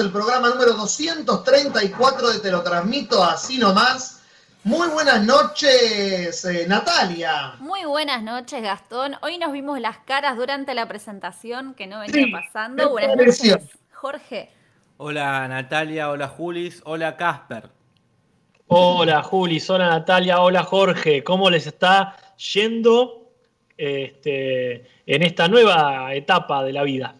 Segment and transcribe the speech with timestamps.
[0.00, 4.22] el programa número 234 de Te lo transmito así nomás.
[4.64, 7.54] Muy buenas noches, eh, Natalia.
[7.58, 9.16] Muy buenas noches, Gastón.
[9.22, 12.90] Hoy nos vimos las caras durante la presentación que no venía pasando.
[12.90, 13.56] Buenas noches,
[13.92, 14.50] Jorge.
[14.96, 17.68] Hola Natalia, hola Julis, hola Casper.
[18.68, 21.22] Hola Julis, hola Natalia, hola Jorge.
[21.24, 22.16] ¿Cómo les está
[22.52, 23.32] yendo
[23.76, 27.16] este, en esta nueva etapa de la vida?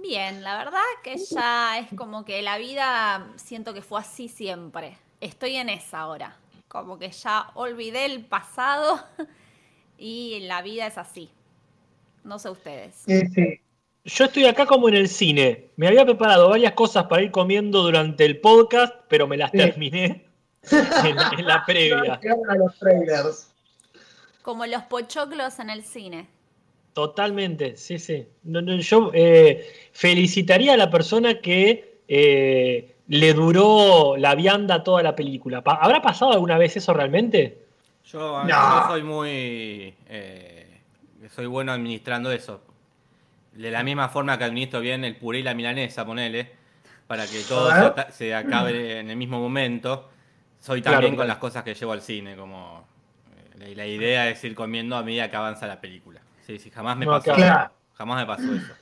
[0.00, 4.96] Bien, la verdad que ya es como que la vida siento que fue así siempre.
[5.20, 6.36] Estoy en esa ahora.
[6.68, 9.00] Como que ya olvidé el pasado
[9.98, 11.30] y la vida es así.
[12.22, 12.94] No sé ustedes.
[13.06, 13.60] Sí, sí.
[14.04, 15.70] Yo estoy acá como en el cine.
[15.76, 20.26] Me había preparado varias cosas para ir comiendo durante el podcast, pero me las terminé
[20.70, 22.20] en, la previa.
[24.42, 26.28] Como los pochoclos en el cine.
[26.92, 28.26] Totalmente, sí, sí.
[28.42, 35.62] yo eh, felicitaría a la persona que eh, le duró la vianda toda la película.
[35.64, 37.66] ¿Habrá pasado alguna vez eso realmente?
[38.04, 38.42] Yo,
[38.88, 39.94] soy muy...
[40.08, 40.80] Eh,
[41.34, 42.62] soy bueno administrando eso.
[43.52, 46.50] De la misma forma que administro bien el puré y la milanesa, ponele,
[47.06, 47.70] para que todo
[48.10, 50.08] se, acabe en el mismo momento.
[50.58, 52.86] Soy también con las cosas que llevo al cine, como
[53.58, 56.20] la idea es ir comiendo a medida que avanza la película.
[56.48, 57.34] Sí, sí, jamás me pasó.
[57.92, 58.72] Jamás me pasó eso.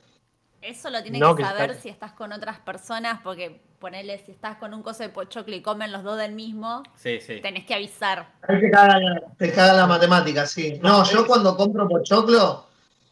[0.61, 4.73] Eso lo tienes que saber si estás con otras personas, porque ponele, si estás con
[4.73, 7.41] un coso de pochoclo y comen los dos del mismo, sí, sí.
[7.41, 8.31] tenés que avisar.
[8.47, 8.71] Te
[9.51, 10.79] caga, la matemática, sí.
[10.81, 12.67] No, yo cuando compro pochoclo,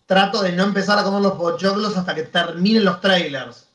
[0.06, 3.68] trato de no empezar a comer los pochoclos hasta que terminen los trailers.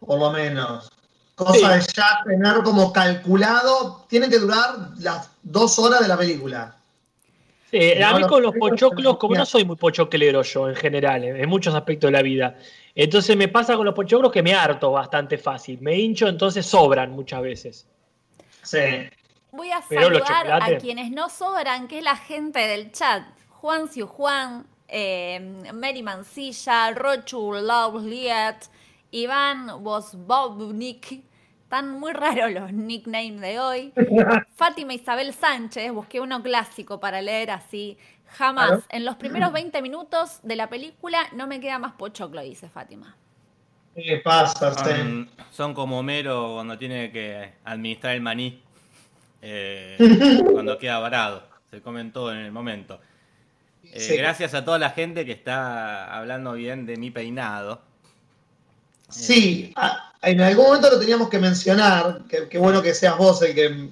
[0.00, 0.90] Por lo menos.
[1.36, 6.74] Cosa de ya tener como calculado, tienen que durar las dos horas de la película.
[7.74, 11.48] Sí, a mí con los pochoclos, como no soy muy pochoclero yo en general, en
[11.48, 12.56] muchos aspectos de la vida,
[12.94, 15.80] entonces me pasa con los pochoclos que me harto bastante fácil.
[15.80, 17.88] Me hincho, entonces sobran muchas veces.
[18.62, 18.78] Sí.
[19.50, 23.24] Voy a saludar a quienes no sobran, que es la gente del chat.
[23.48, 25.40] Juan Siu Juan, eh,
[25.72, 28.68] Mary Mancilla, Rochu Love Liet,
[29.10, 31.24] Iván Vosbovnik,
[31.74, 33.92] están muy raros los nicknames de hoy.
[34.54, 37.98] Fátima Isabel Sánchez, busqué uno clásico para leer así.
[38.28, 42.68] Jamás, en los primeros 20 minutos de la película no me queda más pochoclo, dice
[42.68, 43.16] Fátima.
[43.92, 44.72] ¿Qué pasa?
[45.50, 48.62] Son, como Homero cuando tiene que administrar el maní,
[49.42, 49.96] eh,
[50.52, 51.42] cuando queda varado.
[51.72, 53.00] Se comen todo en el momento.
[53.82, 57.82] Eh, gracias a toda la gente que está hablando bien de mi peinado.
[59.08, 59.72] Sí,
[60.24, 63.90] en algún momento lo teníamos que mencionar, que, bueno que seas vos el que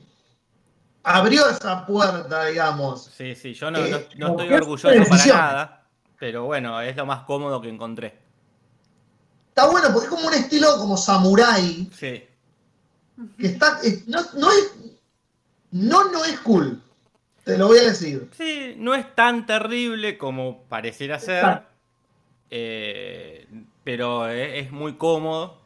[1.02, 3.10] abrió esa puerta, digamos.
[3.16, 5.86] Sí, sí, yo no, eh, estoy orgulloso para nada,
[6.18, 8.14] pero bueno, es lo más cómodo que encontré.
[9.48, 11.90] Está bueno, porque es como un estilo como samurai.
[11.92, 12.24] Sí.
[13.38, 14.72] Que está, no, no, es,
[15.72, 16.82] no, no es cool,
[17.44, 18.30] te lo voy a decir.
[18.36, 21.62] Sí, no es tan terrible como pareciera ser.
[22.50, 23.46] Eh,
[23.84, 25.61] pero es, muy cómodo.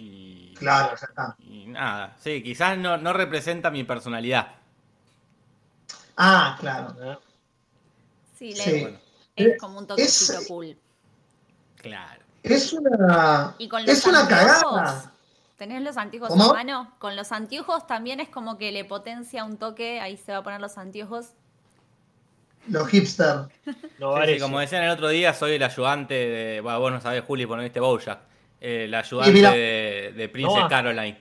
[0.00, 1.36] Y, claro, ya está.
[1.40, 4.48] Y nada, sí, quizás no, no representa mi personalidad.
[6.16, 7.20] Ah, claro.
[8.38, 8.54] Sí,
[9.36, 10.76] es como un toquecito cool.
[11.76, 12.22] Claro.
[12.42, 13.54] Es una,
[13.86, 15.12] es una cagada.
[15.58, 16.94] ¿Tenés los anteojos en mano?
[16.98, 20.42] Con los anteojos también es como que le potencia un toque, ahí se va a
[20.42, 21.34] poner los anteojos
[22.68, 23.46] los hipster.
[24.40, 26.60] como decían el otro día, soy el ayudante de.
[26.60, 28.20] Bueno, vos no sabés, Juli, por no viste Bojack.
[28.60, 31.16] El ayudante de, de, Princess Caroline.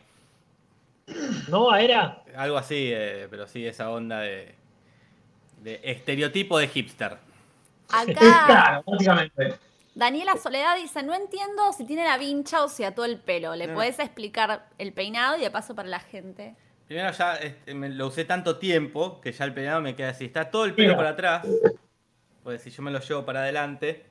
[1.47, 2.23] ¿No era?
[2.35, 4.53] Algo así, eh, pero sí, esa onda de,
[5.61, 7.17] de estereotipo de hipster.
[7.89, 8.83] Acá.
[9.95, 13.55] Daniela Soledad dice: No entiendo si tiene la vincha o si a todo el pelo.
[13.55, 16.55] ¿Le podés explicar el peinado y de paso para la gente?
[16.87, 20.25] Primero ya este, lo usé tanto tiempo que ya el peinado me queda así.
[20.25, 21.45] Está todo el pelo para atrás.
[22.43, 24.05] Pues si yo me lo llevo para adelante,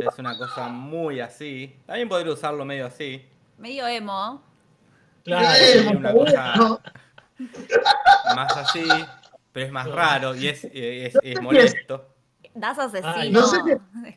[0.00, 1.76] es una cosa muy así.
[1.86, 3.24] También podría usarlo medio así.
[3.58, 4.42] Medio emo.
[5.24, 6.80] Claro, una cosa
[8.34, 8.88] más así,
[9.52, 12.14] pero es más raro y es, es, molesto.
[12.54, 13.40] Das asesino.
[13.40, 13.58] no sé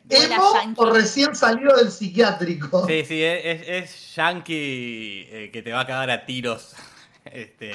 [0.08, 2.86] si emo o recién salido del psiquiátrico.
[2.86, 6.74] Sí, sí, es, es yankee eh, que te va a cagar a tiros
[7.24, 7.72] este,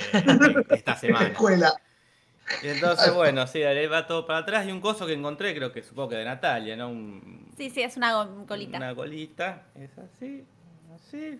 [0.70, 1.28] esta semana.
[1.28, 1.74] Escuela.
[2.64, 5.84] Y entonces, bueno, sí, va todo para atrás y un coso que encontré, creo que
[5.84, 6.90] supongo que de Natalia, ¿no?
[7.58, 8.78] Sí, sí, es una colita.
[8.78, 10.46] Una colita, es así,
[10.96, 11.40] así.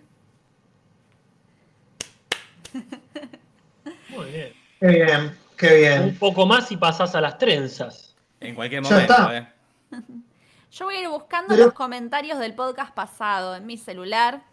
[4.10, 4.54] Muy bien.
[4.80, 6.04] Qué bien, qué bien.
[6.04, 8.16] Un poco más y pasás a las trenzas.
[8.40, 9.48] En cualquier momento, ¿eh?
[10.72, 14.44] Yo voy a ir buscando los comentarios del podcast pasado en mi celular.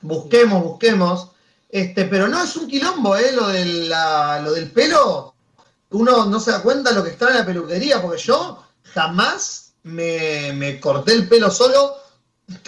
[0.00, 1.30] Busquemos, busquemos.
[1.68, 3.32] Este, pero no es un quilombo, ¿eh?
[3.32, 3.42] Lo,
[4.42, 5.34] lo del pelo.
[5.90, 8.64] Uno no se da cuenta de lo que está en la peluquería, porque yo
[8.94, 11.96] jamás me, me corté el pelo solo.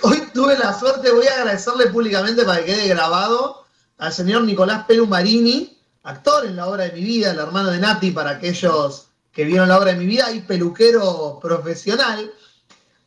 [0.02, 3.64] Hoy tuve la suerte, voy a agradecerle públicamente para que quede grabado
[3.98, 8.10] al señor Nicolás Pelumarini, actor en la obra de mi vida, el hermano de Nati,
[8.10, 12.32] para aquellos que vieron la obra de mi vida, y peluquero profesional,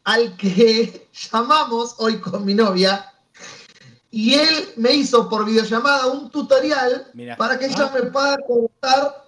[0.05, 3.11] al que llamamos hoy con mi novia,
[4.09, 9.24] y él me hizo por videollamada un tutorial para que ella me pueda cortar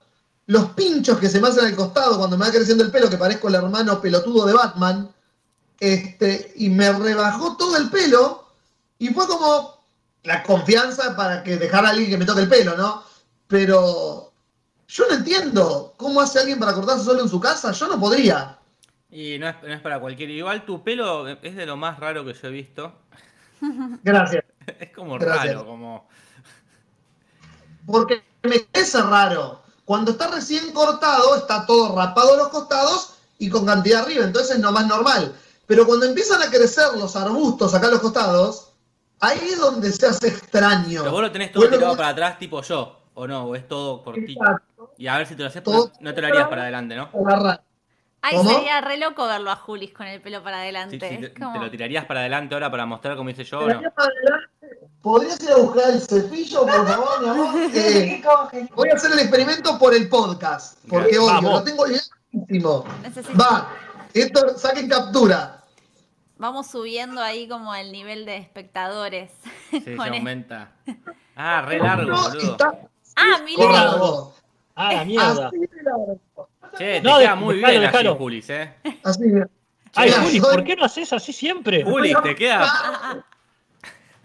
[0.48, 3.18] los pinchos que se me hacen al costado cuando me va creciendo el pelo, que
[3.18, 5.10] parezco el hermano pelotudo de Batman,
[5.80, 8.48] este, y me rebajó todo el pelo,
[8.98, 9.78] y fue como
[10.24, 13.04] la confianza para que dejara a alguien que me toque el pelo, ¿no?
[13.48, 14.32] Pero
[14.88, 18.58] yo no entiendo cómo hace alguien para cortarse solo en su casa, yo no podría.
[19.10, 20.32] Y no es, para cualquiera.
[20.32, 22.94] Igual tu pelo es de lo más raro que yo he visto.
[24.04, 24.44] Gracias.
[24.80, 26.08] es como raro, como.
[27.86, 29.67] Porque me parece raro.
[29.88, 34.58] Cuando está recién cortado, está todo rapado a los costados y con cantidad arriba, entonces
[34.58, 35.34] es no más normal.
[35.66, 38.74] Pero cuando empiezan a crecer los arbustos acá a los costados,
[39.22, 41.04] ahí es donde se hace extraño.
[41.04, 44.04] Pero vos lo tenés todo tirado para atrás, tipo yo, o no, o es todo
[44.04, 44.42] cortito.
[44.98, 47.10] Y a ver si te lo haces, no te lo harías para adelante, ¿no?
[48.22, 50.98] Ay, sería re loco verlo a Julis con el pelo para adelante.
[50.98, 53.68] te, lo tirarías para adelante ahora para mostrar como hice yo?
[53.68, 53.82] ¿no?
[55.02, 57.48] ¿Podrías ir a buscar el cepillo, por favor, mi amor?
[57.74, 58.22] Eh,
[58.76, 60.80] voy a hacer el experimento por el podcast.
[60.90, 62.86] Porque hoy lo tengo larguísimo.
[63.40, 63.70] Va,
[64.14, 65.64] esto saquen captura.
[66.38, 69.32] Vamos subiendo ahí como el nivel de espectadores.
[69.70, 70.72] Sí, se aumenta.
[71.36, 72.58] Ah, re largo, boludo.
[73.16, 74.00] Ah, mira.
[74.76, 75.52] Ah, la mierda.
[76.78, 78.74] Che, te no, queda muy bien así, Julis, ¿eh?
[79.04, 79.24] Así,
[79.96, 81.84] Ay, Julis, ¿por qué no haces así siempre?
[81.84, 83.26] Julis, te queda...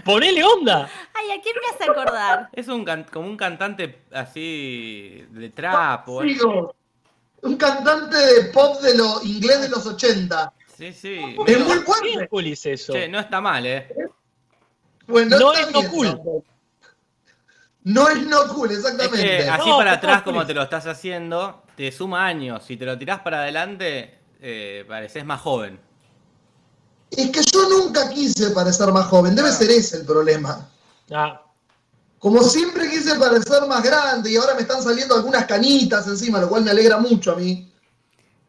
[0.04, 0.90] Ponele onda.
[1.14, 2.49] Ay, ¿a quién me hace acordar?
[2.52, 6.08] Es un como un cantante así de trap.
[6.08, 6.22] O...
[7.43, 10.52] Un cantante de pop de lo inglés de los 80.
[10.76, 11.37] Sí, sí.
[11.46, 12.26] Es muy fuerte.
[12.28, 12.93] Julis eso?
[12.93, 13.88] Che, no está mal, ¿eh?
[15.06, 16.43] Bueno, no es no cool.
[17.84, 19.49] No es no cool, exactamente.
[19.49, 22.64] así para atrás, como te lo estás haciendo, te suma años.
[22.64, 25.81] Si te lo tirás para adelante, eh, pareces más joven.
[27.11, 29.52] Es que yo nunca quise parecer más joven, debe ah.
[29.52, 30.69] ser ese el problema.
[31.11, 31.43] Ah.
[32.19, 36.49] Como siempre quise parecer más grande y ahora me están saliendo algunas canitas encima, lo
[36.49, 37.73] cual me alegra mucho a mí.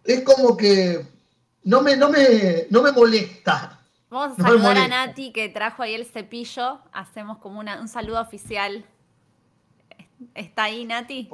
[0.04, 1.08] Es como que
[1.64, 3.80] no me, no me, no me molesta.
[4.10, 6.82] Vamos a saludar a Nati que trajo ahí el cepillo.
[6.92, 8.86] Hacemos como un saludo oficial.
[10.34, 11.30] ¿Está ahí, Nati?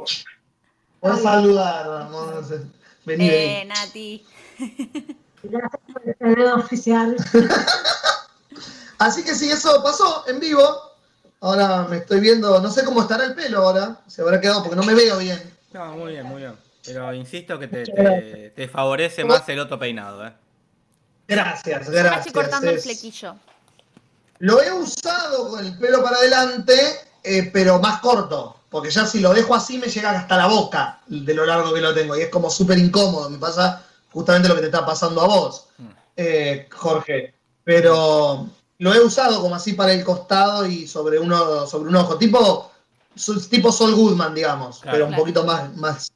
[1.02, 2.50] Voy a saludar, vamos.
[3.06, 4.26] Vení, eh, Nati.
[5.44, 7.16] Gracias por el saludo oficial.
[9.00, 10.62] Así que sí, eso pasó en vivo.
[11.42, 14.02] Ahora me estoy viendo, no sé cómo estará el pelo ahora.
[14.08, 15.42] Se habrá quedado porque no me veo bien.
[15.72, 16.56] No, muy bien, muy bien.
[16.86, 20.34] Pero insisto que te, te, favorece más el otro peinado, ¿eh?
[21.28, 22.26] Gracias, gracias.
[22.26, 23.36] estoy cortando el flequillo.
[24.40, 26.74] Lo he usado con el pelo para adelante,
[27.24, 28.59] eh, pero más corto.
[28.70, 31.82] Porque ya si lo dejo así me llega hasta la boca de lo largo que
[31.82, 32.16] lo tengo.
[32.18, 33.30] Y es como súper incómodo.
[33.30, 35.88] Me pasa justamente lo que te está pasando a vos, mm.
[36.18, 37.34] eh, Jorge.
[37.64, 38.48] Pero
[38.80, 42.18] lo he usado como así para el costado y sobre uno, sobre un ojo.
[42.18, 42.72] Tipo,
[43.50, 44.82] tipo Sol Goodman, digamos.
[44.84, 46.12] pero un poquito más, más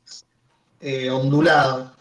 [0.80, 1.92] eh, ondulado.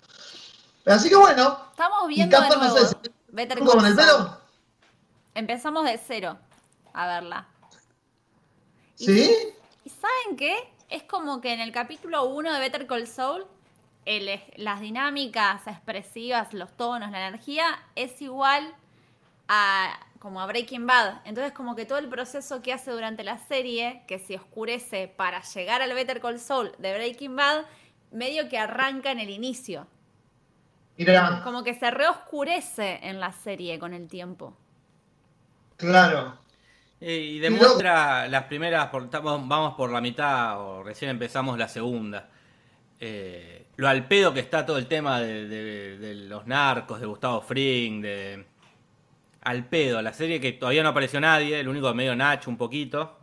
[0.86, 1.58] Así que bueno.
[1.70, 2.90] Estamos viendo de nuevo.
[3.28, 4.38] Better con el pelo?
[5.34, 6.38] Empezamos de cero
[6.92, 7.48] a verla.
[8.94, 9.34] ¿Sí?
[9.92, 10.56] ¿Y saben qué?
[10.88, 13.46] Es como que en el capítulo 1 de Better Call Saul,
[14.56, 18.74] las dinámicas expresivas, los tonos, la energía, es igual
[19.48, 21.20] a como a Breaking Bad.
[21.24, 25.42] Entonces como que todo el proceso que hace durante la serie, que se oscurece para
[25.42, 27.64] llegar al Better Call Saul de Breaking Bad,
[28.12, 29.86] medio que arranca en el inicio.
[31.42, 34.56] Como que se reoscurece en la serie con el tiempo.
[35.76, 36.38] Claro.
[37.04, 42.28] Y demuestra las primeras, vamos por la mitad o recién empezamos la segunda.
[43.00, 48.02] Eh, lo al pedo que está todo el tema de, los narcos, de Gustavo Fring,
[48.02, 48.46] de
[49.40, 53.18] al pedo, la serie que todavía no apareció nadie, el único medio Nacho un poquito,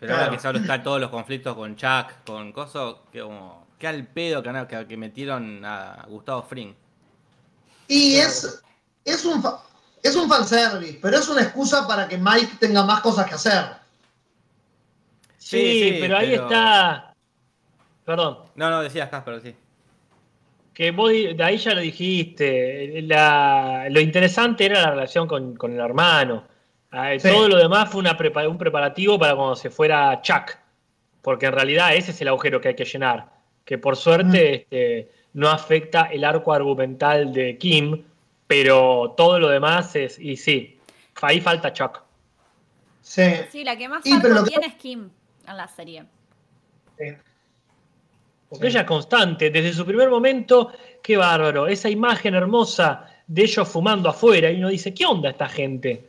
[0.00, 3.86] pero ahora que solo están todos los conflictos con Chuck, con Coso, que como, que
[3.86, 6.72] al pedo que, que metieron a Gustavo Fring.
[7.86, 8.62] Y es,
[9.04, 9.42] es un
[10.04, 13.64] es un fanservice, pero es una excusa para que Mike tenga más cosas que hacer.
[15.38, 17.14] Sí, pero ahí está.
[18.04, 18.38] Perdón.
[18.54, 19.54] No, no, decías Casper, sí.
[20.74, 26.44] que vos de ahí ya lo dijiste, lo interesante era la relación con, el hermano.
[26.90, 30.56] Ah, todo lo demás fue una un preparativo para cuando se fuera Chuck,
[31.22, 33.30] porque en realidad ese es el agujero que hay que llenar,
[33.64, 38.04] que por suerte este, no afecta el arco argumental de Kim,
[38.46, 40.78] pero todo lo demás es, y sí,
[41.20, 42.02] ahí falta Chuck.
[43.02, 45.10] Sí, la que más arco tiene es Kim
[45.46, 46.04] en la serie.
[46.98, 47.04] Sí.
[48.48, 50.72] Porque ella es constante, desde su primer momento,
[51.02, 55.48] qué bárbaro, esa imagen hermosa de ellos fumando afuera, y uno dice, ¿qué onda esta
[55.48, 56.08] gente?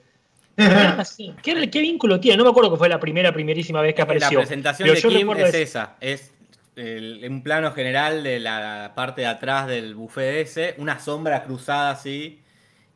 [1.42, 2.38] ¿Qué, vínculo tiene?
[2.38, 4.39] No me acuerdo que fue la primera, primerísima vez que apareció.
[4.39, 6.35] La presentación de Kim es esa, es
[6.77, 12.41] un plano general de la parte de atrás del buffet ese, una sombra cruzada así,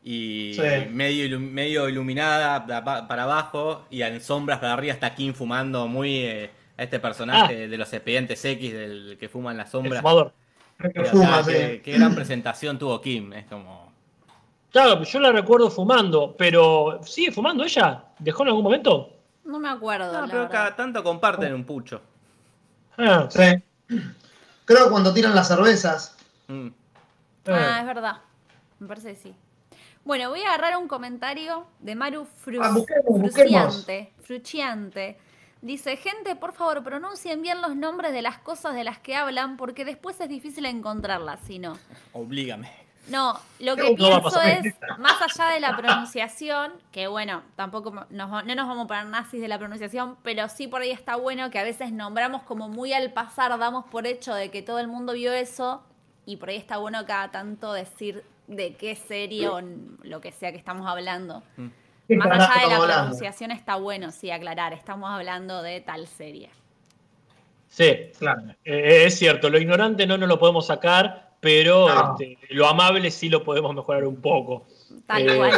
[0.02, 0.56] y
[0.90, 6.18] medio, medio iluminada para abajo, y en sombras para arriba está Kim fumando muy...
[6.18, 7.68] Eh, este personaje ah.
[7.68, 10.02] de los expedientes X del que fuma en la sombra.
[10.78, 13.92] qué, gran presentación tuvo Kim, es como.
[14.72, 18.04] Claro, yo la recuerdo fumando, pero ¿sigue fumando ella?
[18.18, 19.10] ¿Dejó en algún momento?
[19.44, 20.20] No me acuerdo.
[20.22, 22.00] No, pero cada tanto comparten un pucho.
[22.96, 23.26] Ah.
[23.28, 23.62] Sí.
[24.64, 26.16] Creo que cuando tiran las cervezas.
[26.48, 26.68] Mm.
[27.46, 28.16] Ah, es verdad.
[28.78, 29.34] Me parece que sí.
[30.04, 32.74] Bueno, voy a agarrar un comentario de Maru Fru ah,
[34.22, 35.18] Fruchiante.
[35.62, 39.58] Dice, gente, por favor, pronuncien bien los nombres de las cosas de las que hablan,
[39.58, 41.76] porque después es difícil encontrarlas, si no.
[42.14, 42.70] Oblígame.
[43.08, 48.54] No, lo que pienso es, más allá de la pronunciación, que bueno, tampoco nos, no
[48.54, 51.58] nos vamos a poner nazis de la pronunciación, pero sí por ahí está bueno que
[51.58, 55.14] a veces nombramos como muy al pasar, damos por hecho de que todo el mundo
[55.14, 55.82] vio eso,
[56.26, 59.60] y por ahí está bueno cada tanto decir de qué serie o
[60.02, 61.42] lo que sea que estamos hablando.
[61.56, 61.68] Mm.
[62.16, 66.50] Más allá de la pronunciación está bueno, sí, aclarar, estamos hablando de tal serie.
[67.68, 68.42] Sí, claro.
[68.64, 73.28] Eh, es cierto, lo ignorante no nos lo podemos sacar, pero este, lo amable sí
[73.28, 74.66] lo podemos mejorar un poco.
[75.06, 75.52] Tal eh, cual.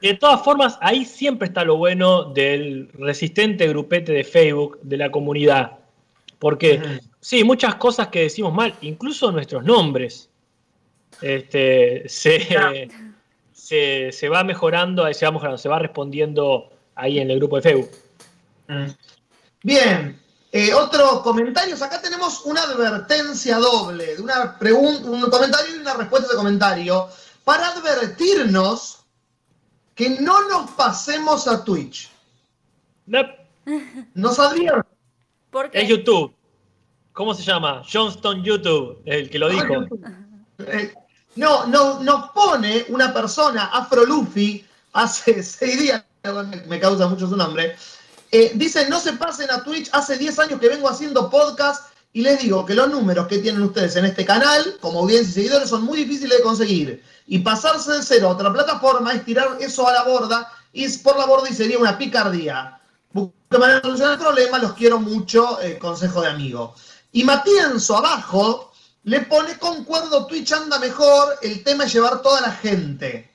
[0.00, 5.10] De todas formas, ahí siempre está lo bueno del resistente grupete de Facebook, de la
[5.10, 5.78] comunidad.
[6.38, 10.28] Porque, sí, muchas cosas que decimos mal, incluso nuestros nombres,
[11.22, 12.90] este, se,
[13.54, 17.90] se, va mejorando, se va mejorando, se va respondiendo ahí en el grupo de Facebook.
[18.68, 18.86] Mm.
[19.62, 20.20] Bien,
[20.56, 21.82] eh, otros comentarios.
[21.82, 27.08] Acá tenemos una advertencia doble, de una pregunta, un comentario y una respuesta de comentario,
[27.42, 29.00] para advertirnos
[29.96, 32.08] que no nos pasemos a Twitch.
[34.14, 34.88] Nos advierte.
[35.50, 35.82] ¿Por qué?
[35.82, 36.32] Es YouTube.
[37.12, 37.82] ¿Cómo se llama?
[37.92, 39.86] Johnston YouTube, el que lo dijo.
[41.34, 46.04] No, no, nos pone una persona, Afro Luffy, hace seis días,
[46.68, 47.74] me causa mucho su nombre,
[48.36, 52.20] eh, dice, no se pasen a Twitch, hace 10 años que vengo haciendo podcast y
[52.22, 55.68] les digo que los números que tienen ustedes en este canal, como audiencia y seguidores,
[55.68, 57.04] son muy difíciles de conseguir.
[57.28, 61.16] Y pasarse de cero a otra plataforma es tirar eso a la borda, y por
[61.16, 62.80] la borda y sería una picardía.
[63.12, 66.74] Busque manera de solucionar el problema, los quiero mucho, eh, consejo de amigo.
[67.12, 68.72] Y Matienzo abajo
[69.04, 73.32] le pone concuerdo, Twitch anda mejor, el tema es llevar toda la gente.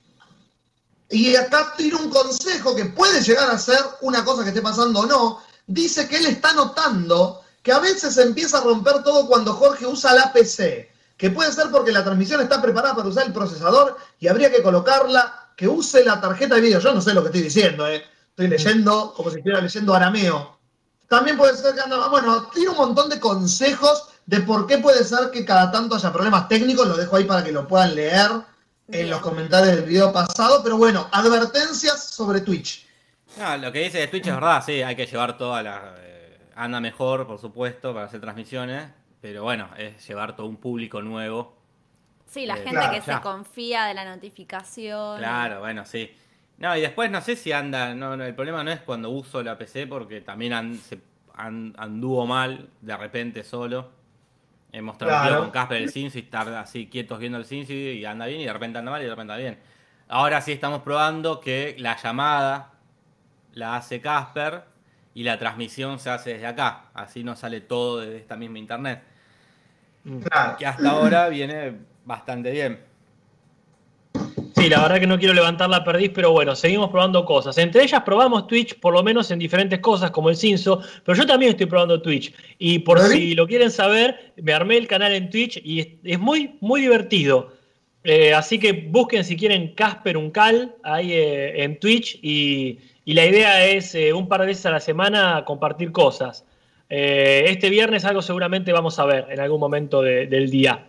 [1.10, 5.02] Y acá tiro un consejo que puede llegar a ser una cosa que esté pasando
[5.02, 5.42] o no.
[5.66, 10.14] Dice que él está notando que a veces empieza a romper todo cuando Jorge usa
[10.14, 10.92] la PC.
[11.18, 14.64] Que puede ser porque la transmisión está preparada para usar el procesador y habría que
[14.64, 16.80] colocarla, que use la tarjeta de video.
[16.80, 18.04] Yo no sé lo que estoy diciendo, ¿eh?
[18.30, 20.58] estoy leyendo como si estuviera leyendo arameo.
[21.10, 22.08] También puede ser que anda.
[22.08, 26.14] Bueno, tiro un montón de consejos de por qué puede ser que cada tanto haya
[26.14, 28.30] problemas técnicos, lo dejo ahí para que lo puedan leer
[28.92, 32.88] en los comentarios del video pasado, pero bueno, advertencias sobre Twitch.
[33.38, 35.96] No, lo que dice de Twitch es verdad, sí, hay que llevar toda la...
[36.00, 38.90] Eh, anda mejor, por supuesto, para hacer transmisiones,
[39.22, 41.56] pero bueno, es llevar todo un público nuevo.
[42.26, 45.20] Sí, la eh, gente que se confía de la notificación.
[45.20, 46.12] Claro, bueno, sí.
[46.58, 49.58] No, y después no sé si anda, no, el problema no es cuando uso la
[49.58, 51.00] PC, porque también se,
[51.34, 53.99] anduvo mal de repente solo.
[54.72, 58.42] Hemos trabajado con Casper el Cincy, estar así quietos viendo el Cincy y anda bien
[58.42, 59.60] y de repente anda mal y de repente anda bien.
[60.08, 62.74] Ahora sí estamos probando que la llamada
[63.54, 64.64] la hace Casper
[65.14, 66.86] y la transmisión se hace desde acá.
[66.94, 69.04] Así nos sale todo desde esta misma internet.
[70.58, 72.89] Que hasta ahora viene bastante bien.
[74.60, 77.58] Sí, la verdad que no quiero levantar la perdiz, pero bueno, seguimos probando cosas.
[77.58, 81.26] Entre ellas probamos Twitch, por lo menos en diferentes cosas, como el Cinso, pero yo
[81.26, 82.34] también estoy probando Twitch.
[82.58, 86.58] Y por si lo quieren saber, me armé el canal en Twitch y es, muy,
[86.60, 87.54] muy divertido.
[88.04, 93.66] Eh, así que busquen si quieren Casper Uncal ahí eh, en Twitch y, la idea
[93.66, 96.44] es eh, un par de veces a la semana compartir cosas.
[96.90, 100.86] este viernes algo seguramente vamos a ver en algún momento del día.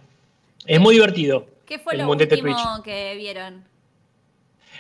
[0.67, 1.47] Es muy divertido.
[1.71, 3.65] ¿Qué fue lo último que vieron?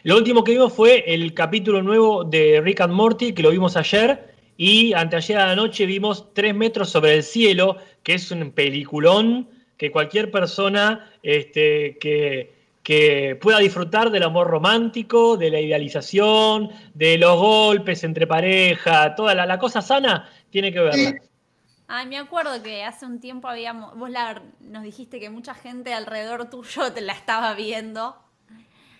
[0.02, 3.76] Lo último que vimos fue el capítulo nuevo de Rick and Morty, que lo vimos
[3.76, 8.50] ayer, y anteayer a la noche vimos Tres metros sobre el cielo, que es un
[8.50, 16.70] peliculón que cualquier persona este, que, que pueda disfrutar del amor romántico, de la idealización,
[16.94, 21.14] de los golpes entre pareja, toda la, cosa sana, tiene que verla.
[21.92, 24.10] Ay, me acuerdo que hace un tiempo habíamos, vos
[24.60, 28.14] nos dijiste que mucha gente alrededor tuyo te la estaba viendo.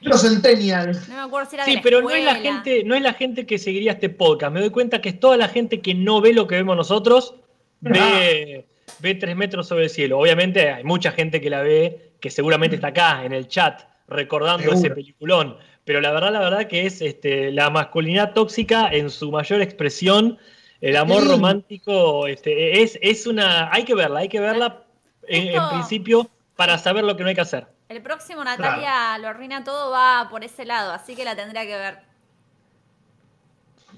[0.00, 1.08] Los centennials.
[1.08, 3.46] No me acuerdo si era Sí, pero no es, la gente, no es la gente
[3.46, 4.52] que seguiría este podcast.
[4.52, 7.36] Me doy cuenta que es toda la gente que no ve lo que vemos nosotros,
[7.80, 8.66] ve,
[8.98, 10.18] ve tres metros sobre el cielo.
[10.18, 14.72] Obviamente hay mucha gente que la ve, que seguramente está acá en el chat, recordando
[14.72, 15.56] ese peliculón.
[15.84, 20.38] Pero la verdad, la verdad que es este, la masculinidad tóxica en su mayor expresión.
[20.80, 23.70] El amor romántico este, es, es una.
[23.72, 24.84] Hay que verla, hay que verla
[25.28, 27.66] en principio para saber lo que no hay que hacer.
[27.88, 31.76] El próximo Natalia lo arruina todo va por ese lado, así que la tendría que
[31.76, 31.98] ver.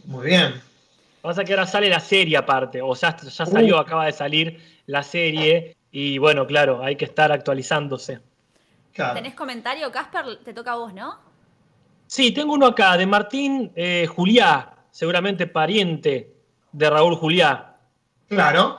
[0.05, 0.61] Muy bien.
[1.21, 3.81] Pasa que ahora sale la serie aparte, o sea, ya salió, uh.
[3.81, 8.21] acaba de salir la serie y bueno, claro, hay que estar actualizándose.
[8.93, 10.39] ¿Tenés comentario, Casper?
[10.43, 11.19] Te toca a vos, ¿no?
[12.07, 16.32] Sí, tengo uno acá de Martín eh, Juliá, seguramente pariente
[16.73, 17.77] de Raúl Juliá.
[18.29, 18.79] Claro.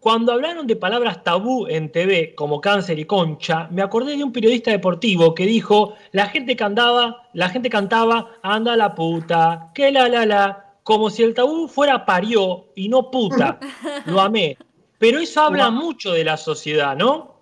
[0.00, 4.32] Cuando hablaron de palabras tabú en TV como cáncer y concha, me acordé de un
[4.32, 10.08] periodista deportivo que dijo, la gente cantaba, la gente cantaba, anda la puta, que la
[10.08, 13.58] la la, como si el tabú fuera parió y no puta.
[14.06, 14.56] Lo amé.
[14.98, 17.40] Pero eso habla mucho de la sociedad, ¿no?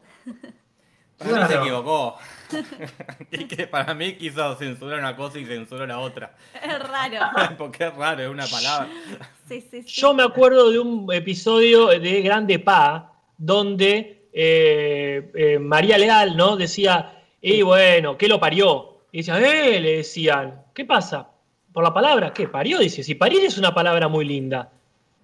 [1.19, 2.17] Para mí se equivocó.
[3.31, 6.35] y que para mí quiso censurar una cosa y censuró la otra.
[6.63, 7.19] Es raro.
[7.59, 8.89] Porque es raro, es una palabra.
[9.87, 16.57] Yo me acuerdo de un episodio de Grande Pa donde eh, eh, María Leal ¿no?
[16.57, 18.99] decía, y bueno, ¿qué lo parió?
[19.13, 21.29] Y decía, eh, le decían, ¿qué pasa?
[21.73, 22.49] Por la palabra, ¿qué?
[22.49, 22.79] ¿Parió?
[22.79, 24.71] Dice, si parir es una palabra muy linda.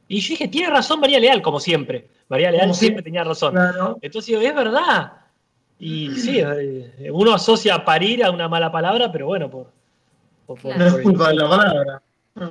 [0.09, 2.09] Y yo dije, tiene razón María Leal, como siempre.
[2.29, 3.55] María Leal siempre tenía razón.
[4.03, 5.13] Entonces, es verdad.
[5.81, 6.43] Y sí,
[7.11, 9.67] uno asocia parir a una mala palabra, pero bueno, por.
[10.63, 12.03] no es culpa de la palabra.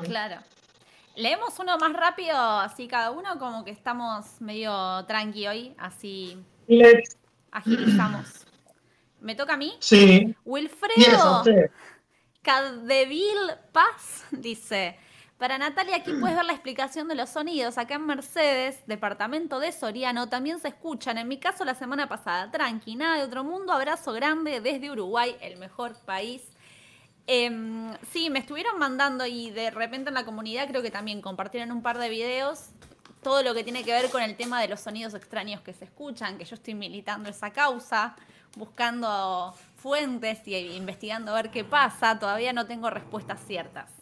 [0.03, 0.37] Claro.
[1.15, 6.43] Leemos uno más rápido, así cada uno, como que estamos medio tranqui hoy, así
[7.51, 8.45] agilizamos.
[9.21, 9.75] ¿Me toca a mí?
[9.79, 10.35] Sí.
[10.45, 11.43] Wilfredo
[12.41, 13.37] Cadevil
[13.71, 14.97] Paz dice:
[15.39, 17.79] Para Natalia, aquí puedes ver la explicación de los sonidos.
[17.79, 21.17] Acá en Mercedes, departamento de Soriano, también se escuchan.
[21.17, 22.51] En mi caso, la semana pasada.
[22.51, 23.73] Tranqui, nada de otro mundo.
[23.73, 26.43] Abrazo grande desde Uruguay, el mejor país
[27.31, 31.71] Em, sí, me estuvieron mandando y de repente en la comunidad creo que también compartieron
[31.71, 32.69] un par de videos.
[33.21, 35.85] Todo lo que tiene que ver con el tema de los sonidos extraños que se
[35.85, 38.15] escuchan, que yo estoy militando esa causa,
[38.57, 42.17] buscando fuentes y investigando a ver qué pasa.
[42.17, 43.98] Todavía no tengo respuestas ciertas.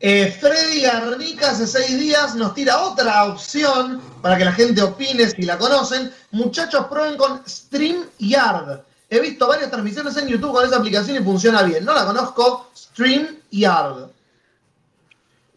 [0.00, 5.28] Eh, Freddy Garnica hace seis días nos tira otra opción para que la gente opine
[5.28, 6.12] si la conocen.
[6.30, 8.82] Muchachos, prueben con StreamYard.
[9.10, 11.84] He visto varias transmisiones en YouTube con esa aplicación y funciona bien.
[11.84, 14.10] No la conozco, StreamYard.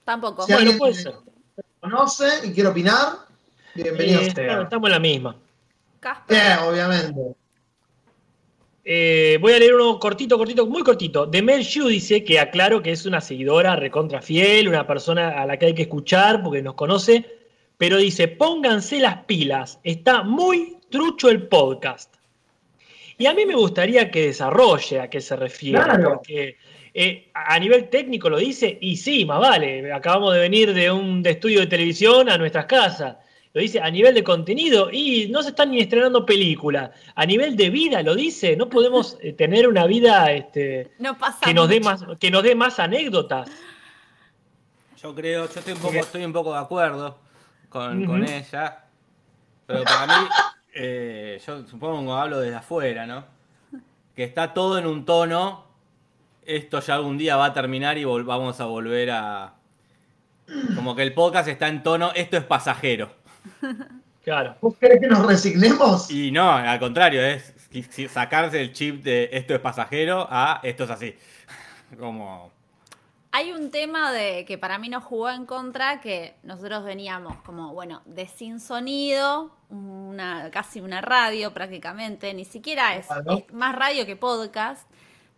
[0.03, 0.45] Tampoco.
[0.45, 1.15] Si bueno, puede ser.
[1.79, 3.19] conoce y quiere opinar,
[3.75, 5.35] bienvenido eh, Estamos en la misma.
[6.29, 7.35] Eh, obviamente.
[8.83, 11.25] Eh, voy a leer uno cortito, cortito, muy cortito.
[11.25, 15.45] De Mel Yu dice que aclaro que es una seguidora recontra fiel, una persona a
[15.45, 17.25] la que hay que escuchar porque nos conoce,
[17.77, 22.15] pero dice, pónganse las pilas, está muy trucho el podcast.
[23.17, 26.57] Y a mí me gustaría que desarrolle a qué se refiere, porque
[26.91, 31.23] eh, a nivel técnico lo dice, y sí, más vale, acabamos de venir de un
[31.23, 33.17] estudio de televisión a nuestras casas.
[33.53, 36.91] Lo dice a nivel de contenido y no se están ni estrenando películas.
[37.15, 40.91] A nivel de vida lo dice, no podemos eh, tener una vida este,
[41.43, 43.49] que, nos dé más, que nos dé más anécdotas.
[45.01, 47.19] Yo creo, yo estoy un poco, estoy un poco de acuerdo
[47.67, 48.85] con, con ella,
[49.65, 50.27] pero para mí
[50.73, 53.25] eh, yo supongo, hablo desde afuera, ¿no?
[54.15, 55.65] Que está todo en un tono,
[56.45, 59.55] esto ya algún día va a terminar y vamos a volver a...
[60.75, 63.20] Como que el podcast está en tono, esto es pasajero.
[64.23, 64.55] Claro.
[64.61, 66.11] ¿Vos querés que nos resignemos?
[66.11, 67.55] Y no, al contrario, es
[68.07, 71.15] sacarse el chip de esto es pasajero a esto es así.
[71.97, 72.51] Como
[73.33, 77.73] hay un tema de que para mí nos jugó en contra, que nosotros veníamos como,
[77.73, 83.07] bueno, de sin sonido, una, casi una radio prácticamente, ni siquiera es,
[83.53, 84.85] más radio que podcast,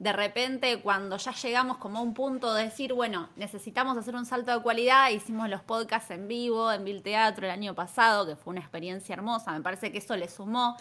[0.04, 4.26] de repente cuando ya llegamos como a un punto de decir, bueno, necesitamos hacer un
[4.26, 8.36] salto de cualidad, hicimos los podcasts en vivo en Vil Teatro el año pasado, que
[8.36, 10.76] fue una experiencia hermosa, me parece que eso le sumó.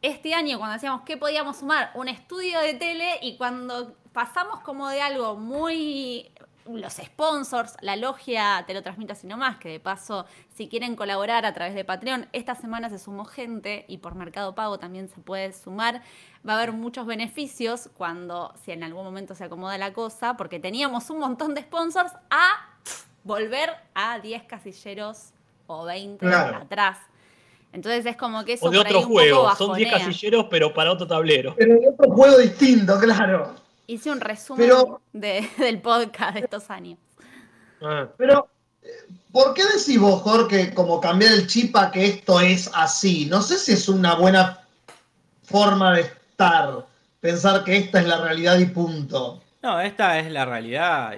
[0.00, 4.88] Este año cuando decíamos qué podíamos sumar, un estudio de tele y cuando pasamos como
[4.88, 6.30] de algo muy
[6.68, 11.46] los sponsors, la logia Te lo transmito así nomás, que de paso, si quieren colaborar
[11.46, 15.20] a través de Patreon, esta semana se sumó gente y por Mercado Pago también se
[15.20, 16.02] puede sumar.
[16.46, 20.60] Va a haber muchos beneficios cuando, si en algún momento se acomoda la cosa, porque
[20.60, 22.76] teníamos un montón de sponsors a
[23.24, 25.32] volver a 10 casilleros
[25.66, 26.98] o 20 atrás.
[27.72, 28.66] Entonces es como que eso.
[28.66, 31.54] O de otro juego, son 10 casilleros, pero para otro tablero.
[31.58, 33.65] Pero de otro juego distinto, claro.
[33.86, 34.70] Hice un resumen
[35.12, 36.98] del podcast de estos años.
[37.80, 38.08] Ah.
[38.16, 38.48] Pero,
[39.32, 43.26] ¿por qué decís vos, Jorge, como cambiar el chip a que esto es así?
[43.26, 44.60] No sé si es una buena
[45.44, 46.86] forma de estar,
[47.20, 49.42] pensar que esta es la realidad y punto.
[49.62, 51.16] No, esta es la realidad.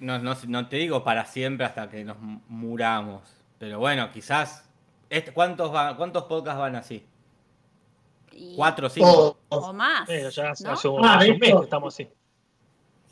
[0.00, 2.16] no, te digo para siempre hasta que nos
[2.48, 3.22] muramos.
[3.58, 4.64] Pero bueno, quizás.
[5.32, 7.04] ¿cuántos, ¿Cuántos podcasts van así?
[8.56, 9.38] ¿Cuatro, cinco?
[9.48, 10.08] O más.
[10.08, 12.08] ya hace un, ah, mes que estamos así.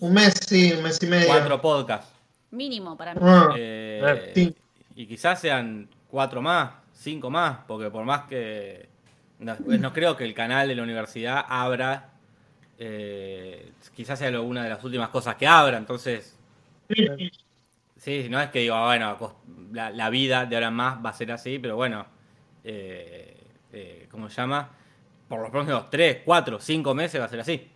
[0.00, 1.28] Un mes, sí, un mes y medio.
[1.28, 2.12] Cuatro podcasts.
[2.50, 3.20] Mínimo para mí.
[3.22, 3.54] Ah.
[3.56, 4.54] Eh,
[4.94, 8.88] y quizás sean cuatro más, cinco más, porque por más que.
[9.38, 12.10] No, pues no creo que el canal de la universidad abra.
[12.78, 16.36] Eh, quizás sea una de las últimas cosas que abra, entonces.
[17.96, 19.38] Sí, no es que digo, bueno,
[19.72, 22.06] la, vida de ahora en más va a ser así, pero bueno.
[22.62, 23.36] Eh,
[23.72, 24.70] eh ¿Cómo se llama?
[25.28, 27.70] Por los próximos 3, 4, 5 meses va a ser así.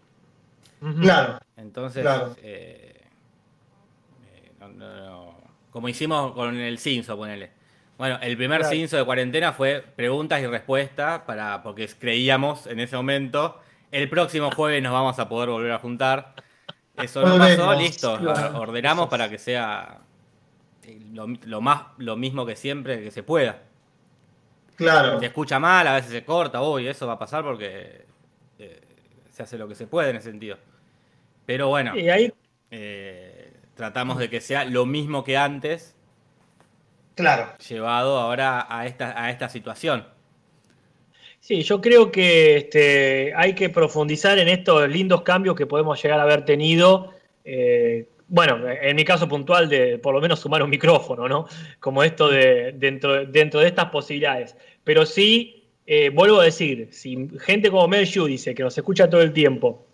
[1.01, 1.39] Claro.
[1.57, 2.07] Entonces,
[2.43, 3.03] eh,
[4.23, 4.53] eh,
[5.71, 7.51] como hicimos con el Cinso, ponele.
[7.97, 12.97] Bueno, el primer Cinso de cuarentena fue preguntas y respuestas, para, porque creíamos en ese
[12.97, 16.35] momento, el próximo jueves nos vamos a poder volver a juntar.
[16.97, 18.13] Eso no pasó, listo.
[18.55, 20.01] Ordenamos para que sea
[21.13, 23.63] lo, más, lo mismo que siempre que se pueda.
[24.79, 25.19] Claro.
[25.19, 28.07] Se escucha mal, a veces se corta, uy, eso va a pasar porque
[28.61, 28.81] eh,
[29.29, 30.57] se hace lo que se puede en ese sentido.
[31.45, 31.95] Pero bueno,
[32.71, 35.97] eh, tratamos de que sea lo mismo que antes.
[37.17, 37.59] Claro.
[37.69, 40.07] Llevado ahora a esta, a esta situación.
[41.41, 46.21] Sí, yo creo que este, hay que profundizar en estos lindos cambios que podemos llegar
[46.21, 47.15] a haber tenido.
[47.45, 51.47] Eh, bueno, en mi caso puntual de por lo menos sumar un micrófono, ¿no?
[51.81, 54.57] Como esto de dentro, dentro de estas posibilidades.
[54.85, 59.23] Pero sí, eh, vuelvo a decir, si gente como Mel dice que nos escucha todo
[59.23, 59.87] el tiempo,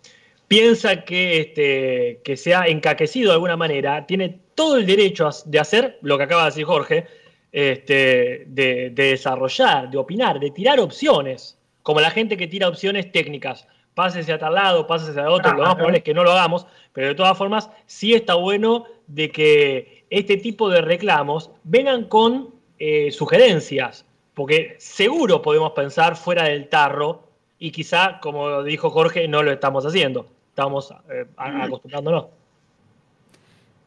[0.47, 5.59] piensa que, este, que se ha encaquecido de alguna manera, tiene todo el derecho de
[5.59, 7.07] hacer lo que acaba de decir Jorge,
[7.51, 13.65] este, de, desarrollar, de opinar, de tirar opciones, como la gente que tira opciones técnicas.
[13.95, 16.67] Pásese a tal lado, pásese a otro, lo más probable es que no lo hagamos,
[16.93, 22.53] pero de todas formas sí está bueno de que este tipo de reclamos vengan con
[22.77, 27.23] eh, sugerencias, porque seguro podemos pensar fuera del tarro
[27.57, 32.25] y quizá, como dijo Jorge, no lo estamos haciendo, estamos eh, acostumbrándonos.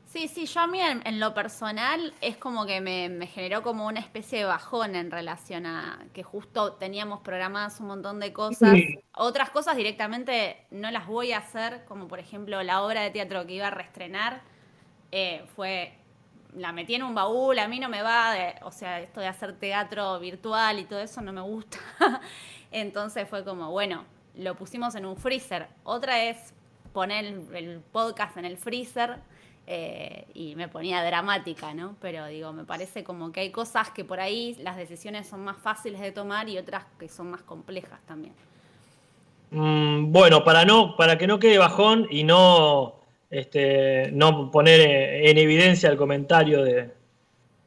[0.09, 4.01] Sí, sí, yo a mí en, lo personal es como que me, generó como una
[4.01, 8.75] especie de bajón en relación a que justo teníamos programadas un montón de cosas.
[9.15, 13.47] Otras cosas directamente no las voy a hacer, como por ejemplo la obra de teatro
[13.47, 14.41] que iba a reestrenar,
[15.13, 15.93] eh, fue,
[16.55, 19.59] la metí en un baúl, a mí no me va, o sea, esto de hacer
[19.59, 21.79] teatro virtual y todo eso no me gusta.
[22.71, 25.69] Entonces fue como, bueno, lo pusimos en un freezer.
[25.85, 26.55] Otra es
[26.95, 29.19] poner el podcast en el freezer
[29.71, 31.95] eh, y me ponía dramática, ¿no?
[32.01, 35.59] Pero digo, me parece como que hay cosas que por ahí las decisiones son más
[35.59, 38.33] fáciles de tomar y otras que son más complejas también.
[39.51, 42.95] Mm, bueno, para no, para que no quede bajón y no,
[43.29, 44.81] este, no poner
[45.27, 46.91] en evidencia el comentario de,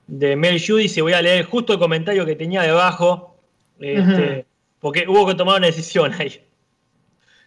[0.07, 3.35] de Mel Judy, se voy a leer justo el comentario que tenía debajo,
[3.79, 4.47] este,
[4.79, 6.43] porque hubo que tomar una decisión ahí.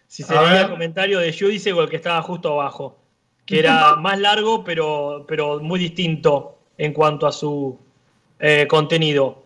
[0.07, 3.01] Si se leía el comentario de Judy o el que estaba justo abajo
[3.45, 7.77] que era más largo, pero, pero muy distinto en cuanto a su
[8.39, 9.43] eh, contenido.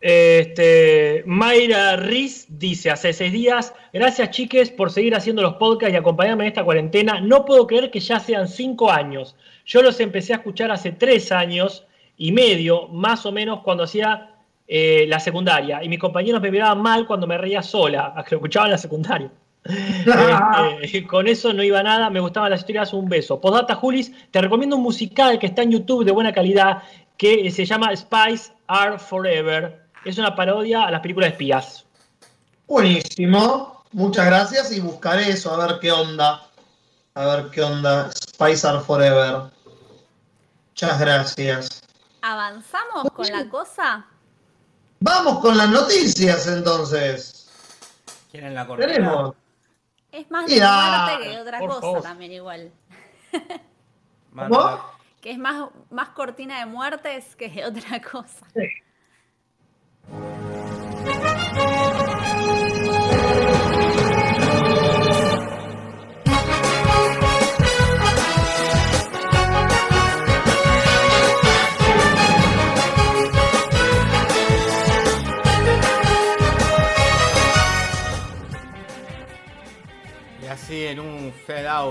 [0.00, 5.96] Este, Mayra Riz dice, hace seis días, gracias chiques por seguir haciendo los podcasts y
[5.96, 7.20] acompañarme en esta cuarentena.
[7.20, 9.36] No puedo creer que ya sean cinco años.
[9.66, 14.30] Yo los empecé a escuchar hace tres años y medio, más o menos, cuando hacía
[14.66, 15.84] eh, la secundaria.
[15.84, 18.72] Y mis compañeros me miraban mal cuando me reía sola, a que lo escuchaba en
[18.72, 19.30] la secundaria.
[19.64, 23.40] Este, con eso no iba nada, me gustaban las historias, un beso.
[23.40, 26.82] Postdata Julis, te recomiendo un musical que está en YouTube de buena calidad
[27.16, 29.86] que se llama Spice Are Forever.
[30.04, 31.84] Es una parodia a las películas de espías.
[32.66, 33.84] Buenísimo.
[33.92, 36.46] Muchas gracias y buscaré eso, a ver qué onda.
[37.14, 38.10] A ver qué onda.
[38.12, 39.50] Spicer Forever.
[40.68, 41.82] Muchas gracias.
[42.22, 44.06] ¿Avanzamos con la cosa?
[45.00, 47.48] Vamos con las noticias entonces.
[48.30, 48.92] ¿Quieren la cortina?
[48.92, 49.34] Tenemos.
[50.12, 52.72] Es más de muerte que otra cosa también igual.
[54.34, 54.80] ¿Cómo?
[55.20, 58.46] Que es más, más cortina de muertes que otra cosa.
[58.54, 58.68] Sí.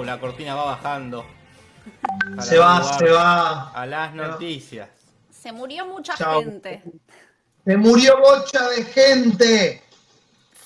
[0.09, 1.23] La cortina va bajando.
[2.41, 3.69] Se va, se va.
[3.69, 4.89] A las noticias.
[5.29, 6.83] Se murió mucha gente.
[7.63, 9.83] Se murió bocha de gente.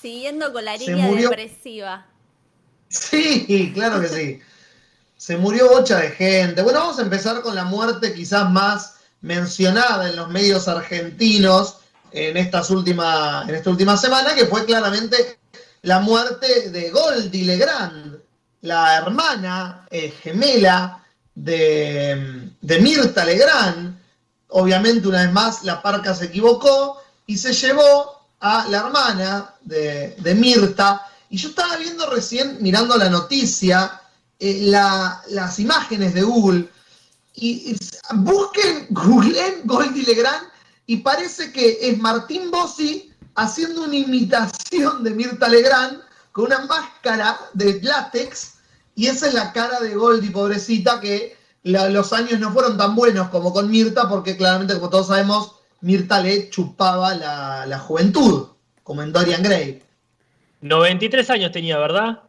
[0.00, 2.06] Siguiendo con la línea depresiva.
[2.88, 4.40] Sí, claro que sí.
[5.18, 6.62] Se murió bocha de gente.
[6.62, 11.80] Bueno, vamos a empezar con la muerte quizás más mencionada en los medios argentinos
[12.12, 15.38] en, estas última, en esta última semana, que fue claramente
[15.82, 18.23] la muerte de Goldie Legrand,
[18.64, 22.50] la hermana eh, gemela de,
[22.80, 23.94] Mirta Legrand.
[24.48, 30.34] Obviamente, una vez más, la parca se equivocó y se llevó a la hermana de,
[30.34, 31.06] Mirta.
[31.28, 34.00] Y yo estaba viendo recién, mirando la noticia,
[34.38, 36.70] eh, las imágenes de Google.
[37.34, 37.76] Y,
[38.14, 40.48] busquen, googleen Goldie Legrand
[40.86, 46.00] y parece que es Martín Bossi haciendo una imitación de Mirta Legrand
[46.32, 48.53] con una máscara de látex
[48.94, 53.28] y esa es la cara de Goldie, pobrecita, que los años no fueron tan buenos
[53.28, 58.48] como con Mirta porque claramente, como todos sabemos, Mirta le chupaba la, juventud,
[58.82, 59.82] como en Dorian Gray.
[60.60, 62.20] 93 años tenía, ¿verdad?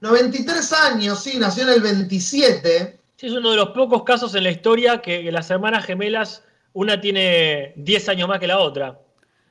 [0.00, 3.00] 93 años, sí, nació en el 27.
[3.16, 6.42] Sí, es uno de los pocos casos en la historia que, que las hermanas gemelas,
[6.72, 8.98] una tiene 10 años más que la otra.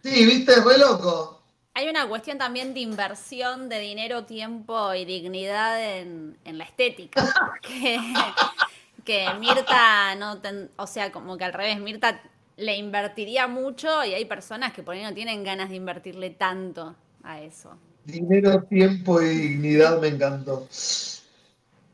[0.03, 1.40] Sí, viste, re loco.
[1.73, 7.33] Hay una cuestión también de inversión de dinero, tiempo y dignidad en, la estética.
[9.05, 10.41] que, Mirta no,
[10.75, 12.21] o sea, como que al revés, Mirta
[12.57, 16.95] le invertiría mucho y hay personas que por ahí no tienen ganas de invertirle tanto
[17.23, 17.77] a eso.
[18.03, 20.67] Dinero, tiempo y dignidad me encantó.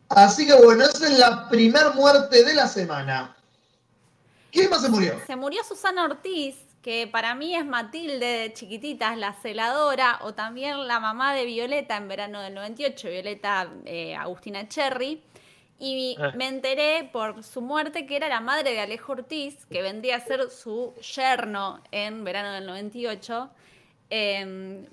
[0.09, 3.35] Así que bueno, esa es la primer muerte de la semana.
[4.51, 5.19] ¿Quién más se murió?
[5.27, 6.55] Se murió Susana Ortiz,
[6.87, 11.97] que para mí es Matilde de chiquititas, la celadora, o también la mamá de Violeta
[11.97, 15.21] en verano del 98, Violeta eh, Agustina Cherry.
[15.79, 16.31] Y ah.
[16.37, 20.21] me enteré por su muerte que era la madre de Alejo Ortiz, que vendría a
[20.21, 23.49] ser su yerno en verano del 98.
[24.09, 24.85] Em,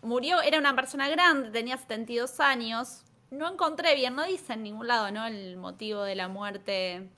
[0.00, 3.02] murió, era una persona grande, tenía 72 años.
[3.30, 5.26] No encontré bien, no dice en ningún lado, ¿no?
[5.26, 7.10] El motivo de la muerte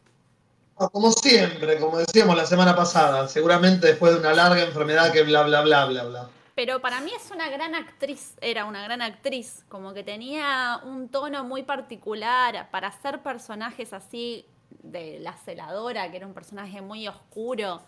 [0.77, 5.43] como siempre, como decíamos la semana pasada, seguramente después de una larga enfermedad que bla,
[5.45, 6.29] bla, bla, bla, bla.
[6.55, 11.09] Pero para mí es una gran actriz, era una gran actriz, como que tenía un
[11.09, 14.47] tono muy particular para hacer personajes así
[14.83, 17.83] de la celadora, que era un personaje muy oscuro.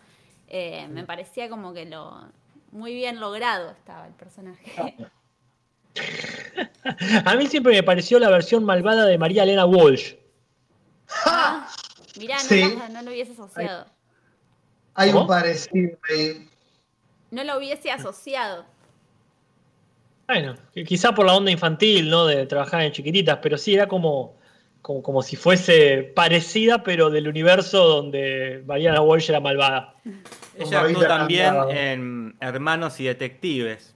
[0.49, 2.29] Eh, me parecía como que lo
[2.73, 4.97] muy bien logrado estaba el personaje.
[7.25, 10.15] A mí siempre me pareció la versión malvada de María Elena Walsh.
[11.25, 11.69] Ah,
[12.19, 12.37] Mirá,
[12.89, 13.87] no, lo hubiese asociado.
[14.95, 16.49] Hay, un parecido ahí.
[17.31, 18.65] No lo hubiese asociado.
[20.27, 22.27] Bueno, quizá por la onda infantil, ¿no?
[22.27, 24.35] De trabajar en chiquititas, pero sí era como,
[24.83, 29.95] como, si fuese parecida, pero del universo donde Mariana Walsh era malvada.
[30.59, 33.95] Ella actuó también en Hermanos y Detectives.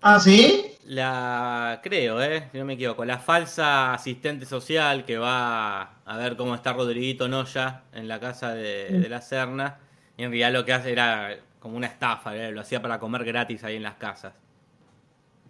[0.00, 0.73] ¿Ah, sí?
[0.86, 2.48] La, creo, ¿eh?
[2.52, 7.26] si no me equivoco, la falsa asistente social que va a ver cómo está Rodriguito
[7.26, 9.10] Noya en la casa de, mm.
[9.10, 9.78] la Serna.
[10.16, 12.52] Y en realidad lo que hace era como una estafa, ¿eh?
[12.52, 14.34] lo hacía para comer gratis ahí en las casas.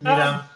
[0.00, 0.50] Mira.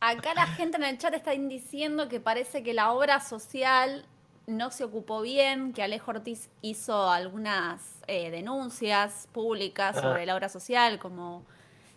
[0.00, 4.04] Acá la gente en el chat está diciendo que parece que la obra social
[4.48, 10.02] no se ocupó bien, que Alejo Ortiz hizo algunas eh, denuncias públicas ah.
[10.02, 11.46] sobre la obra social, como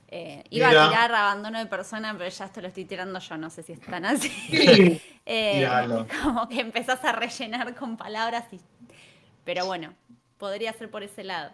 [0.08, 3.50] eh, iba a tirar abandono de persona, pero ya esto lo estoy tirando yo, no
[3.50, 5.02] sé si están así.
[5.28, 5.68] Eh,
[6.24, 8.60] como que empezás a rellenar con palabras, y...
[9.44, 9.92] pero bueno,
[10.38, 11.50] podría ser por ese lado.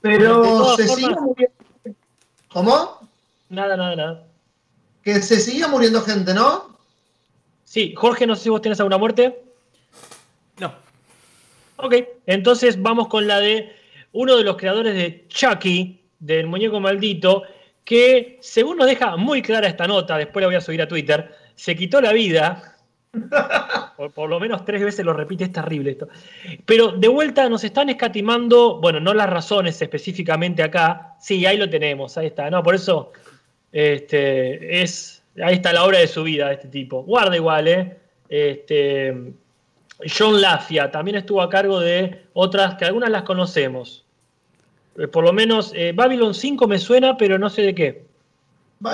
[0.00, 1.56] Pero se sigue muriendo.
[2.52, 3.08] ¿Cómo?
[3.48, 4.26] Nada, nada, nada.
[5.02, 6.78] Que se sigue muriendo gente, ¿no?
[7.64, 9.42] Sí, Jorge, no sé si vos tienes alguna muerte.
[10.58, 10.72] No.
[11.76, 11.94] Ok,
[12.26, 13.74] entonces vamos con la de
[14.12, 17.42] uno de los creadores de Chucky, del muñeco maldito,
[17.84, 21.34] que, según nos deja muy clara esta nota, después la voy a subir a Twitter,
[21.54, 22.76] se quitó la vida.
[24.14, 26.08] Por, lo menos tres veces lo repite, es terrible esto.
[26.64, 31.16] Pero de vuelta nos están escatimando, bueno, no las razones específicamente acá.
[31.20, 32.48] Sí, ahí lo tenemos, ahí está.
[32.48, 33.12] No, por eso
[33.72, 37.02] este, es, ahí está la obra de su vida de este tipo.
[37.02, 37.98] Guarda igual, ¿eh?
[38.28, 39.34] Este,
[40.16, 44.06] John Lafia también estuvo a cargo de otras que algunas las conocemos.
[44.96, 48.04] Eh, por lo menos eh, Babylon 5 me suena, pero no sé de qué.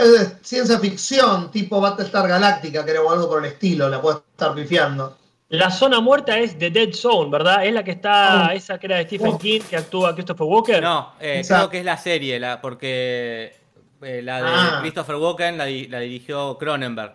[0.00, 4.24] Es de ciencia ficción, tipo Battlestar Galáctica, que era algo por el estilo, la puedo
[4.30, 5.16] estar pifiando.
[5.48, 7.64] La zona muerta es The Dead Zone, ¿verdad?
[7.64, 8.52] Es la que está, oh.
[8.52, 9.38] esa que era de Stephen oh.
[9.38, 10.82] King, que actúa Christopher Walker.
[10.82, 13.54] No, eh, creo que es la serie, la, porque
[14.00, 14.78] la de ah.
[14.80, 17.14] Christopher Walker la, dirigió Cronenberg.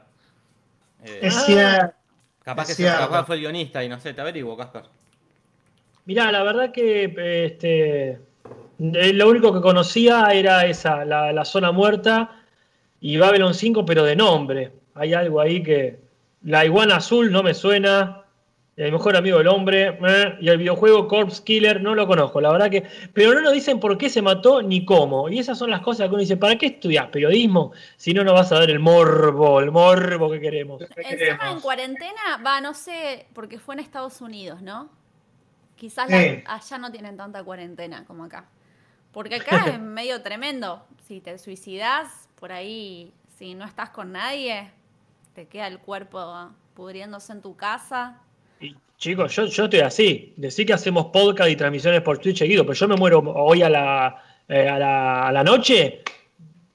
[1.03, 1.93] es cierto.
[2.43, 4.83] Capaz que capaz fue el guionista y no sé, te averiguo, Casper.
[6.05, 7.03] Mirá, la verdad que
[7.45, 8.19] este, eh,
[8.81, 12.31] lo único que conocía era esa, la, zona muerta
[12.99, 14.71] y Babylon 5, pero de nombre.
[14.95, 15.99] Hay algo ahí que.
[16.43, 18.23] La iguana azul no me suena.
[18.75, 19.99] El mejor amigo del hombre.
[20.07, 22.83] Eh, y el videojuego Corpse Killer no lo conozco, la verdad que.
[23.13, 25.29] Pero no nos dicen por qué se mató ni cómo.
[25.29, 28.33] Y esas son las cosas que uno dice: ¿para qué estudias periodismo si no nos
[28.33, 30.81] vas a dar el morbo, el morbo que queremos?
[30.95, 34.89] Encima en cuarentena, va, no sé, porque fue en Estados Unidos, ¿no?
[35.75, 38.45] Quizás allá no tienen tanta cuarentena como acá.
[39.11, 40.85] Porque acá es medio tremendo.
[41.07, 44.71] Si te suicidas, por ahí, si no estás con nadie,
[45.33, 48.19] te queda el cuerpo pudriéndose en tu casa.
[48.59, 50.33] Y, chicos, yo, yo estoy así.
[50.37, 53.69] Decir que hacemos podcast y transmisiones por Twitch seguido, pero yo me muero hoy a
[53.69, 56.01] la, eh, a la, noche.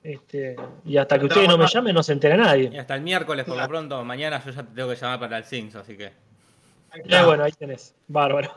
[0.03, 2.71] Este, y hasta que ustedes no me llamen, no se entera nadie.
[2.73, 5.45] Y hasta el miércoles, por lo pronto, mañana yo ya tengo que llamar para el
[5.45, 6.07] Sims, así que.
[6.07, 7.95] Eh, bueno, ahí tenés.
[8.07, 8.53] Bárbaro.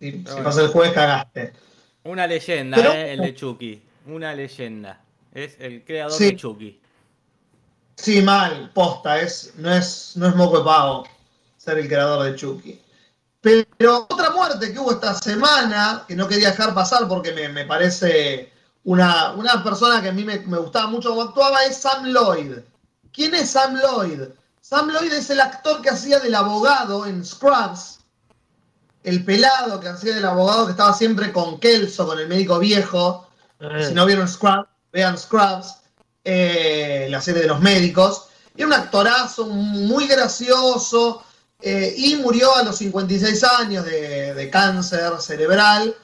[0.00, 1.52] Si, pasa el jueves, cagaste.
[2.04, 3.82] Una leyenda, eh, el de Chucky.
[4.06, 5.00] Una leyenda.
[5.32, 6.80] Es el creador de Chucky.
[7.96, 11.06] Sí, mal, posta, es, no, es, no es moco de pavo
[11.56, 12.80] ser el creador de Chucky.
[13.40, 18.52] Pero otra muerte que hubo esta semana, que no quería dejar pasar porque me, parece
[18.84, 22.58] una, una, persona que a mí me, me, gustaba mucho como actuaba, es Sam Lloyd.
[23.12, 24.22] ¿Quién es Sam Lloyd?
[24.60, 28.00] Sam Lloyd es el actor que hacía del abogado en Scrubs,
[29.04, 33.28] el pelado que hacía del abogado que estaba siempre con Kelso, con el médico viejo.
[33.60, 33.86] Eh.
[33.88, 35.76] Si no vieron Scrubs, vean Scrubs,
[36.24, 38.26] eh, la serie de los médicos.
[38.56, 41.24] Era un actorazo muy gracioso
[41.60, 45.94] eh, y murió a los 56 años de, cáncer cerebral.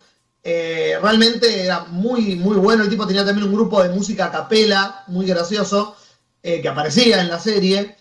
[0.42, 2.82] realmente era muy, muy bueno.
[2.82, 5.94] El tipo tenía también un grupo de música a capela, muy gracioso,
[6.42, 7.96] que aparecía en la serie.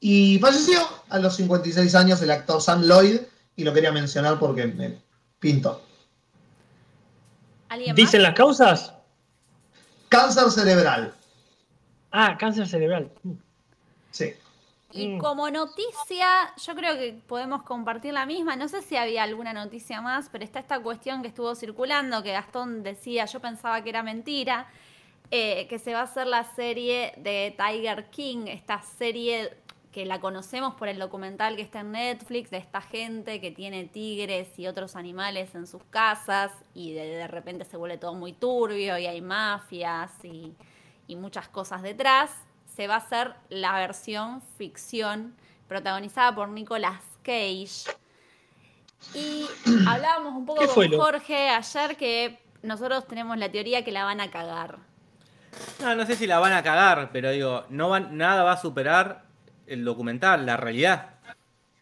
[0.00, 3.20] Y falleció a los 56 años el actor Sam Lloyd
[3.56, 4.98] y lo quería mencionar porque me
[5.38, 5.82] pinto.
[7.94, 8.92] ¿Dicen las causas?
[10.08, 11.14] Cáncer cerebral.
[12.10, 13.10] Ah, cáncer cerebral.
[14.10, 14.34] Sí.
[14.92, 15.18] Y mm.
[15.18, 18.56] como noticia, yo creo que podemos compartir la misma.
[18.56, 22.32] No sé si había alguna noticia más, pero está esta cuestión que estuvo circulando, que
[22.32, 24.66] Gastón decía, yo pensaba que era mentira,
[25.30, 29.56] eh, que se va a hacer la serie de Tiger King, esta serie
[29.92, 33.84] que la conocemos por el documental que está en Netflix, de esta gente que tiene
[33.84, 38.96] tigres y otros animales en sus casas y de, repente se vuelve todo muy turbio
[38.96, 40.56] y hay mafias y,
[41.14, 42.30] muchas cosas detrás,
[42.74, 45.34] se va a hacer la versión ficción
[45.68, 47.94] protagonizada por Nicolas Cage.
[49.12, 49.46] Y
[49.86, 54.30] hablábamos un poco con Jorge ayer que nosotros tenemos la teoría que la van a
[54.30, 54.78] cagar.
[55.82, 58.56] No, no sé si la van a cagar, pero digo, no van, nada va a
[58.56, 59.26] superar
[59.66, 61.10] el documental, la realidad.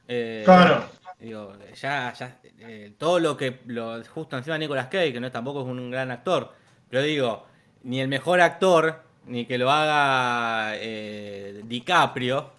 [0.08, 0.84] Eh, claro.
[1.18, 5.30] Digo, ya, ya, eh, todo lo que, lo, justo encima de Nicolas Cage, que no
[5.30, 6.52] tampoco es un gran actor,
[6.88, 7.46] pero digo,
[7.82, 12.52] ni el mejor actor, ni que lo haga eh, DiCaprio,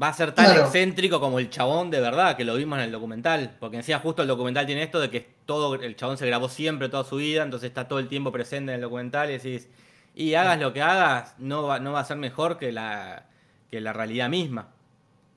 [0.00, 2.92] va a ser tan excéntrico como el chabón de verdad, que lo vimos en el
[2.92, 6.48] documental, porque encima justo el documental tiene esto de que todo, el chabón se grabó
[6.48, 9.68] siempre toda su vida, entonces está todo el tiempo presente en el documental y decís,
[10.14, 13.26] y hagas lo que hagas, no va, no va a ser mejor que la
[13.70, 14.68] que la realidad misma.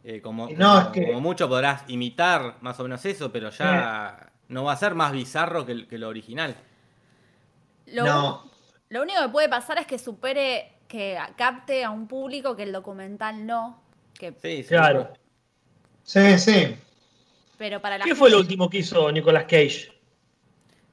[0.04, 4.78] Eh, como, como, mucho podrás imitar más o menos eso, pero ya no va a
[4.78, 6.56] ser más bizarro que, lo original.
[7.86, 8.52] Lo, no.
[8.90, 12.72] lo único que puede pasar es que supere, que capte a un público que el
[12.72, 13.80] documental no.
[14.18, 14.34] Que...
[14.42, 15.14] Sí, claro.
[16.04, 16.76] Sí, sí.
[17.58, 19.92] Pero para ¿Qué fue lo último que hizo Nicolas Cage?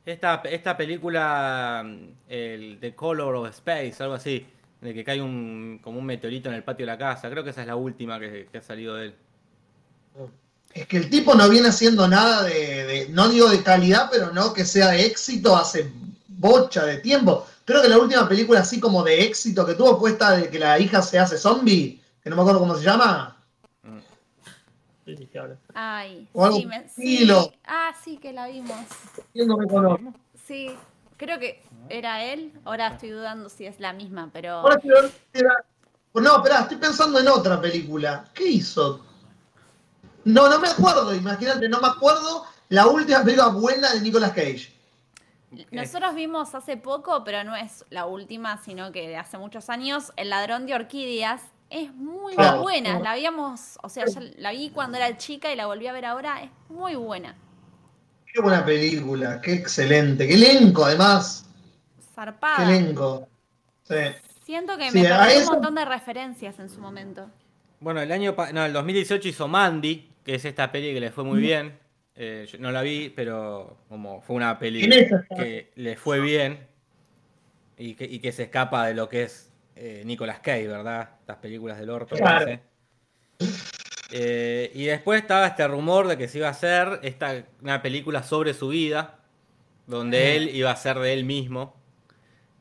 [0.04, 1.84] Esta, esta película,
[2.28, 4.46] el The Color of Space, algo así
[4.80, 7.28] de que cae un, como un meteorito en el patio de la casa.
[7.30, 9.14] Creo que esa es la última que, ha salido de él.
[10.72, 14.52] Es que el tipo no viene haciendo nada de, no digo de calidad, pero no
[14.52, 15.90] que sea de éxito hace
[16.28, 17.46] bocha de tiempo.
[17.64, 20.58] creo que la última película así como de éxito que tuvo fue esta de que
[20.58, 23.36] la hija se hace zombie, que no me acuerdo cómo se llama.
[25.74, 27.28] Ay, o algo sí, me- sí,
[27.64, 28.78] Ah, sí, que la vimos.
[29.34, 30.12] Yo no me conozco.
[30.46, 30.70] Sí,
[31.16, 32.52] creo que era él.
[32.64, 34.52] Ahora estoy dudando si es la misma, pero.
[34.54, 34.88] Ahora si
[35.32, 35.64] era-
[36.14, 38.24] No, espera, estoy pensando en otra película.
[38.34, 39.04] ¿Qué hizo?
[40.24, 44.72] No, no me acuerdo, imagínate, no me acuerdo la última película buena de Nicolas Cage.
[45.70, 50.12] Nosotros vimos hace poco, pero no es la última, sino que de hace muchos años,
[50.16, 51.40] El ladrón de orquídeas.
[51.70, 52.62] Es muy Claro.
[52.62, 52.98] buena.
[52.98, 56.06] La habíamos, o sea, ya la vi cuando era chica y la volví a ver
[56.06, 56.42] ahora.
[56.42, 57.34] Es muy buena.
[58.32, 61.44] Qué buena película, qué excelente, qué elenco además,
[62.24, 63.26] qué Zarpada.
[63.84, 63.94] Sí.
[64.44, 67.28] Siento que Sí, me perdí eso- un montón de referencias en su momento.
[67.80, 71.24] Bueno, el año no, el 2018 hizo Mandy, que es esta peli que le fue
[71.24, 71.78] muy bien.
[72.16, 74.88] Eh, yo no la vi, pero como fue una peli
[75.36, 76.66] que le fue bien
[77.76, 81.10] y que, y que se escapa de lo que es eh, Nicolas Cage, ¿verdad?
[81.20, 82.16] Estas películas del orto.
[82.16, 82.58] Claro.
[84.10, 88.22] Eh, y después estaba este rumor de que se iba a hacer esta, una película
[88.24, 89.18] sobre su vida,
[89.86, 91.76] donde él iba a ser de él mismo.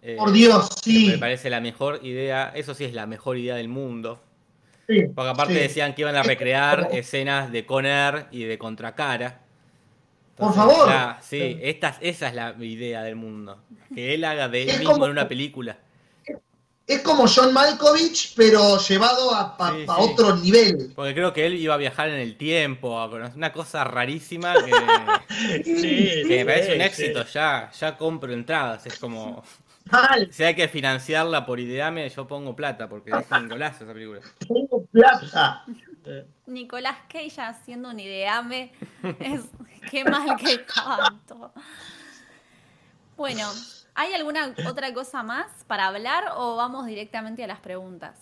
[0.02, 1.08] Eh, Por Dios, sí.
[1.12, 4.22] Me parece la mejor idea, eso sí es la mejor idea del mundo.
[4.88, 5.60] sí, Porque aparte sí.
[5.60, 9.41] decían que iban a recrear escenas de Conner y de Contracara.
[10.36, 10.88] Por favor.
[11.22, 13.58] sí, esta- esa es la idea del mundo.
[13.93, 15.78] Que él haga de él Es mismo como- en una película.
[16.86, 20.02] Es como John Malkovich, pero llevado a, a- Sí, a sí.
[20.02, 20.93] otro nivel.
[20.95, 23.04] Porque creo que él iba a viajar en el tiempo,
[23.36, 24.72] una cosa rarísima que,
[25.66, 27.26] Sí, que me parece un éxito.
[27.26, 28.86] Ya, ya compro entradas.
[28.86, 29.43] Es como,
[29.92, 33.94] Mal, si hay que financiarla por Ideame, yo pongo plata, porque es un golazo esa
[33.94, 34.22] película.
[34.48, 35.66] tengo plata.
[36.46, 38.72] Nicolás Cage haciendo un ideame.
[39.20, 39.42] Es
[39.92, 41.52] qué mal que canto.
[43.18, 43.48] Bueno,
[43.96, 48.16] ¿hay alguna otra cosa más para hablar o vamos directamente a las preguntas?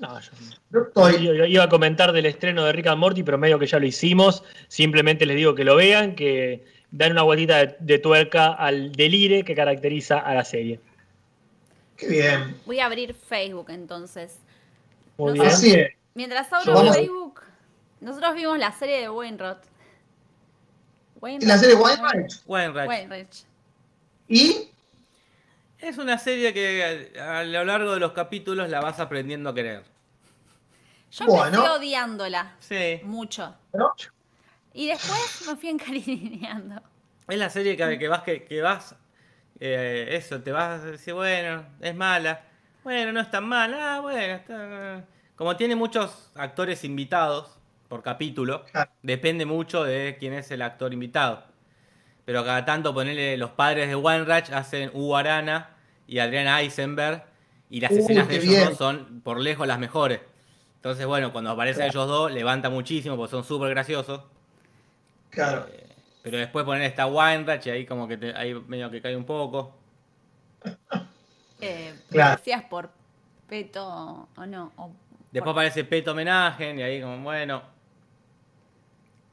[0.00, 3.58] No, yo, yo- yo iba a comentar del estreno de Rick and Morty, pero medio
[3.58, 4.42] que ya lo hicimos.
[4.68, 6.64] Simplemente les digo que lo vean, que
[6.96, 10.80] dan una vueltita de, de tuerca al delire que caracteriza a la serie.
[11.96, 12.56] Qué bien.
[12.66, 14.38] Voy a abrir Facebook entonces.
[15.16, 15.46] Muy bien.
[15.46, 15.92] Así es.
[16.14, 17.40] Mientras abro Facebook,
[18.00, 19.58] nosotros vimos la serie de Wainwright.
[21.40, 22.32] ¿Y la serie Wainwright?
[22.46, 22.88] Wainwright.
[22.88, 23.34] Wainwright.
[24.28, 24.68] ¿Y?
[25.78, 29.54] Es una serie que a, a lo largo de los capítulos la vas aprendiendo a
[29.54, 29.82] querer.
[31.10, 31.58] Yo Bueno.
[31.58, 33.00] empecé odiándola Sí.
[33.04, 33.54] mucho.
[33.72, 33.92] ¿No?
[34.74, 36.82] Y después me fui encariñando.
[37.28, 38.94] Es la serie que, que vas, que, que vas,
[39.60, 42.42] eh, eso, te vas a decir, bueno, es mala,
[42.82, 45.04] bueno, no es tan mala, ah, bueno, está...
[45.36, 47.56] Como tiene muchos actores invitados
[47.88, 48.90] por capítulo, Claro.
[49.02, 51.44] depende mucho de quién es el actor invitado.
[52.24, 55.70] Pero cada tanto ponerle los padres de Weinreich hacen Hugo Arana
[56.06, 57.24] y Adriana Eisenberg
[57.70, 58.64] y las Uy, escenas de ellos bien.
[58.68, 60.20] dos son por lejos las mejores.
[60.76, 64.22] Entonces, bueno, cuando aparecen ellos dos, levanta muchísimo porque son súper graciosos.
[65.34, 65.66] Claro.
[66.22, 69.24] Pero después poner esta Weinreich y ahí como que te- ahí medio que cae un
[69.24, 69.74] poco.
[71.60, 72.36] Eh, Claro.
[72.36, 72.90] Decías por
[73.48, 74.72] peto o no.
[74.76, 74.90] o
[75.30, 77.62] Después por- aparece Peto Homenaje y ahí como, bueno.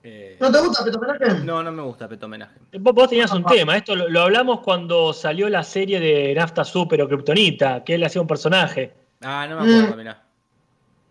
[0.04, 1.43] eh, ¿No te gusta Peto Homenaje?
[1.45, 2.56] no, no me gusta Peto Homenaje.
[2.80, 6.64] Vos, vos tenías un tema, esto lo, lo hablamos cuando salió la serie de Nafta
[6.66, 8.93] Super o Kryptonita, que él hacía un personaje.
[9.22, 9.97] Ah, no me acuerdo, Mm.
[9.99, 10.24] mirá.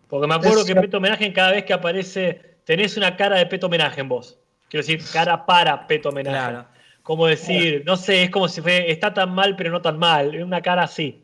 [0.09, 3.45] Porque me acuerdo Es- que Peto Homenaje, cada vez que aparece, tenés una cara de
[3.45, 4.37] Peto Homenaje en vos.
[4.71, 6.37] Quiero decir, cara para Peto Homenaje.
[6.37, 6.65] Claro.
[7.03, 10.33] Como decir, no sé, es como si fue, está tan mal, pero no tan mal.
[10.33, 11.21] Es una cara así.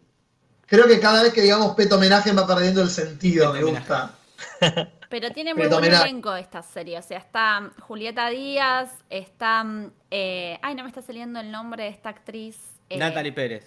[0.66, 3.88] Creo que cada vez que digamos Peto Homenaje va perdiendo el sentido, Peto me Homenaje.
[3.88, 4.14] gusta.
[5.10, 7.00] Pero tiene muy buen elenco esta serie.
[7.00, 9.66] O sea, está Julieta Díaz, está.
[10.12, 12.58] eh, ay, no me está saliendo el nombre de esta actriz.
[12.90, 13.66] eh, Natalie Pérez.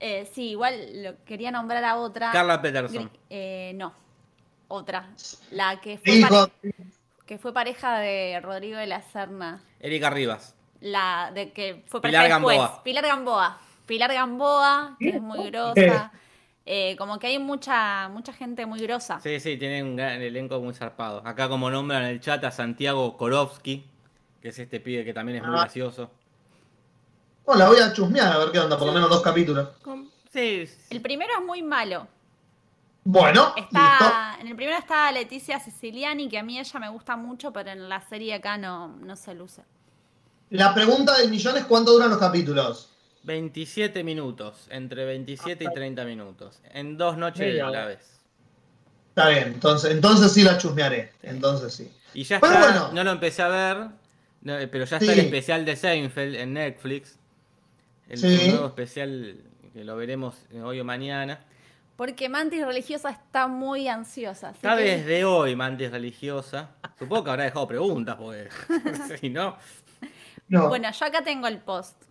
[0.00, 2.30] eh, sí, igual lo quería nombrar a otra.
[2.32, 3.10] Carla Peterson.
[3.30, 3.94] Eh, no,
[4.68, 5.08] otra.
[5.52, 6.74] La que fue, Hijo, pare-
[7.30, 9.62] que fue pareja de Rodrigo de la Serna.
[9.78, 10.56] Erika Rivas.
[10.80, 12.58] La de que fue Pilar pareja después.
[12.58, 12.82] Gamboa.
[12.82, 13.58] Pilar Gamboa.
[13.86, 16.10] Pilar Gamboa, que es muy grosa.
[16.66, 19.20] Eh, como que hay mucha, mucha gente muy grosa.
[19.20, 21.22] Sí, sí, tiene un gran elenco muy zarpado.
[21.24, 23.84] Acá como nombran en el chat a Santiago Korovsky,
[24.42, 25.60] que es este pibe que también es muy Ah.
[25.60, 26.10] gracioso.
[27.44, 29.68] Oh, la voy a chusmear a ver qué onda, por lo menos dos capítulos.
[30.32, 30.76] Sí, sí.
[30.90, 32.08] El primero es muy malo.
[33.04, 33.70] Bueno, listo.
[33.72, 37.70] Está, en el primero está Leticia Siciliani, que a mí ella me gusta mucho, pero
[37.70, 39.62] en la serie acá no, no se luce.
[40.50, 42.88] La pregunta del millón es cuánto duran los capítulos.
[43.22, 46.60] 27 minutos, entre 27 y 30 minutos.
[46.72, 48.20] En dos noches a la vez.
[49.10, 51.12] Está bien, entonces, entonces sí la chusmearé.
[51.22, 51.92] Entonces sí.
[52.14, 52.92] Y ya Pero está, bueno.
[52.92, 53.76] no lo empecé a ver,
[54.42, 55.18] no, pero ya está Sí.
[55.18, 57.16] el especial de Seinfeld en Netflix.
[58.08, 58.48] El Sí.
[58.50, 59.36] nuevo especial
[59.72, 61.40] que lo veremos hoy o mañana.
[62.00, 64.52] Porque Mantis Religiosa está muy ansiosa.
[64.52, 66.70] Está desde hoy Mantis Religiosa.
[66.98, 68.48] Supongo que habrá dejado preguntas, porque
[69.20, 69.58] si no...
[70.48, 72.02] Bueno, yo acá tengo el post.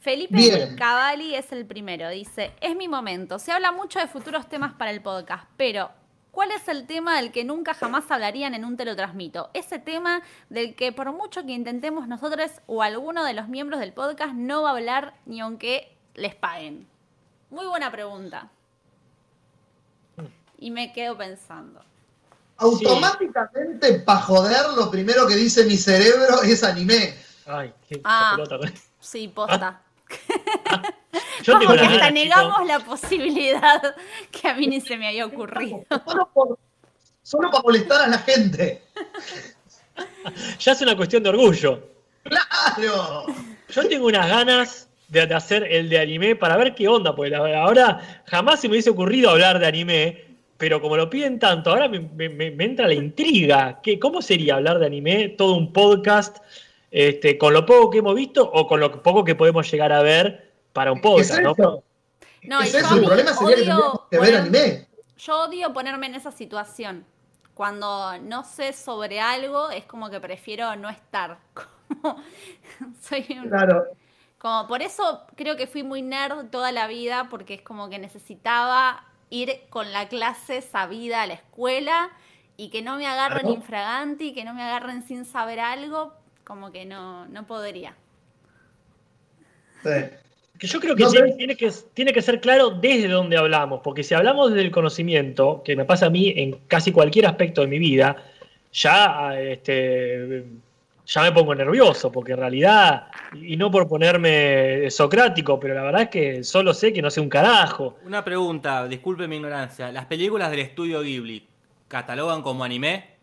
[0.00, 2.08] Felipe Cavalli es el primero.
[2.08, 3.38] Dice, es mi momento.
[3.38, 5.92] Se habla mucho de futuros temas para el podcast, pero
[6.32, 9.48] ¿cuál es el tema del que nunca jamás hablarían en un te lo transmito?
[9.54, 13.92] Ese tema del que por mucho que intentemos nosotros o alguno de los miembros del
[13.92, 16.88] podcast no va a hablar ni aunque les paguen.
[17.48, 18.50] Muy buena pregunta.
[20.64, 21.78] Y me quedo pensando.
[22.56, 27.14] Automáticamente, para joder, lo primero que dice mi cerebro es anime.
[27.44, 28.72] Ay, qué ah, pelota.
[28.98, 29.82] Sí, posta.
[31.42, 33.94] Yo Como que hasta negamos la posibilidad
[34.30, 35.84] que a mí ni se me había ocurrido.
[37.22, 38.84] Solo, para molestar a la gente.
[40.60, 41.86] Ya es una cuestión de orgullo.
[42.22, 43.26] ¡Claro!
[43.68, 48.22] Yo tengo unas ganas de, hacer el de anime para ver qué onda, porque ahora
[48.24, 52.08] jamás se me hubiese ocurrido hablar de anime, pero como lo piden tanto, ahora me,
[52.64, 53.80] entra la intriga.
[53.82, 55.30] ¿Qué, ¿Cómo sería hablar de anime?
[55.30, 56.38] Todo un podcast
[56.90, 60.02] este, con lo poco que hemos visto o con lo poco que podemos llegar a
[60.02, 61.54] ver para un podcast, ¿no?
[62.42, 62.94] No, ¿Es eso?
[62.94, 63.78] El problema sería
[64.10, 64.86] que ver anime.
[65.16, 67.04] Yo odio ponerme en esa situación.
[67.54, 71.38] Cuando no sé sobre algo, es como que prefiero no estar.
[73.00, 73.84] soy Claro.
[74.38, 77.98] Como por eso creo que fui muy nerd toda la vida, porque es como que
[77.98, 82.10] necesitaba ir con la clase sabida a la escuela
[82.56, 86.12] y que no me agarren infraganti, que no me agarren sin saber algo,
[86.44, 87.94] como que no, no podría.
[89.82, 91.04] Que yo creo que,
[91.36, 95.62] tiene, que tiene que ser claro desde dónde hablamos, porque si hablamos desde el conocimiento,
[95.64, 98.16] que me pasa a mí en casi cualquier aspecto de mi vida,
[98.72, 100.44] ya, este,
[101.06, 106.02] ya me pongo nervioso, porque en realidad, y no por ponerme socrático, pero la verdad
[106.02, 107.98] es que solo sé que no sé un carajo.
[108.04, 111.46] Una pregunta, disculpe mi ignorancia, ¿las películas del estudio Ghibli
[111.88, 113.14] catalogan como anime?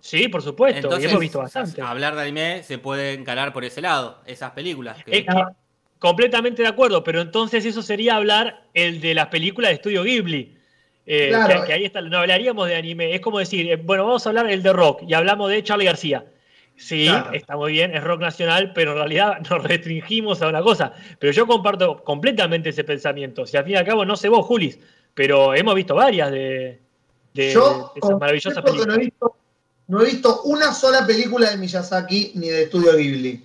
[0.00, 1.82] Sí, por supuesto, y hemos visto bastante.
[1.82, 4.96] Hablar de anime se puede encarar por ese lado, esas películas.
[5.98, 10.56] completamente de acuerdo, pero entonces eso sería hablar el de las películas de estudio Ghibli.
[11.06, 11.32] Eh,
[11.66, 13.14] que, ahí está, no hablaríamos de anime.
[13.14, 15.84] Es como decir, eh, bueno, vamos a hablar el de rock y hablamos de Charlie
[15.84, 16.24] García.
[16.80, 20.92] Sí, está muy bien, es rock nacional, pero en realidad nos restringimos a una cosa.
[21.18, 23.46] Pero yo comparto completamente ese pensamiento.
[23.46, 24.78] Si al fin y al cabo, no sé vos, Julis,
[25.14, 26.80] pero hemos visto varias de,
[27.34, 28.98] de, esas maravillosas películas.
[29.88, 33.44] No he visto una sola película de Miyazaki ni de Estudio Ghibli.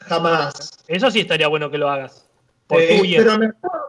[0.00, 0.84] Jamás.
[0.88, 2.26] Eso sí estaría bueno que lo hagas.
[2.70, 3.87] Eh, pero me acuerdo,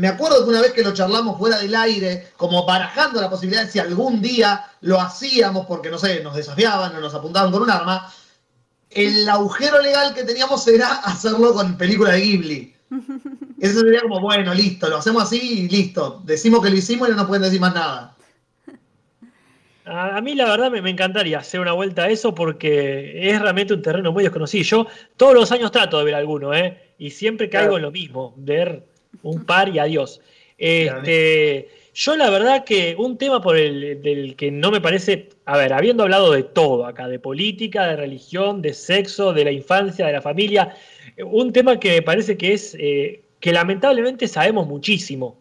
[0.00, 3.78] que una vez que lo charlamos fuera del aire, como barajando la posibilidad de si
[3.78, 8.12] algún día lo hacíamos, porque no sé, nos desafiaban o nos apuntaban con un arma,
[8.90, 12.74] el agujero legal que teníamos era hacerlo con película de Ghibli.
[13.60, 16.22] Eso sería como, bueno, listo, lo hacemos así y listo.
[16.24, 18.14] Decimos que lo hicimos y no nos pueden decir más nada.
[19.84, 23.82] A, mí la verdad me, encantaría hacer una vuelta a eso porque es realmente un
[23.82, 24.62] terreno muy desconocido.
[24.64, 24.86] Yo
[25.16, 26.94] todos los años trato de ver alguno, ¿eh?
[26.98, 28.84] Y siempre caigo en lo mismo, ver
[29.22, 30.20] un par y adiós.
[30.56, 35.56] Este, yo la verdad que un tema por el del que no me parece, a
[35.56, 40.06] ver, habiendo hablado de todo acá, de política, de religión, de sexo, de la infancia,
[40.06, 40.74] de la familia,
[41.24, 45.38] un tema que me parece que es eh, que lamentablemente sabemos muchísimo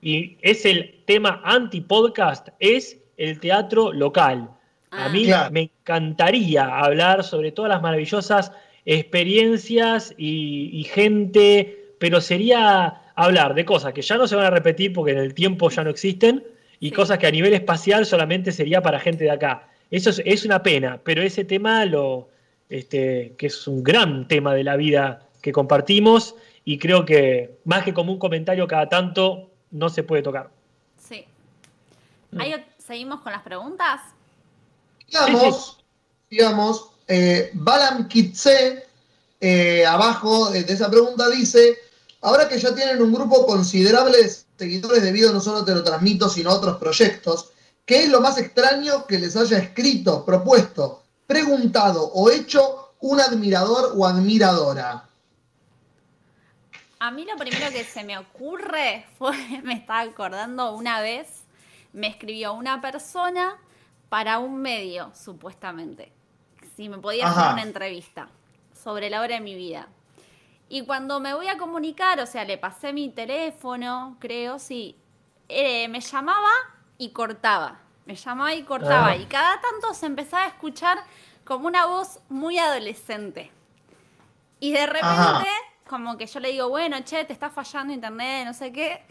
[0.00, 4.50] y es el tema anti-podcast, es el teatro local.
[4.90, 5.08] a ah.
[5.08, 8.52] mí me encantaría hablar sobre todas las maravillosas
[8.84, 14.92] experiencias y, gente, pero sería hablar de cosas que ya no se van a repetir
[14.92, 16.44] porque en el tiempo ya no existen
[16.80, 19.68] y cosas que a nivel espacial solamente sería para gente de acá.
[19.90, 22.28] Eso es, una pena, pero ese tema, lo,
[22.68, 26.34] este, que es un gran tema de la vida que compartimos
[26.64, 30.50] y creo que más que como un comentario cada tanto no se puede tocar.
[30.98, 31.24] Sí.
[32.38, 34.00] Hay, ¿Seguimos con las preguntas?
[35.06, 35.82] Digamos,
[36.30, 38.86] digamos, eh, Balam Kitse,
[39.40, 41.78] eh, abajo de esa pregunta dice,
[42.20, 46.28] ahora que ya tienen un grupo considerable de seguidores debido no solo te lo transmito,
[46.28, 47.50] sino a otros proyectos,
[47.84, 53.92] ¿qué es lo más extraño que les haya escrito, propuesto, preguntado o hecho un admirador
[53.96, 55.04] o admiradora?
[57.00, 61.26] A mí lo primero que se me ocurre fue, me estaba acordando una vez
[61.92, 63.56] me escribió una persona
[64.08, 66.12] para un medio, supuestamente.
[66.76, 68.28] Si me podía hacer una entrevista
[68.72, 69.88] sobre la hora de mi vida.
[70.68, 74.96] Y cuando me voy a comunicar, o sea, le pasé mi teléfono, creo, sí,
[75.48, 76.50] eh, me llamaba
[76.98, 77.80] y cortaba.
[78.04, 79.08] Me llamaba y cortaba.
[79.08, 79.16] Ah.
[79.16, 80.98] Y cada tanto se empezaba a escuchar
[81.44, 83.50] como una voz muy adolescente.
[84.60, 85.48] Y de repente
[85.88, 89.02] como que yo le digo, bueno, che, te está fallando internet, no sé qué.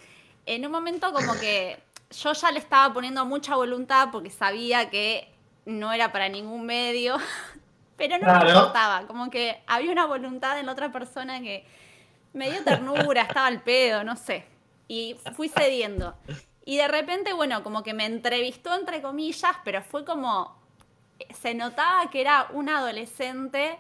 [0.45, 5.34] En un momento como que yo ya le estaba poniendo mucha voluntad porque sabía que
[5.66, 7.18] no era para ningún medio,
[7.98, 11.66] pero no me importaba, como que había una voluntad en la otra persona que
[12.34, 14.45] me dio ternura, estaba al pedo, no sé.
[14.88, 16.16] Y fui cediendo.
[16.64, 20.56] Y de repente, bueno, como que me entrevistó entre comillas, pero fue como,
[21.34, 23.80] se notaba que era un adolescente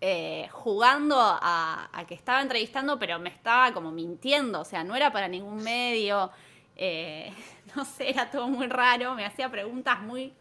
[0.00, 5.10] eh, jugando a, que estaba entrevistando, pero me estaba como mintiendo, o sea, no era
[5.10, 6.30] para ningún medio,
[6.76, 7.32] eh,
[7.74, 10.34] no sé, era todo muy raro, me hacía preguntas muy,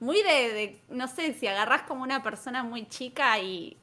[0.00, 3.76] muy de, no sé, si agarrás como una persona muy chica y,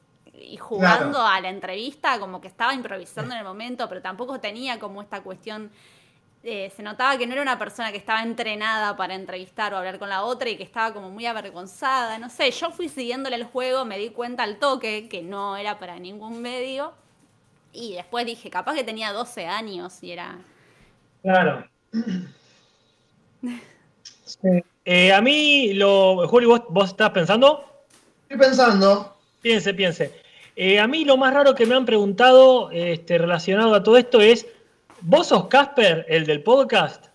[0.58, 5.00] jugando a la entrevista, como que estaba improvisando en el momento, pero tampoco tenía como
[5.00, 5.70] esta cuestión
[6.46, 9.98] eh, se notaba que no era una persona que estaba entrenada para entrevistar o hablar
[9.98, 13.44] con la otra y que estaba como muy avergonzada, no sé, yo fui siguiéndole el
[13.44, 16.92] juego, me di cuenta al toque que no era para ningún medio
[17.72, 20.36] y después dije, capaz que tenía 12 años y era...
[21.22, 21.66] Claro.
[24.84, 27.64] Eh, a mí, lo, Juli, ¿vos, ¿vos, estás pensando?
[28.22, 29.16] Estoy pensando.
[29.40, 30.12] Piense, piense.
[30.56, 34.20] Eh, a mí lo más raro que me han preguntado este, relacionado a todo esto
[34.20, 34.46] es
[35.00, 37.08] ¿Vos sos Casper, el del podcast?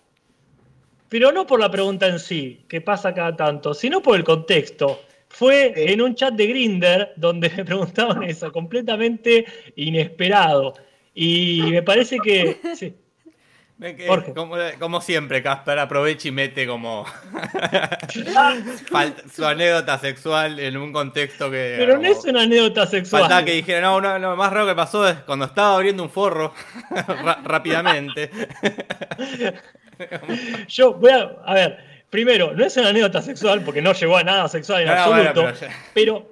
[1.08, 5.00] Pero no por la pregunta en sí, que pasa cada tanto, sino por el contexto.
[5.28, 9.44] Fue en un chat de Grinder donde me preguntaban eso, completamente
[9.74, 10.74] inesperado.
[11.14, 12.58] Y me parece que.
[12.76, 12.94] Sí.
[14.78, 17.06] Como, siempre, Casper aprovecha y mete como
[19.34, 21.76] su anécdota sexual en un contexto que.
[21.78, 23.22] Pero no es una anécdota sexual.
[23.22, 26.10] Falta que dijera, no, no, lo más raro que pasó es cuando estaba abriendo un
[26.10, 26.52] forro
[27.44, 28.30] rápidamente.
[30.68, 31.30] Yo voy a.
[31.46, 31.78] A ver,
[32.10, 35.52] primero, no es una anécdota sexual porque no llegó a nada sexual en absoluto.
[35.94, 36.30] pero,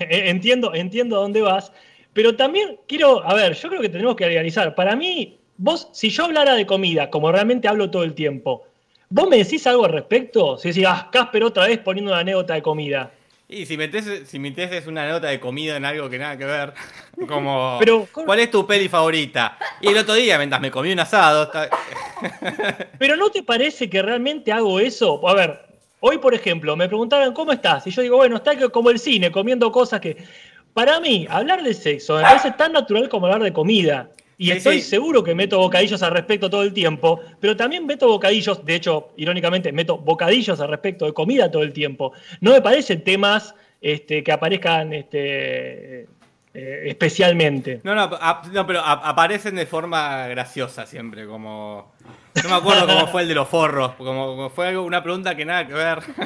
[0.00, 1.72] entiendo, entiendo a dónde vas.
[2.12, 4.74] Pero también quiero, a ver, yo creo que tenemos que realizar.
[4.74, 8.66] Para mí, Vos, si yo hablara de comida, como realmente hablo todo el tiempo,
[9.08, 10.58] ¿vos me decís algo al respecto?
[10.58, 13.12] Si decís, ah, Casper otra vez poniendo una anécdota de comida.
[13.48, 16.72] Y si metes, si metes una anécdota de comida en algo que nada que ver,
[17.28, 17.78] como,
[18.12, 19.56] ¿cuál es tu peli favorita?
[19.80, 21.48] Y el otro día, mientras me comí un asado...
[22.98, 25.28] Pero ¿no te parece que realmente hago eso?
[25.28, 25.60] A ver,
[26.00, 27.86] hoy por ejemplo, me preguntaron, ¿cómo estás?
[27.86, 30.24] Y yo digo, bueno, está como el cine, comiendo cosas que...
[30.74, 34.10] Para mí, hablar de sexo me parece tan natural como hablar de comida.
[34.42, 38.64] Y estoy seguro que meto bocadillos al respecto todo el tiempo, pero también meto bocadillos,
[38.64, 42.12] de hecho, irónicamente, meto bocadillos al respecto de comida todo el tiempo.
[42.40, 46.08] No me parecen temas este, que aparezcan este,
[46.54, 47.80] eh, especialmente.
[47.84, 48.10] No, no,
[48.52, 51.92] no pero aparecen de forma graciosa siempre, como...
[52.42, 55.66] No me acuerdo cómo fue el de los forros, como, fue una pregunta que nada
[55.66, 55.98] que ver.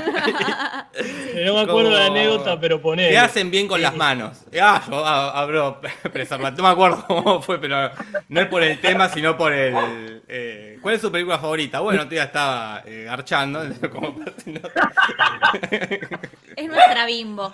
[1.45, 3.09] no me acuerdo de la anécdota, pero poné.
[3.09, 4.45] ¿Qué hacen bien con las manos?
[4.61, 5.81] Ah, yo abro
[6.57, 7.91] No me acuerdo cómo fue, pero
[8.29, 10.23] no es por el tema, sino por el.
[10.29, 11.81] Eh, ¿Cuál es su película favorita?
[11.81, 13.61] Bueno, tía estaba eh, garchando.
[16.57, 17.53] es nuestra bimbo.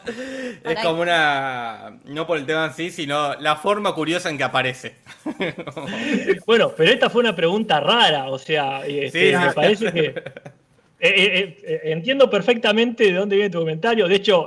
[0.63, 1.97] Es como una.
[2.05, 4.97] No por el tema en sí, sino la forma curiosa en que aparece.
[6.47, 10.09] bueno, pero esta fue una pregunta rara, o sea, este, me parece que.
[10.09, 14.09] Eh, eh, eh, entiendo perfectamente de dónde viene tu comentario.
[14.09, 14.47] De hecho,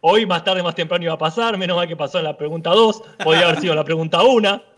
[0.00, 1.58] hoy más tarde, más temprano iba a pasar.
[1.58, 3.02] Menos mal que pasó en la pregunta 2.
[3.22, 4.71] Podría haber sido la pregunta 1.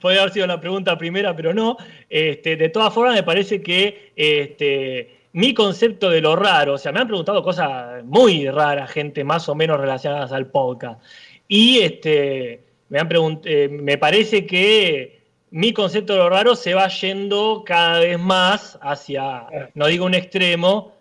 [0.00, 1.76] Podría haber sido la pregunta primera, pero no.
[2.08, 6.92] Este, de todas formas, me parece que este, mi concepto de lo raro, o sea,
[6.92, 11.02] me han preguntado cosas muy raras, gente más o menos relacionadas al podcast.
[11.46, 13.08] Y este, me, han
[13.70, 19.46] me parece que mi concepto de lo raro se va yendo cada vez más hacia,
[19.74, 20.92] no digo un extremo,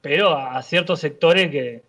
[0.00, 1.82] pero a ciertos sectores que,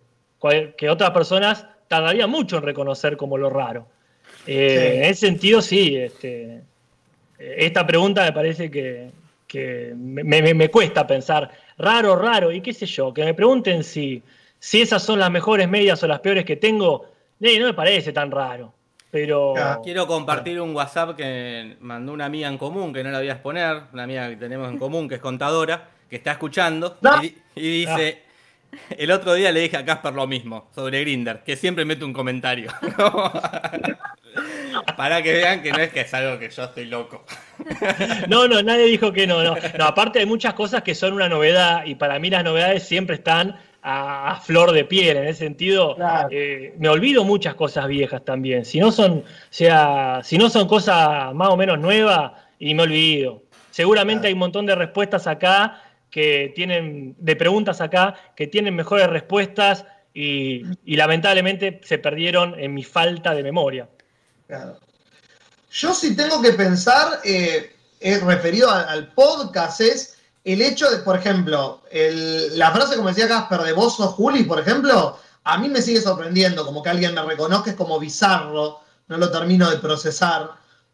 [0.76, 3.86] que otras personas tardarían mucho en reconocer como lo raro.
[4.46, 6.62] Eh, en ese sentido, sí, este,
[7.38, 9.10] esta pregunta me parece que,
[9.96, 14.22] me, cuesta pensar, raro, raro, y qué sé yo, que me pregunten si,
[14.58, 17.06] si esas son las mejores medias o las peores que tengo,
[17.38, 18.72] no me parece tan raro.
[19.10, 19.52] Pero.
[19.84, 23.32] Quiero compartir un WhatsApp que mandó una amiga en común, que no la voy a
[23.32, 27.34] exponer, una amiga que tenemos en común, que es contadora, que está escuchando, y,
[27.84, 28.31] dice.
[28.90, 32.12] El otro día le dije a Casper lo mismo sobre Grinder, que siempre mete un
[32.12, 32.70] comentario.
[34.96, 37.24] Para que vean que no es que es algo que yo estoy loco.
[38.28, 39.54] No, no, nadie dijo que no, no.
[39.78, 43.16] No, aparte hay muchas cosas que son una novedad y para mí las novedades siempre
[43.16, 45.16] están a, flor de piel.
[45.16, 45.96] En ese sentido,
[46.30, 48.64] eh, me olvido muchas cosas viejas también.
[48.64, 53.42] Si no son, sea, si no son cosas más o menos nuevas, y me olvido.
[53.72, 55.82] Seguramente hay un montón de respuestas acá
[56.12, 62.84] que tienen, de preguntas acá, que tienen mejores respuestas y, lamentablemente se perdieron en mi
[62.84, 63.88] falta de memoria.
[64.46, 64.78] Claro.
[65.70, 67.72] Yo sí tengo que pensar, eh,
[68.22, 73.72] referido al, podcast, es el hecho de, por ejemplo, la frase como decía Casper de
[73.72, 77.70] vos sos Juli, por ejemplo, a mí me sigue sorprendiendo, como que alguien me reconozca,
[77.70, 80.50] es como bizarro, no lo termino de procesar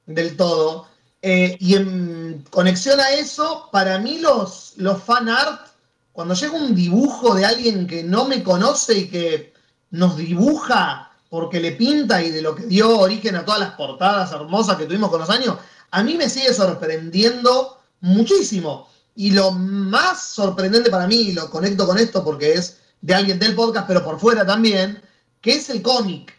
[0.07, 0.87] del todo.
[1.21, 5.67] Eh, y en conexión a eso, para mí los, los fan art,
[6.13, 9.53] cuando llega un dibujo de alguien que no me conoce y que
[9.91, 14.33] nos dibuja porque le pinta y de lo que dio origen a todas las portadas
[14.33, 15.59] hermosas que tuvimos con los años,
[15.91, 18.89] a mí me sigue sorprendiendo muchísimo.
[19.15, 23.39] Y lo más sorprendente para mí, y lo conecto con esto porque es de alguien
[23.39, 25.03] del podcast, pero por fuera también,
[25.41, 26.33] que es el cómic.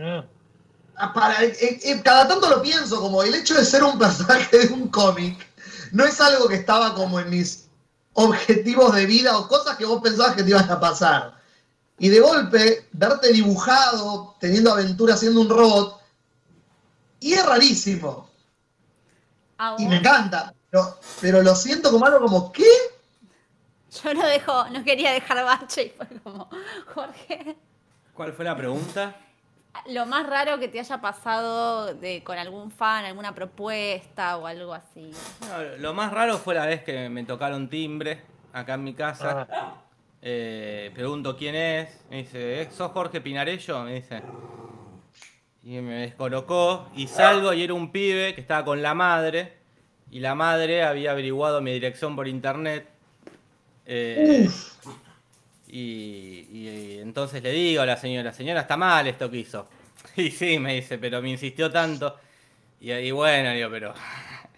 [0.00, 0.24] Ah.
[0.96, 4.58] Ah, eh, eh, eh, cada tanto lo pienso, como el hecho de ser un personaje
[4.58, 5.46] de un cómic
[5.92, 7.68] no es algo que estaba como en mis
[8.14, 11.34] objetivos de vida o cosas que vos pensabas que te iban a pasar.
[11.98, 16.00] Y de golpe, verte dibujado, teniendo aventura siendo un robot,
[17.20, 18.28] y es rarísimo.
[19.78, 20.52] Y me encanta,
[21.20, 22.64] pero, lo siento como algo como, ¿qué?
[24.02, 26.48] Yo no dejo, no quería dejar bache y fue como,
[26.94, 27.56] Jorge.
[28.14, 29.14] ¿Cuál fue la pregunta?
[29.88, 34.74] Lo más raro que te haya pasado de, con algún fan, alguna propuesta o algo
[34.74, 35.10] así.
[35.78, 39.48] lo más raro fue la vez que me tocaron timbre acá en mi casa.
[39.50, 39.74] Ah.
[40.22, 42.00] Eh, pregunto quién es.
[42.08, 43.82] Me dice, ¿sos Jorge Pinarello?
[43.82, 44.22] Me dice.
[45.64, 46.88] Y me descolocó.
[46.94, 49.54] Y salgo y era un pibe que estaba con la madre.
[50.10, 52.88] Y la madre había averiguado mi dirección por internet.
[53.86, 54.48] Eh,
[55.72, 59.68] y, entonces le digo a la señora, señora, está mal esto que hizo.
[60.16, 62.16] Y sí, me dice, pero me insistió tanto.
[62.80, 63.94] Y, ahí bueno, digo, pero...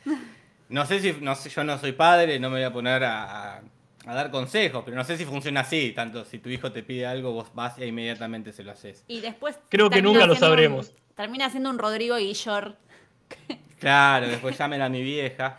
[0.67, 3.63] No sé si, no sé, yo no soy padre, no me voy a poner a
[4.07, 7.07] a dar consejos, pero no sé si funciona así, tanto si tu hijo te pide
[7.07, 9.05] algo, vos vas e inmediatamente se lo haces.
[9.09, 9.59] Y después...
[9.69, 10.93] Creo que nunca lo sabremos.
[11.15, 12.77] termina siendo un Rodrigo Guillor.
[13.81, 15.59] Claro, después llamen a mi vieja.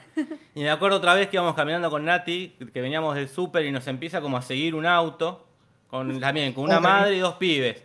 [0.55, 3.71] Y me acuerdo otra vez que íbamos caminando con Nati, que veníamos del súper y
[3.71, 5.44] nos empieza como a seguir un auto,
[5.95, 7.81] con, también con una madre y dos pibes.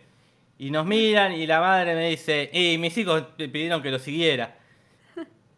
[0.57, 3.99] Y nos miran y la madre me dice, y mis hijos te pidieron que lo
[3.99, 4.57] siguiera.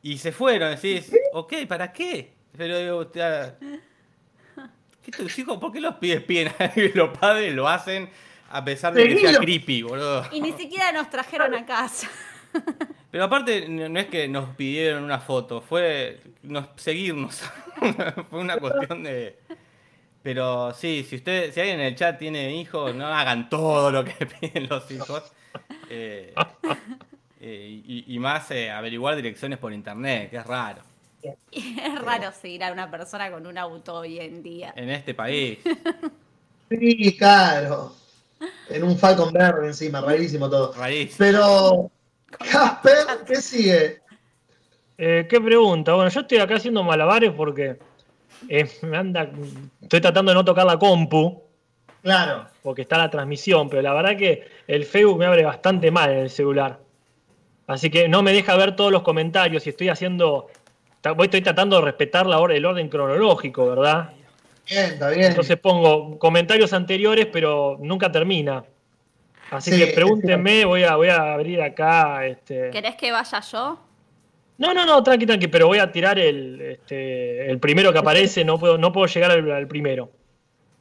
[0.01, 2.34] Y se fueron, decís, ok, ¿para qué?
[2.56, 3.54] Pero digo, ¿Qué
[5.45, 8.10] ¿Por qué los pibes piden y los padres lo hacen
[8.49, 10.26] a pesar de que sea creepy, boludo?
[10.32, 12.08] Y ni siquiera nos trajeron a casa.
[13.12, 16.22] Pero aparte, no es que nos pidieron una foto, fue
[16.76, 17.41] seguirnos.
[18.30, 19.38] fue una cuestión de.
[20.24, 24.05] Pero sí, si usted, si alguien en el chat tiene hijos, no hagan todo lo
[24.05, 25.32] que piden los hijos.
[25.89, 26.34] Eh,
[27.41, 30.82] eh, y, más eh, averiguar direcciones por internet, que es raro.
[31.51, 34.74] es raro seguir a una persona con un auto hoy en día.
[34.76, 35.59] En este país.
[36.69, 37.93] Sí, claro.
[38.67, 40.74] En un Falcon Verde encima, rarísimo todo.
[40.74, 41.17] Rarísimo.
[41.19, 41.91] Pero,
[42.49, 44.01] Casper, ¿qué sigue?
[44.97, 45.93] Eh, ¿Qué pregunta?
[45.93, 47.78] Bueno, yo estoy acá haciendo malabares porque
[48.50, 49.30] eh, anda,
[49.82, 51.44] estoy tratando de no tocar la compu.
[52.02, 52.48] Claro.
[52.62, 56.20] Porque está la transmisión, pero la verdad que el Facebook me abre bastante mal en
[56.20, 56.80] el celular.
[57.68, 60.50] Así que no me deja ver todos los comentarios y estoy haciendo
[61.24, 64.12] estoy tratando de respetar la el orden cronológico, ¿verdad?
[64.70, 65.26] Bien, está bien.
[65.26, 68.64] Entonces pongo comentarios anteriores, pero nunca termina.
[69.52, 72.26] Así que pregúntenme, voy a, voy a abrir acá.
[72.26, 72.70] Este...
[72.72, 73.80] ¿Querés que vaya yo?
[74.58, 78.45] No, no, no, tranqui, tranqui, pero voy a tirar el, este, el primero que aparece,
[78.45, 80.10] no puedo, no puedo llegar al, primero.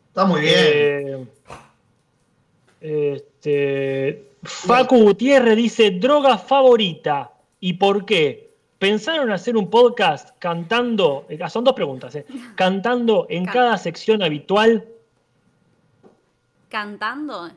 [0.09, 0.55] Está muy bien.
[0.57, 1.27] Eh,
[2.81, 7.33] este, Facu Gutiérrez dice, droga favorita.
[7.61, 8.51] ¿Y por qué?
[8.79, 14.85] ¿Pensaron hacer un podcast cantando, eh, son dos preguntas, eh, cantando en cada sección habitual?
[16.69, 17.51] ¿Cantando?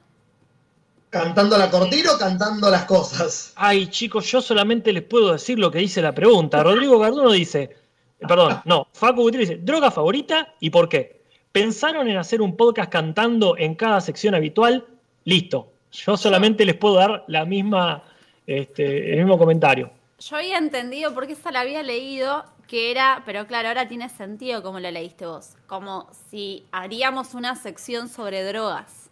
[1.16, 3.54] ¿Cantando la cortina o cantando las cosas?
[3.56, 6.62] Ay, chicos, yo solamente les puedo decir lo que dice la pregunta.
[6.62, 7.74] Rodrigo Garduno dice,
[8.20, 11.22] perdón, no, Facu Gutiérrez dice, ¿droga favorita y por qué?
[11.54, 14.86] ¿Pensaron en hacer un podcast cantando en cada sección habitual?
[15.24, 15.72] Listo.
[15.94, 18.04] Yo solamente les puedo dar la misma,
[18.46, 19.92] este, el mismo comentario.
[20.20, 24.62] Yo había entendido, porque esa la había leído, que era, pero claro, ahora tiene sentido
[24.62, 29.05] como lo leíste vos, como si haríamos una sección sobre drogas.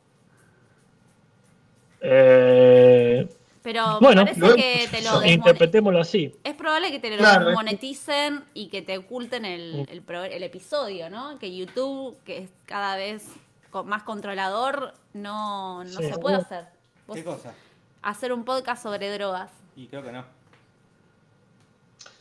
[2.06, 3.28] Eh,
[3.62, 6.36] pero bueno, parece que te lo interpretémoslo así.
[6.44, 11.40] Es probable que te lo moneticen y que te oculten el, el, episodio, ¿no?
[11.40, 13.26] Que YouTube, que es cada vez
[13.86, 16.66] más controlador, no, no se puede hacer.
[17.12, 17.54] ¿Qué cosa?
[18.02, 19.50] Hacer un podcast sobre drogas.
[19.78, 20.26] Y creo que no.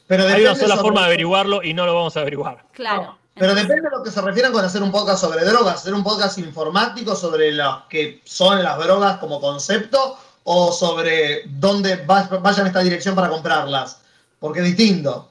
[0.07, 2.67] Pero Hay una sola forma de averiguarlo y no lo vamos a averiguar.
[2.73, 3.19] Claro.
[3.35, 6.05] Pero depende de lo que se refieran con hacer un podcast sobre drogas, hacer un
[6.05, 12.81] podcast informático sobre lo que son las drogas como concepto, o sobre dónde vayan esta
[12.81, 14.01] dirección para comprarlas,
[14.39, 15.31] porque es distinto.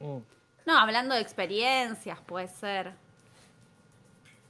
[0.00, 0.18] Mm.
[0.66, 2.92] No, hablando de experiencias, puede ser.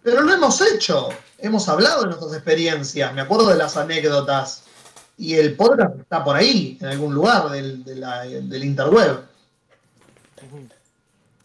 [0.03, 4.65] Pero lo hemos hecho, hemos hablado de nuestras experiencias, me acuerdo de las anécdotas.
[5.19, 9.21] Y el podcast está por ahí, en algún lugar del, del interweb.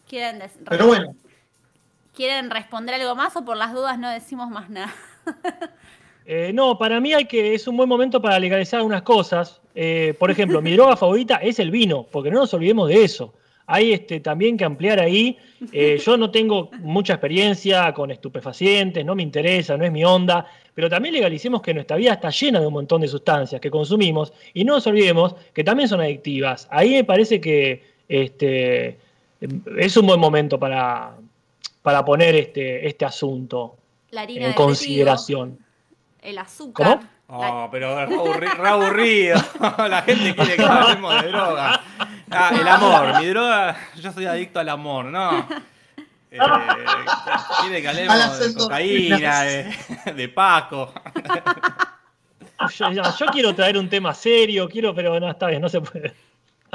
[0.08, 1.14] ¿Quieren Pero bueno.
[2.16, 4.92] ¿Quieren responder algo más o por las dudas no decimos más nada?
[6.28, 9.60] Eh, no, para mí hay que, es un buen momento para legalizar unas cosas.
[9.76, 13.32] Eh, por ejemplo, mi droga favorita es el vino, porque no nos olvidemos de eso.
[13.64, 15.38] Hay este, también que ampliar ahí.
[15.70, 20.44] Eh, yo no tengo mucha experiencia con estupefacientes, no me interesa, no es mi onda,
[20.74, 24.32] pero también legalicemos que nuestra vida está llena de un montón de sustancias que consumimos
[24.52, 26.66] y no nos olvidemos que también son adictivas.
[26.72, 28.98] Ahí me parece que este,
[29.78, 31.14] es un buen momento para,
[31.86, 33.76] para poner este, este asunto
[34.10, 35.56] en consideración.
[36.20, 36.98] el azúcar.
[36.98, 37.08] ¿Cómo?
[37.28, 39.40] Oh, pero re aburrido.
[39.88, 41.80] La gente quiere que hablemos de droga.
[42.28, 45.46] Ah, el amor, mi droga, yo soy adicto al amor, ¿no?
[46.28, 46.38] Eh,
[47.60, 50.92] quiere que hablemos de cocaína, de, Paco.
[52.78, 56.14] Yo, quiero traer un tema serio, quiero, pero no, está bien, no se puede.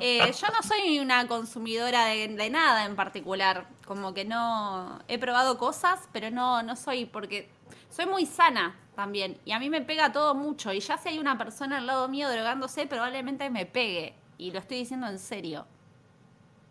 [0.01, 3.67] Eh, yo no soy una consumidora de, de, nada en particular.
[3.85, 4.99] Como que no.
[5.07, 7.05] He probado cosas, pero no, no soy.
[7.05, 7.49] Porque
[7.89, 9.37] soy muy sana también.
[9.45, 10.73] Y a mí me pega todo mucho.
[10.73, 14.15] Y ya si hay una persona al lado mío drogándose, probablemente me pegue.
[14.37, 15.67] Y lo estoy diciendo en serio.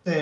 [0.04, 0.12] Sí.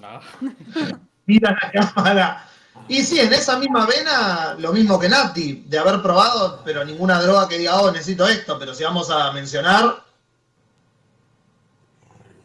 [1.26, 2.46] Mira la cámara.
[2.88, 7.20] Y sí, en esa misma vena, lo mismo que Nati, de haber probado, pero ninguna
[7.20, 10.02] droga que diga, oh, necesito esto, pero si vamos a mencionar,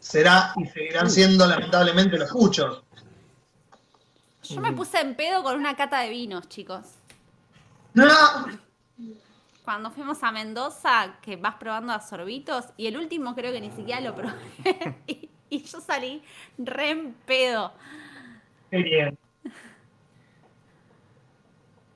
[0.06, 2.82] será y seguirán siendo lamentablemente los muchos.
[4.42, 6.86] Yo me puse en pedo con una cata de vinos, chicos.
[7.94, 8.06] No
[9.66, 13.72] cuando fuimos a Mendoza, que vas probando a sorbitos, y el último creo que ni
[13.72, 14.32] siquiera lo probé.
[15.08, 15.28] y,
[15.64, 16.22] yo salí
[16.56, 17.72] re en pedo.
[18.70, 19.18] Qué bien.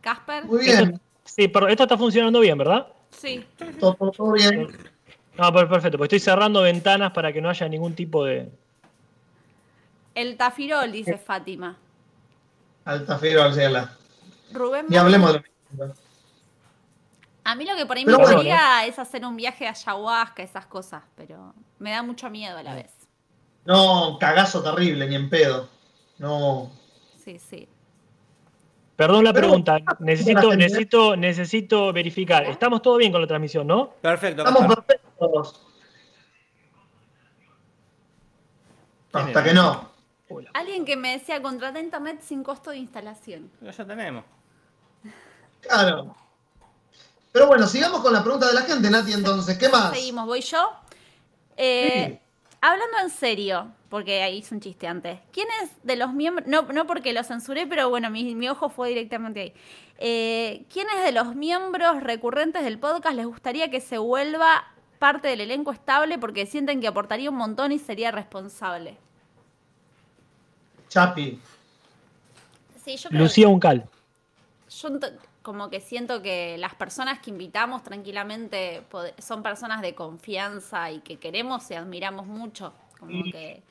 [0.01, 0.47] Casper.
[0.47, 1.01] Muy bien.
[1.25, 2.89] sí, pero esto está funcionando bien, ¿verdad?
[3.11, 3.47] Sí.
[3.79, 4.90] Todo, bien.
[5.41, 8.51] No, perfecto, pues estoy cerrando ventanas para que no haya ningún tipo de.
[10.15, 11.79] El tafirol, dice Fátima.
[12.85, 13.63] Al tafirol, sí,
[14.53, 14.87] Rubén.
[14.91, 15.43] Y hablemos de
[17.45, 20.67] a mí lo que por ahí me gustaría es hacer un viaje a ayahuasca, esas
[20.67, 22.93] cosas, pero me da mucho miedo a la vez.
[23.65, 25.69] No, cagazo terrible, ni en pedo.
[26.19, 26.71] No.
[27.25, 27.67] Sí, sí.
[28.95, 32.45] Perdón la pregunta, necesito, necesito, necesito verificar.
[32.45, 33.95] Estamos todo bien con la transmisión, ¿no?
[34.03, 34.45] Perfecto.
[34.45, 34.77] Estamos
[39.13, 39.91] Hasta que no.
[40.55, 43.51] Alguien que me decía contrata internet sin costo de instalación.
[43.61, 44.25] ya tenemos.
[45.61, 46.15] Claro.
[47.33, 49.93] Pero bueno, sigamos con la pregunta de la gente, Nati, entonces, ¿qué más?
[49.93, 50.73] Seguimos, voy yo.
[51.57, 52.21] Eh,
[52.61, 55.21] hablando en serio, porque ahí hice un chiste antes.
[55.33, 59.41] ¿Quiénes de los miembros, no, no porque lo censuré, pero bueno, mi, ojo fue directamente
[59.41, 59.53] ahí.
[59.99, 64.65] Eh, ¿Quiénes de los miembros recurrentes del podcast les gustaría que se vuelva
[65.01, 68.99] parte del elenco estable porque sienten que aportaría un montón y sería responsable?
[70.89, 71.41] Chapi.
[72.85, 73.89] Sí, yo Lucía Uncal.
[74.69, 74.91] Yo
[75.43, 78.83] como que siento que las personas que invitamos tranquilamente
[79.19, 82.75] son personas de confianza y que queremos y admiramos mucho.
[82.99, 83.63] Como que,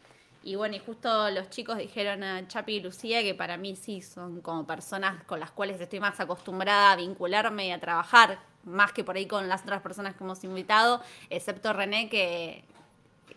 [0.44, 4.02] y bueno, y justo los chicos dijeron a Chapi y Lucía que para mí sí
[4.02, 8.91] son como personas con las cuales estoy más acostumbrada a vincularme y a trabajar, más
[8.91, 12.64] que por ahí con las otras personas que hemos invitado, excepto René que,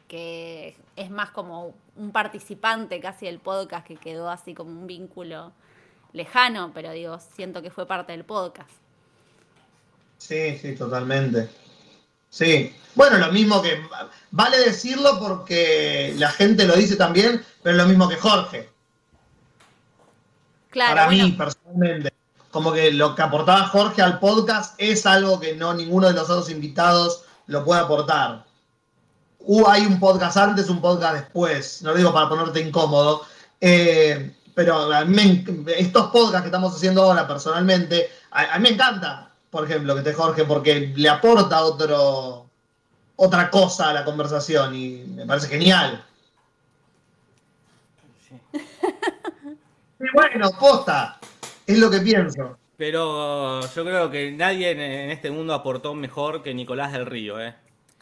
[0.08, 5.52] que es más como un participante casi del podcast que quedó así como un vínculo
[6.12, 8.70] lejano, pero digo, siento que fue parte del podcast.
[10.18, 11.48] Sí, sí, totalmente.
[12.30, 13.82] Sí, bueno, lo mismo que,
[14.30, 18.68] vale decirlo porque la gente lo dice también, pero es lo mismo que Jorge.
[20.70, 22.12] Claro, Para mí, personalmente,
[22.53, 26.28] como que lo que aportaba Jorge al podcast es algo que no ninguno de los
[26.28, 28.44] otros invitados lo puede aportar.
[29.40, 33.24] Uh, hay un podcast antes, un podcast después, no lo digo para ponerte incómodo,
[33.61, 35.44] eh, pero a mí
[35.78, 40.12] estos podcasts que estamos haciendo ahora personalmente, a, mí me encanta, por ejemplo, que te
[40.12, 42.46] Jorge, porque le aporta otro,
[43.16, 46.05] otra cosa a la conversación y me parece genial.
[50.03, 51.20] Y bueno, posta,
[51.72, 52.58] es lo que pienso.
[52.76, 57.54] Pero yo creo que nadie en este mundo aportó mejor que Nicolás del Río, ¿eh?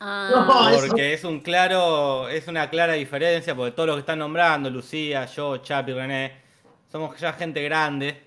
[0.02, 0.72] Ah.
[0.80, 5.26] porque es un claro, es una clara diferencia, porque todos los que están nombrando, Lucía,
[5.26, 6.32] yo, Chapi, René,
[6.90, 8.22] somos ya gente grande.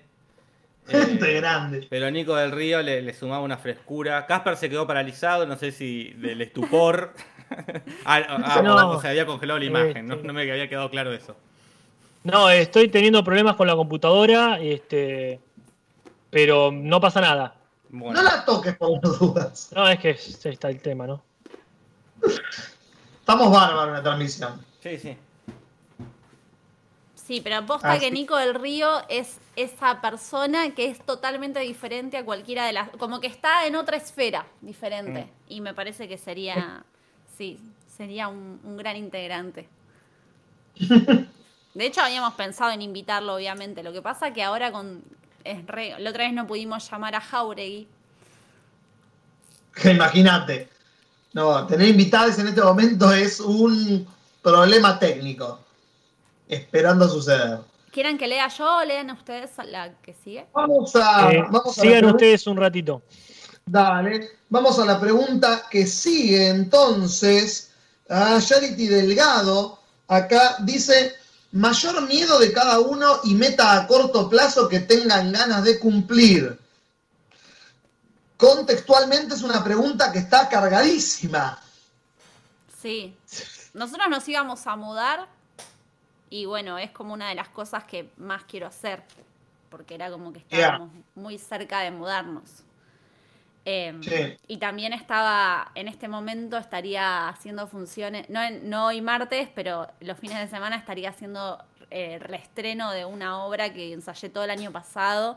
[0.86, 1.86] Gente grande.
[1.88, 4.26] Pero Nico del Río le, sumaba una frescura.
[4.26, 7.14] Casper se quedó paralizado, no sé si del estupor.
[8.04, 11.36] ah, ah o se había congelado la imagen, no, me había quedado claro eso.
[12.24, 15.40] No, estoy teniendo problemas con la computadora, este,
[16.30, 17.54] pero no pasa nada.
[17.90, 19.70] No la toques por las dudas.
[19.74, 21.22] No, es que está el tema, ¿no?
[23.20, 24.64] Estamos bárbaros en la transmisión.
[24.82, 25.16] Sí, sí.
[27.14, 32.18] Sí, pero aposta ah, que Nico del Río es esa persona que es totalmente diferente
[32.18, 32.90] a cualquiera de las.
[32.90, 35.22] Como que está en otra esfera diferente.
[35.22, 35.52] Mm.
[35.52, 36.84] Y me parece que sería.
[37.38, 37.58] Sí,
[37.96, 39.68] sería un, gran integrante.
[41.74, 43.82] De hecho, habíamos pensado en invitarlo, obviamente.
[43.82, 45.02] Lo que pasa que ahora con.
[45.42, 45.58] Es
[45.98, 47.86] la otra vez no pudimos llamar a Jauregui.
[49.84, 50.68] Imagínate.
[51.34, 54.06] No, tener invitados en este momento es un
[54.40, 55.58] problema técnico
[56.48, 57.58] esperando suceder.
[57.90, 60.46] ¿Quieren que lea yo o lean ustedes la que sigue?
[60.52, 61.32] Vamos a.
[61.32, 63.02] Eh, sigan ustedes un ratito.
[63.66, 64.30] Dale.
[64.48, 67.72] Vamos a la pregunta que sigue entonces.
[68.08, 71.14] A Charity Delgado, acá dice:
[71.54, 76.58] mayor miedo de cada uno y meta a corto plazo que tengan ganas de cumplir.
[78.36, 81.60] Contextualmente es una pregunta que está cargadísima.
[82.82, 83.16] Sí.
[83.72, 85.28] Nosotros nos íbamos a mudar
[86.28, 89.04] y bueno, es como una de las cosas que más quiero hacer,
[89.70, 92.63] porque era como que estábamos muy cerca de mudarnos.
[93.66, 94.00] Em,
[94.46, 100.18] y también estaba, en este momento estaría haciendo funciones, no, no hoy martes, pero los
[100.18, 104.50] fines de semana estaría haciendo el eh, reestreno de una obra que ensayé todo el
[104.50, 105.36] año pasado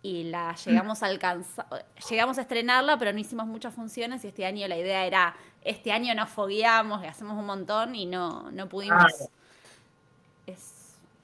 [0.00, 1.66] y la llegamos a alcanzar,
[2.08, 5.92] llegamos a estrenarla, pero no hicimos muchas funciones y este año la idea era, este
[5.92, 9.28] año nos fogueamos y hacemos un montón y no, no pudimos.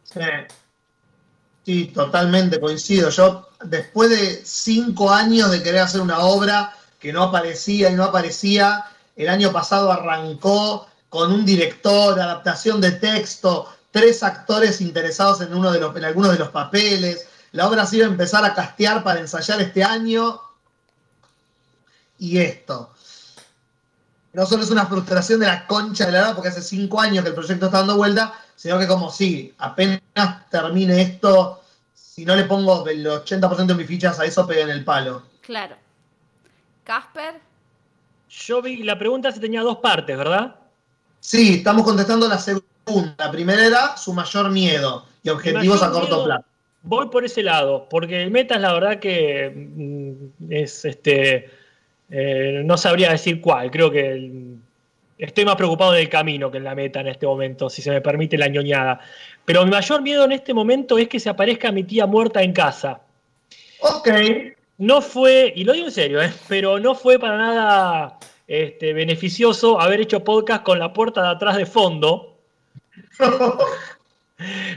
[0.05, 0.21] Sí.
[1.93, 3.11] Totalmente coincido.
[3.11, 8.05] Yo, después de cinco años de querer hacer una obra que no aparecía y no
[8.05, 8.85] aparecía,
[9.17, 15.71] el año pasado arrancó con un director, adaptación de texto, tres actores interesados en, uno
[15.71, 17.29] de los, en algunos de los papeles.
[17.53, 20.41] La obra se iba a empezar a castear para ensayar este año.
[22.19, 22.91] Y esto.
[24.33, 27.23] No solo es una frustración de la concha de la edad, porque hace cinco años
[27.23, 30.01] que el proyecto está dando vuelta, sino que como si apenas
[30.51, 31.63] termine esto,
[31.95, 35.23] si no le pongo el 80% de mis fichas a eso, en el palo.
[35.41, 35.77] Claro.
[36.85, 37.41] Casper.
[38.29, 40.57] Yo vi, la pregunta se tenía dos partes, ¿verdad?
[41.21, 43.15] Sí, estamos contestando la segunda.
[43.19, 46.45] La primera era su mayor miedo y objetivos a corto plazo.
[46.83, 51.51] Voy por ese lado, porque el meta es la verdad que mm, es este.
[52.11, 54.54] Eh, no sabría decir cuál, creo que el,
[55.19, 58.01] estoy más preocupado del camino que en la meta en este momento, si se me
[58.01, 59.01] permite la ñoñada.
[59.45, 62.53] Pero mi mayor miedo en este momento es que se aparezca mi tía muerta en
[62.53, 63.01] casa.
[63.81, 64.09] Ok.
[64.79, 66.33] No fue, y lo digo en serio, ¿eh?
[66.49, 71.57] pero no fue para nada este, beneficioso haber hecho podcast con la puerta de atrás
[71.57, 72.37] de fondo.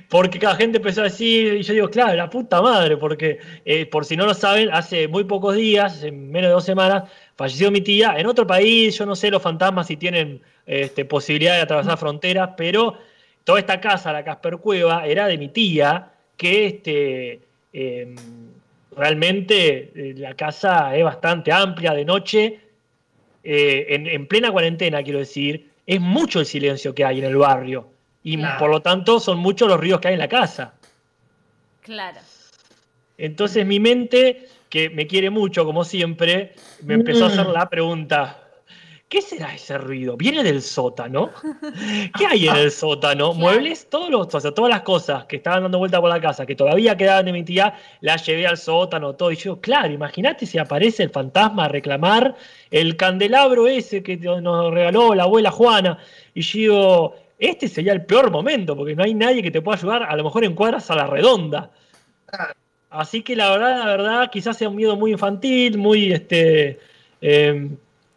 [0.09, 3.88] Porque cada gente empezó a decir, y yo digo, claro, la puta madre, porque eh,
[3.88, 7.71] por si no lo saben, hace muy pocos días, en menos de dos semanas, falleció
[7.71, 11.61] mi tía en otro país, yo no sé los fantasmas si tienen este, posibilidad de
[11.61, 12.97] atravesar fronteras, pero
[13.43, 17.39] toda esta casa, la Casper Cueva, era de mi tía, que este,
[17.71, 18.15] em,
[18.95, 22.59] realmente eh, la casa es bastante amplia de noche,
[23.43, 27.88] eh, en, plena cuarentena, quiero decir, es mucho el silencio que hay en el barrio
[28.23, 30.73] y por lo tanto son muchos los ríos que hay en la casa.
[31.81, 32.19] Claro.
[33.17, 37.51] Entonces mi mente que me quiere mucho, como siempre, me empezó a hacer mm.
[37.51, 38.43] la pregunta.
[39.09, 40.18] ¿Qué será ese ruido?
[40.18, 41.32] ¿Viene del sótano?
[42.18, 43.34] ¿Qué hay en el sótano?
[43.36, 43.89] ¿Muebles?
[43.89, 46.55] Todos los, o sea, todas las cosas que estaban dando vuelta por la casa, que
[46.55, 49.32] todavía quedaban de mi tía, las llevé al sótano, todo.
[49.32, 52.36] Y yo, claro, imagínate si aparece el fantasma a reclamar
[52.70, 55.99] el candelabro ese que nos regaló la abuela Juana.
[56.34, 59.78] Y yo digo, este sería el peor momento, porque no hay nadie que te pueda
[59.78, 61.72] ayudar, a lo mejor en cuadras a la redonda.
[62.97, 66.79] Así que la verdad, la verdad, quizás sea un miedo muy infantil, muy este
[67.21, 67.69] eh,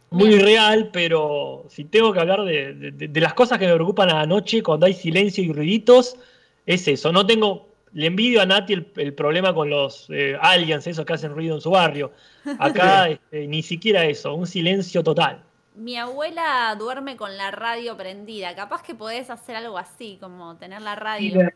[0.08, 4.26] muy real, pero si tengo que hablar de, las cosas que me preocupan a la
[4.26, 6.16] noche cuando hay silencio y ruiditos,
[6.64, 7.12] es eso.
[7.12, 11.34] No tengo, le envidio a Nati el, problema con los eh, aliens, esos que hacen
[11.34, 12.12] ruido en su barrio.
[12.58, 15.42] Acá este, ni siquiera eso, un silencio total.
[15.74, 18.54] Mi abuela duerme con la radio prendida.
[18.56, 21.50] Capaz que podés hacer algo así, como tener la radio.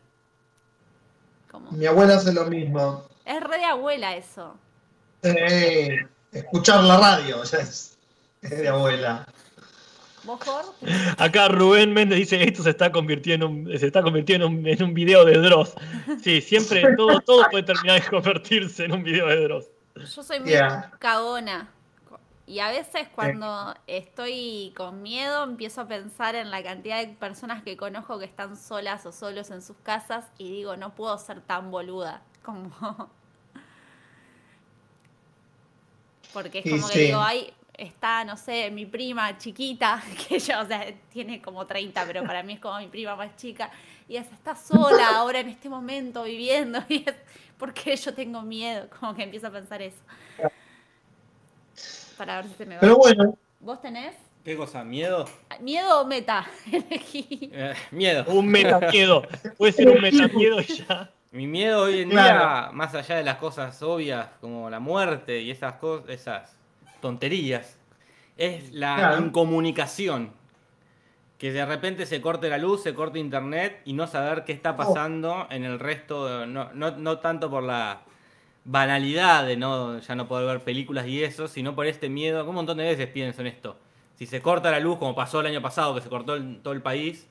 [1.71, 3.03] Mi abuela hace lo mismo.
[3.25, 4.55] Es re de abuela eso.
[6.31, 7.97] escuchar la radio, es,
[8.41, 9.25] de abuela.
[11.17, 15.37] Acá Rubén Méndez dice, esto se está convirtiendo, se está convirtiendo en un, video de
[15.37, 15.75] Dross.
[16.23, 19.65] Sí, siempre todo, todo puede terminar de convertirse en un video de Dross.
[19.95, 20.53] Yo soy muy
[20.99, 21.69] cagona.
[22.47, 27.63] Y a veces cuando estoy con miedo empiezo a pensar en la cantidad de personas
[27.63, 31.41] que conozco que están solas o solos en sus casas y digo, no puedo ser
[31.41, 33.09] tan boluda como...
[36.33, 40.67] Porque es como que digo, hay, está, no sé, mi prima chiquita, que ella, o
[40.67, 43.71] sea, tiene como 30, pero para mí es como mi prima más chica,
[44.07, 47.15] y ella está sola ahora en este momento viviendo, y es
[47.57, 50.01] porque yo tengo miedo, como que empiezo a pensar eso.
[52.17, 52.81] Para ver si se me va.
[52.81, 53.37] Pero bueno.
[53.59, 54.15] ¿Vos tenés?
[54.45, 54.83] ¿Qué cosa?
[54.83, 55.25] ¿Miedo?
[55.59, 56.45] ¿Miedo o meta?
[56.71, 58.25] Eh, miedo.
[58.27, 59.23] Un meta miedo.
[59.57, 61.09] Puede ser un meta miedo ya.
[61.31, 65.51] Mi miedo hoy en día, más allá de las cosas obvias como la muerte y
[65.51, 66.55] esas cosas, esas
[67.01, 67.77] tonterías,
[68.37, 70.31] es la incomunicación.
[71.37, 74.71] Que de repente se corte la luz, se corte internet y no saber qué está
[74.71, 74.77] oh.
[74.77, 78.01] pasando en el resto, no, no, no tanto por la
[78.65, 82.43] banalidad de no ya no poder ver películas y eso, sino por este miedo.
[82.43, 83.77] Un montón de veces pienso en esto.
[84.15, 86.73] Si se corta la luz, como pasó el año pasado, que se cortó en todo
[86.73, 87.27] el país,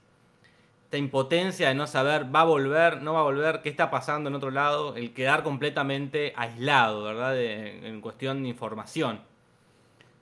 [0.85, 4.29] esta impotencia de no saber, va a volver, no va a volver, qué está pasando
[4.29, 7.41] en otro lado, el quedar completamente aislado, ¿verdad?
[7.41, 9.21] en cuestión de información.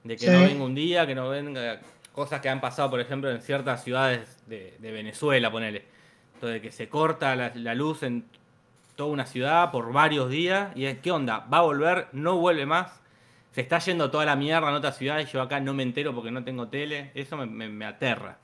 [0.05, 1.81] De que no venga un día, que no venga
[2.13, 5.85] cosas que han pasado, por ejemplo, en ciertas ciudades de, Venezuela, ponele.
[6.35, 8.25] Entonces, que se corta la, la luz en
[8.97, 11.47] toda una ciudad por varios días y es, ¿qué onda?
[11.53, 12.09] ¿Va a volver?
[12.13, 12.93] ¿No vuelve más?
[13.55, 16.15] Se está yendo toda la mierda en otra ciudad y yo acá no me entero
[16.15, 17.11] porque no tengo tele.
[17.15, 18.39] Eso me, aterra.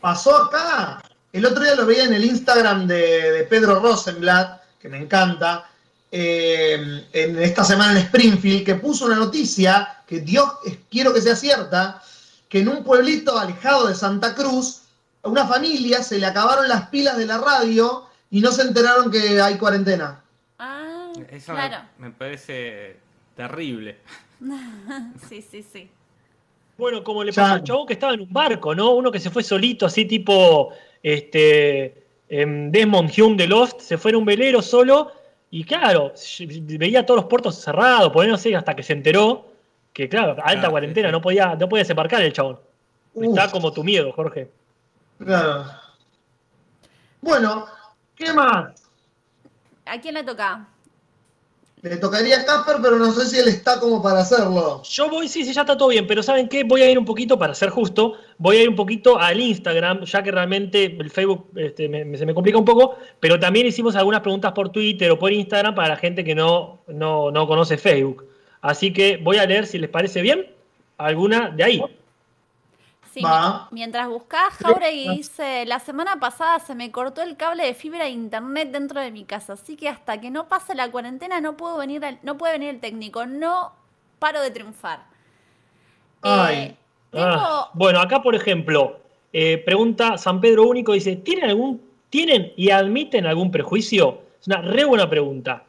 [0.00, 1.02] Pasó acá.
[1.32, 5.68] El otro día lo veía en el Instagram de, Pedro Rosenblatt, que me encanta,
[6.10, 10.48] eh, en esta semana en Springfield, que puso una noticia que Dios,
[10.90, 12.00] quiero que sea cierta,
[12.48, 14.82] que en un pueblito alejado de Santa Cruz,
[15.22, 19.10] a una familia se le acabaron las pilas de la radio y no se enteraron
[19.10, 20.22] que hay cuarentena.
[20.58, 21.84] Ah, Eso claro.
[21.98, 22.96] me, parece
[23.36, 23.96] terrible.
[25.28, 25.90] sí, sí, sí.
[26.76, 28.92] Bueno, como le pasó al chavo que estaba en un barco, ¿no?
[28.92, 30.72] Uno que se fue solito, así tipo
[31.02, 35.12] este Desmond Hume de Lost, se fue en un velero solo
[35.50, 36.12] y claro,
[36.78, 39.46] veía todos los puertos cerrados, por no sé, hasta que se enteró
[39.92, 42.60] que, claro, alta cuarentena, no podía, no podía desembarcar el chabón.
[43.14, 44.48] Está como tu miedo, Jorge.
[45.18, 45.64] Claro.
[47.20, 47.66] Bueno,
[48.18, 48.90] ¿Qué más?
[49.86, 50.66] ¿A quién le toca?
[51.82, 54.82] Le tocaría a Casper, pero no sé si él está como para hacerlo.
[54.82, 56.64] Yo voy, sí, sí, ya está todo bien, pero ¿saben qué?
[56.64, 60.04] Voy a ir un poquito, para ser justo, voy a ir un poquito al Instagram,
[60.04, 61.88] ya que realmente el Facebook este,
[62.18, 65.76] se me complica un poco, pero también hicimos algunas preguntas por Twitter o por Instagram
[65.76, 68.26] para la gente que no, no, no conoce Facebook.
[68.60, 70.50] Así que voy a leer, si les parece bien,
[70.96, 71.82] alguna de ahí
[73.70, 78.10] mientras buscás, Jauregui dice, la semana pasada se me cortó el cable de fibra de
[78.10, 81.76] internet dentro de mi casa, así que hasta que no pase la cuarentena no puedo
[81.78, 83.72] venir no puede venir el técnico, no
[84.18, 85.00] paro de triunfar.
[86.24, 86.76] Eh,
[87.14, 89.00] ah, bueno, acá por ejemplo,
[89.32, 94.22] eh, pregunta San Pedro Único, dice, ¿tienen algún, tienen y admiten algún prejuicio?
[94.40, 95.64] Es una re buena pregunta.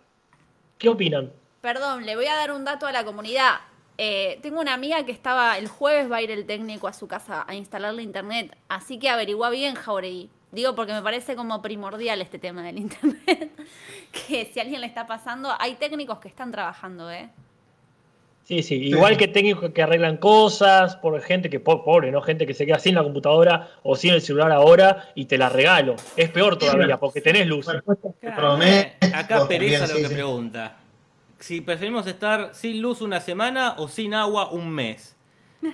[0.78, 1.32] ¿Qué opinan?
[1.62, 3.56] Perdón, le voy a dar un dato a la comunidad.
[4.02, 7.06] Eh, tengo una amiga que estaba, el jueves va a ir el técnico a su
[7.06, 10.30] casa a instalarle internet, así que averigua bien, Jauregui.
[10.54, 13.52] Digo porque me parece como primordial este tema del internet,
[14.14, 17.28] que si a alguien le está pasando, hay técnicos que están trabajando, ¿eh?
[18.46, 22.22] Sí, sí, igual que técnicos que arreglan cosas, por gente que, pobre, ¿no?
[22.22, 25.50] Gente que se queda sin la computadora o sin el celular ahora y te la
[25.50, 25.98] regalo.
[26.16, 27.68] Es peor todavía, porque tenés luz.
[27.68, 30.78] acá pereza lo que pregunta
[31.40, 35.16] si preferimos estar sin luz una semana o sin agua un mes.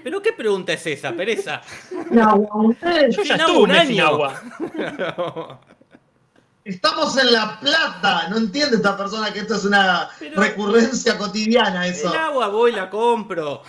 [0.03, 1.61] ¿Pero qué pregunta es esa, Pereza?
[1.89, 3.15] Sin agua, un mes.
[3.15, 3.87] Yo ya un año.
[3.87, 4.41] Sin agua.
[6.63, 8.27] Estamos en La Plata.
[8.29, 12.11] No entiende esta persona que esto es una recurrencia cotidiana eso.
[12.11, 13.61] El agua voy la compro.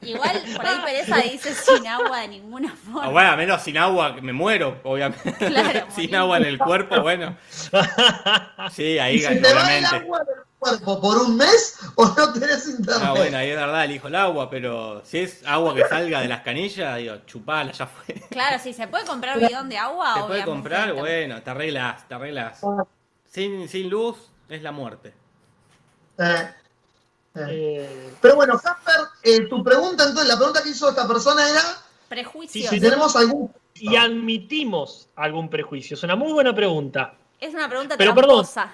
[0.00, 3.08] Igual por ahí Pereza dice sin agua de ninguna forma.
[3.08, 5.32] O bueno, menos sin agua me muero, obviamente.
[5.32, 7.36] Claro, sin agua en el cuerpo, bueno.
[8.72, 10.24] Sí, ahí ¿Y te va el agua
[10.68, 13.02] cuerpo por un mes o no tenés internet.
[13.02, 16.28] Ah, bueno, ahí es verdad, elijo el agua, pero si es agua que salga de
[16.28, 18.14] las canillas, digo, chupala, ya fue.
[18.30, 20.14] Claro, si se puede comprar bidón de agua.
[20.14, 22.60] Se puede comprar, bueno, te arreglas, te arreglas.
[23.30, 24.16] Sin, sin luz
[24.48, 25.14] es la muerte.
[26.18, 26.54] Eh,
[27.34, 28.14] eh.
[28.20, 31.62] Pero bueno, Casper, eh, tu pregunta, entonces, la pregunta que hizo esta persona era.
[32.08, 32.70] Prejuicios.
[32.70, 33.52] Si tenemos algún.
[33.74, 35.96] Y admitimos algún prejuicio.
[35.96, 37.14] Es una muy buena pregunta.
[37.38, 38.72] Es una pregunta Pero tramposa.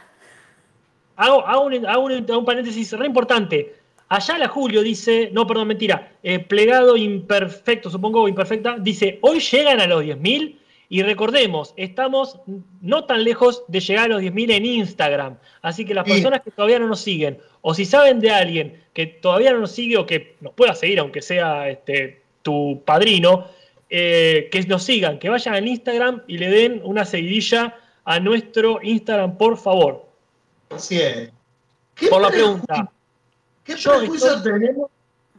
[1.16, 3.74] Hago, un, paréntesis re importante.
[4.08, 9.80] Allá la Julio dice, no, perdón, mentira, eh, plegado imperfecto, supongo imperfecta, dice, hoy llegan
[9.80, 10.58] a los 10.000
[10.90, 12.38] y recordemos, estamos
[12.82, 15.38] no tan lejos de llegar a los 10.000 en Instagram.
[15.62, 19.06] Así que las personas que todavía no nos siguen, o si saben de alguien que
[19.06, 23.46] todavía no nos sigue o que nos pueda seguir, aunque sea este, tu padrino,
[23.88, 28.80] eh, que nos sigan, que vayan al Instagram y le den una seguidilla a nuestro
[28.82, 30.11] Instagram, por favor.
[30.74, 31.30] Así es.
[32.08, 32.90] Por la pregunta.
[33.64, 34.90] ¿Qué prejuicios tenemos?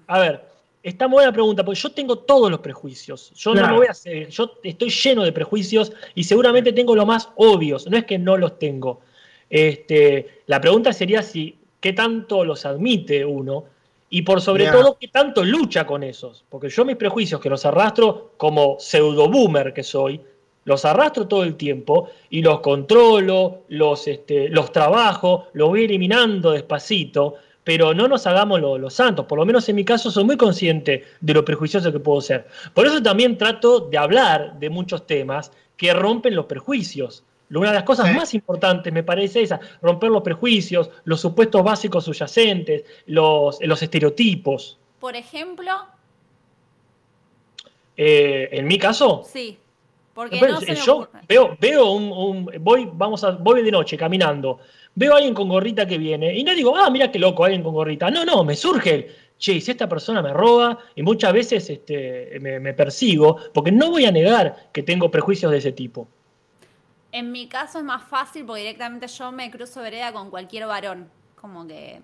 [0.07, 0.53] A ver,
[0.83, 3.31] Está buena pregunta, porque yo tengo todos los prejuicios.
[3.35, 7.05] Yo no me voy a hacer, yo estoy lleno de prejuicios y seguramente tengo los
[7.05, 7.87] más obvios.
[7.87, 8.99] No es que no los tengo.
[9.49, 13.63] Este, la pregunta sería si qué tanto los admite uno
[14.09, 16.43] y por sobre todo qué tanto lucha con esos.
[16.49, 20.19] Porque yo mis prejuicios que los arrastro como pseudo boomer que soy,
[20.65, 26.51] los arrastro todo el tiempo y los controlo, los, este, los trabajo, los voy eliminando
[26.51, 29.25] despacito pero no nos hagamos los santos.
[29.25, 32.47] Por lo menos en mi caso soy muy consciente de lo prejuicioso que puedo ser.
[32.73, 37.23] Por eso también trato de hablar de muchos temas que rompen los prejuicios.
[37.49, 42.05] Una de las cosas más importantes me parece esa, romper los prejuicios, los supuestos básicos
[42.05, 44.79] subyacentes, los, los estereotipos.
[44.99, 45.71] Por ejemplo.
[47.95, 49.23] Eh, en mi caso.
[49.31, 49.59] Sí.
[50.13, 54.59] Porque no yo veo, veo un, voy, vamos a, voy de noche caminando
[54.95, 57.63] veo a alguien con gorrita que viene y no digo, ah, mira qué loco, alguien
[57.63, 58.09] con gorrita.
[58.09, 62.73] No, no, me surge che, si esta persona me roba y muchas veces este, me,
[62.73, 66.07] persigo, porque no voy a negar que tengo prejuicios de ese tipo.
[67.11, 71.09] En mi caso es más fácil porque directamente yo me cruzo vereda con cualquier varón,
[71.39, 72.01] como que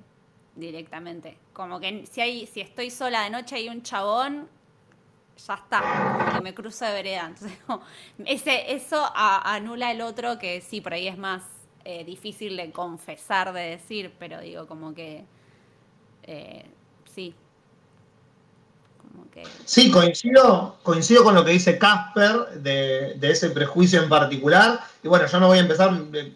[0.56, 4.48] directamente, como que si hay si estoy sola de noche y hay un chabón,
[5.48, 7.28] ya está, como que me cruzo de vereda.
[7.28, 7.58] Entonces,
[8.26, 11.44] ese, eso anula el otro que sí, por ahí es más
[11.86, 15.26] eh, difícil de confesar, de decir, pero digo, como que
[16.24, 16.66] eh,
[17.14, 17.34] sí.
[19.66, 24.82] Sí, coincido, coincido con lo que dice Casper de, ese prejuicio en particular.
[25.02, 25.92] Y bueno, yo no voy a empezar.
[26.14, 26.34] Eh,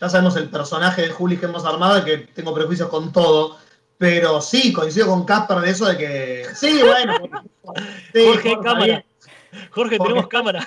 [0.00, 3.58] ya sabemos el personaje de Juli que hemos armado, que tengo prejuicios con todo.
[4.00, 6.46] Pero sí, coincido con Casper de eso de que.
[6.54, 7.18] Sí, bueno.
[8.14, 9.04] Jorge, cámara.
[9.72, 10.66] Jorge, tenemos cámara.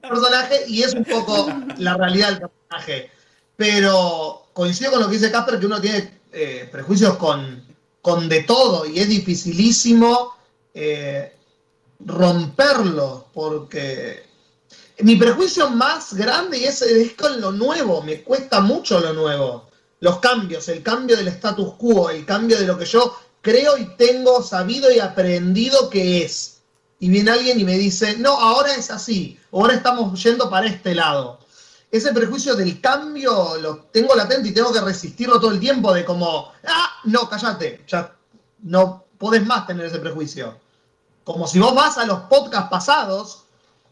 [0.00, 3.10] Personaje y es un poco la realidad del personaje.
[3.56, 7.64] Pero coincido con lo que dice Casper, que uno tiene eh, prejuicios con,
[8.00, 10.36] con, de todo y es dificilísimo
[10.72, 11.34] eh,
[11.98, 14.24] romperlo, porque
[15.00, 19.67] mi prejuicio más grande y es, es con lo nuevo, me cuesta mucho lo nuevo.
[20.00, 23.96] Los cambios, el cambio del status quo, el cambio de lo que yo creo y
[23.96, 26.60] tengo sabido y aprendido que es.
[27.00, 30.94] Y viene alguien y me dice, no, ahora es así, ahora estamos yendo para este
[30.94, 31.38] lado
[31.90, 36.04] ese prejuicio del cambio lo tengo latente y tengo que resistirlo todo el tiempo de
[36.04, 38.14] como, ah, no, cállate, ya
[38.62, 40.58] no podés más tener ese prejuicio.
[41.24, 43.44] Como si vos vas a los podcasts pasados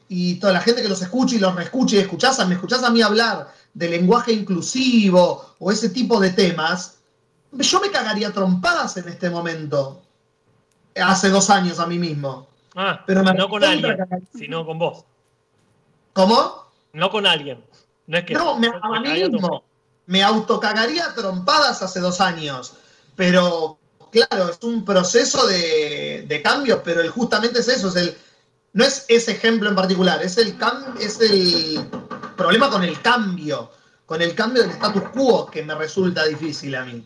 [0.08, 2.90] y toda la gente que los escucha y los reescucha y escuchás me escuchás a
[2.90, 6.96] mí hablar de lenguaje inclusivo o ese tipo de temas,
[7.52, 10.02] yo me cagaría trompadas en este momento.
[10.94, 12.48] Hace dos años a mí mismo.
[12.74, 13.98] Ah, pero no con alguien,
[14.34, 15.04] sino con vos.
[16.14, 16.64] ¿Cómo?
[16.94, 17.62] No con alguien.
[18.06, 19.62] No, me, a mí mismo.
[20.06, 22.78] Me autocagaría trompadas hace dos años.
[23.14, 23.78] Pero,
[24.10, 28.16] claro, es un proceso de, cambio, pero el, justamente es eso, es el.
[28.72, 30.56] No es ese ejemplo en particular, es el,
[30.98, 31.86] es el
[32.36, 33.70] problema con el cambio,
[34.04, 37.04] con el cambio del status quo que me resulta difícil a mí.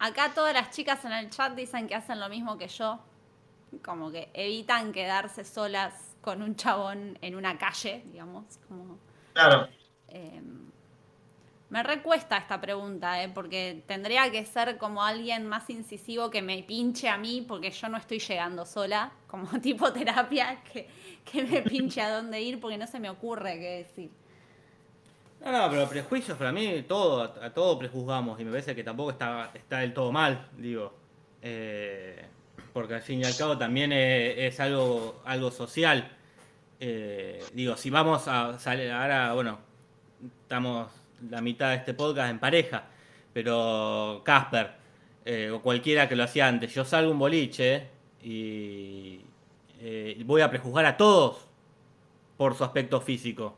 [0.00, 3.00] Acá todas las chicas en el chat dicen que hacen lo mismo que yo,
[3.84, 8.44] como que evitan quedarse solas con un chabón en una calle, digamos.
[8.68, 8.98] Como...
[9.32, 9.68] Claro.
[10.08, 10.57] Em,
[11.70, 13.28] me recuesta esta pregunta, ¿eh?
[13.28, 17.88] porque tendría que ser como alguien más incisivo que me pinche a mí, porque yo
[17.88, 20.88] no estoy llegando sola, como tipo terapia, que,
[21.44, 24.10] me pinche a dónde ir, porque no se me ocurre qué decir.
[25.44, 29.10] No, no, pero prejuicios para mí, todo, a, todo prejuzgamos, y me parece que tampoco
[29.10, 30.94] está, está del todo mal, digo.
[31.42, 32.24] Eh,
[32.72, 36.16] porque al fin y al cabo también es, algo, algo social.
[36.80, 39.58] Eh, digo, si vamos a salir ahora, bueno,
[40.42, 40.97] estamos
[41.30, 42.84] la mitad de este podcast en pareja,
[43.32, 44.72] pero Casper
[45.24, 47.88] eh, o cualquiera que lo hacía antes, yo salgo un boliche
[48.22, 49.20] y
[49.80, 51.46] eh, voy a prejuzgar a todos
[52.36, 53.54] por su aspecto físico.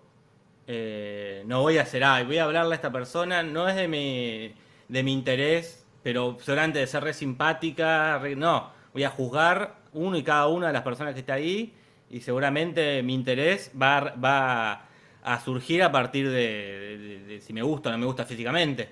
[0.67, 3.89] Eh, no voy a hacer, ay, voy a hablarle a esta persona, no es de
[3.89, 4.53] mi,
[4.89, 10.23] de mi interés, pero seguramente de ser re simpática, no, voy a juzgar uno y
[10.23, 11.73] cada una de las personas que está ahí
[12.11, 14.89] y seguramente mi interés va, va
[15.23, 18.89] a surgir a partir de, si me gusta o no me gusta físicamente.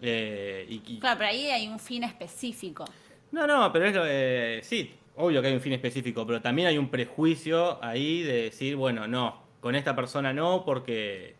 [0.00, 2.84] Eh, claro, pero ahí hay un fin específico.
[3.32, 6.68] No, no, pero es lo, eh, sí, obvio que hay un fin específico, pero también
[6.68, 11.34] hay un prejuicio ahí de decir, bueno, no, con esta persona no, porque,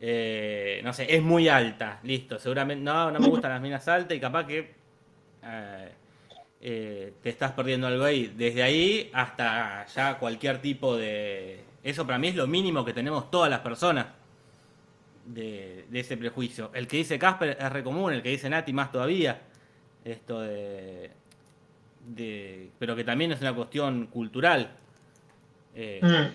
[0.00, 4.16] eh, no sé, es muy alta, listo, seguramente, no, no me gustan las minas altas
[4.16, 4.74] y capaz que
[6.30, 8.32] te estás perdiendo algo ahí.
[8.34, 11.73] Desde ahí hasta ya cualquier tipo de...
[11.84, 14.06] Eso para mí es lo mínimo que tenemos todas las personas
[15.26, 16.70] de, ese prejuicio.
[16.74, 19.42] El que dice Casper es re común, el que dice Nati más todavía.
[20.02, 21.10] Esto de,
[22.78, 24.70] pero que también es una cuestión cultural.
[25.74, 26.34] Eh, mm.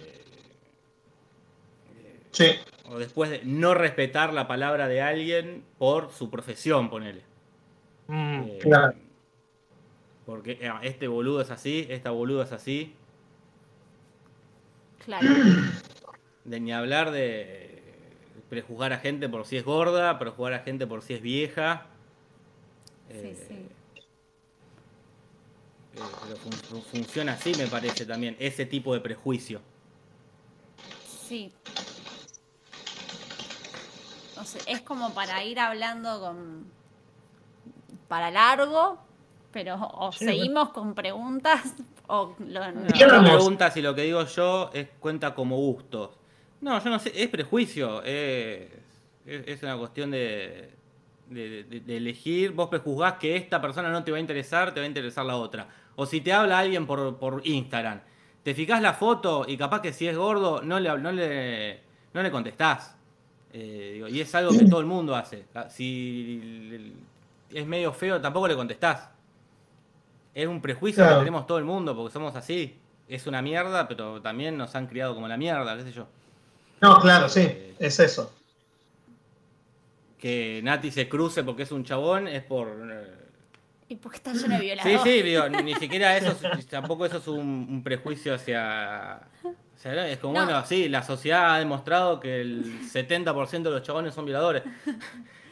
[2.32, 2.52] sí.
[2.86, 7.22] O después de no respetar la palabra de alguien por su profesión, ponele.
[8.08, 8.96] Mm, eh, claro.
[10.26, 12.96] Porque eh, este boludo es así, esta boludo es así.
[15.06, 15.28] Claro.
[16.44, 17.70] De ni hablar de
[18.50, 21.86] prejuzgar a gente por si es gorda, prejuzgar a gente por si es vieja.
[23.10, 23.54] Sí, eh, sí.
[25.96, 29.62] Eh, pero funciona así, me parece también, ese tipo de prejuicio.
[31.08, 31.52] Sí.
[34.40, 36.66] O sea, es como para ir hablando con.
[38.08, 38.98] para largo,
[39.52, 41.74] pero o seguimos con preguntas
[42.10, 43.24] o lo, no.
[43.24, 46.10] preguntas y lo que digo yo es cuenta como gustos.
[46.62, 48.68] No, yo no sé, es prejuicio, es,
[49.26, 50.72] es una cuestión de,
[51.30, 54.88] de, elegir, vos prejuzgás que esta persona no te va a interesar, te va a
[54.88, 55.68] interesar la otra.
[55.96, 58.02] O si te habla alguien por, por Instagram,
[58.44, 61.80] te fijás la foto y capaz que si es gordo no le, no le,
[62.14, 62.96] no le contestás.
[63.54, 65.46] Eh, y es algo que todo el mundo hace.
[65.54, 66.94] Ah, si
[67.54, 69.10] es medio feo, tampoco le contestás.
[70.34, 72.78] Es un prejuicio que tenemos todo el mundo porque somos así.
[73.08, 76.08] Es una mierda, pero también nos han criado como la mierda, qué sé yo.
[76.82, 78.34] No, claro, sí, es eso.
[80.18, 82.68] Que Nati se cruce porque es un chabón es por.
[82.68, 83.20] Eh,
[83.90, 85.02] y porque está lleno de violadores.
[85.02, 86.36] Sí, sí, digo, ni siquiera eso,
[86.70, 89.20] tampoco eso es un, prejuicio hacia.
[89.84, 94.26] es como, bueno, sí, la sociedad ha demostrado que el 70% de los chabones son
[94.26, 94.62] violadores.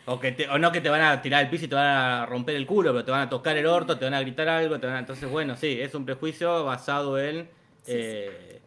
[0.07, 2.25] O, que o no que te van a tirar el piso y te van a
[2.25, 4.79] romper el culo, pero te van a tocar el orto, te van a gritar algo.
[4.79, 7.49] Te van Entonces, bueno, sí, es un prejuicio basado en.
[7.87, 8.61] Eh,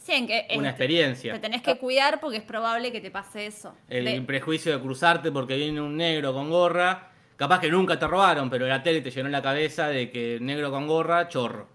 [0.56, 1.32] una experiencia.
[1.32, 3.74] Te tenés que cuidar porque es probable que te pase eso.
[3.88, 7.08] El prejuicio de cruzarte porque viene un negro con gorra.
[7.36, 10.70] Capaz que nunca te robaron, pero la tele te llenó la cabeza de que negro
[10.70, 11.68] con gorra, chorro.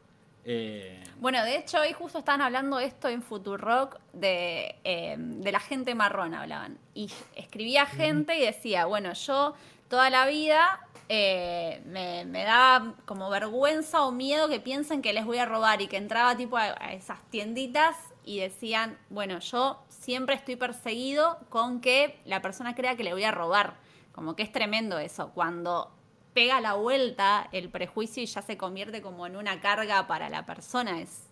[0.48, 5.60] Eh, bueno, de hecho, hoy justo estaban hablando esto en Futurock de, eh, de la
[5.60, 6.78] gente marrón, hablaban.
[6.94, 9.56] Y escribía gente y decía, bueno, yo
[9.90, 15.38] toda la vida eh, me, da como vergüenza o miedo que piensen que les voy
[15.38, 20.56] a robar y que entraba tipo a, esas tienditas y decían, bueno, yo siempre estoy
[20.56, 23.76] perseguido con que la persona crea que le voy a robar.
[24.14, 25.92] Como que es tremendo eso, cuando
[26.36, 30.46] pega la vuelta el prejuicio y ya se convierte como en una carga para la
[30.46, 31.02] persona.
[31.02, 31.24] Es...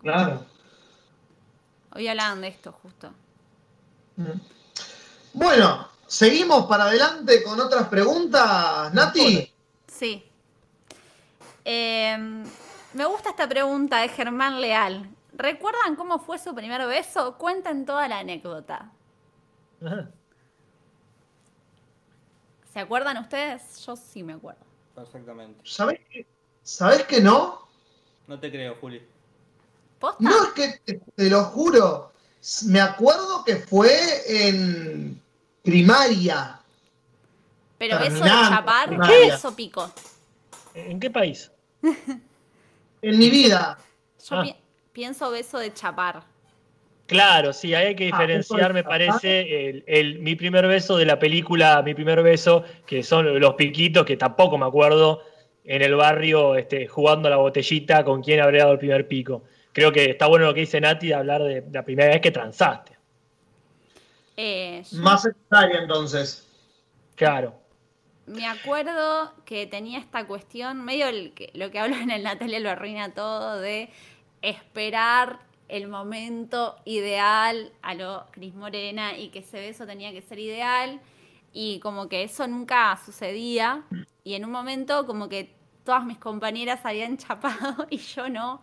[0.00, 0.44] Claro.
[1.94, 3.12] Hoy hablaban de esto justo.
[4.16, 4.40] Mm.
[5.34, 9.50] Bueno, Seguimos para adelante con otras preguntas, Nati.
[9.86, 10.22] Sí.
[11.64, 12.44] Em,
[12.92, 15.08] me gusta esta pregunta de Germán Leal.
[15.32, 17.38] ¿Recuerdan cómo fue su primer beso?
[17.38, 18.90] Cuenten toda la anécdota.
[22.72, 23.84] ¿Se acuerdan ustedes?
[23.84, 24.64] Yo sí me acuerdo.
[24.94, 25.60] Perfectamente.
[25.64, 26.26] ¿Sabes que,
[26.62, 27.68] ¿Sabes que no?
[28.26, 29.02] No te creo, Juli.
[30.18, 32.12] No, es que te lo juro.
[32.66, 33.90] Me acuerdo que fue
[34.26, 35.20] en
[35.62, 36.60] primaria.
[37.78, 39.90] Pero beso de chapar, ¿qué beso pico?
[40.74, 41.50] ¿En qué país?
[41.82, 43.78] en mi vida.
[44.28, 44.46] Yo ah.
[44.92, 46.24] pienso beso de chapar.
[47.12, 51.82] Claro, sí, hay que ah, diferenciar, me parece, el, mi primer beso de la película
[51.82, 55.22] Mi primer beso, que son los piquitos, que tampoco me acuerdo,
[55.64, 59.44] en el barrio este, jugando a la botellita con quién habría dado el primer pico.
[59.72, 62.30] Creo que está bueno lo que dice Nati de hablar de la primera vez que
[62.30, 62.92] transaste.
[64.36, 66.46] Eh, Más secundaria entonces.
[67.14, 67.54] Claro.
[68.26, 71.06] Me acuerdo que tenía esta cuestión, medio
[71.54, 73.90] lo que hablo en el Natalia lo arruina todo, de
[74.42, 80.38] esperar el momento ideal a lo Cris Morena y que ese beso tenía que ser
[80.38, 81.00] ideal
[81.52, 83.84] y como que eso nunca sucedía
[84.24, 88.60] y en un momento como que todas mis compañeras habían chapado y yo no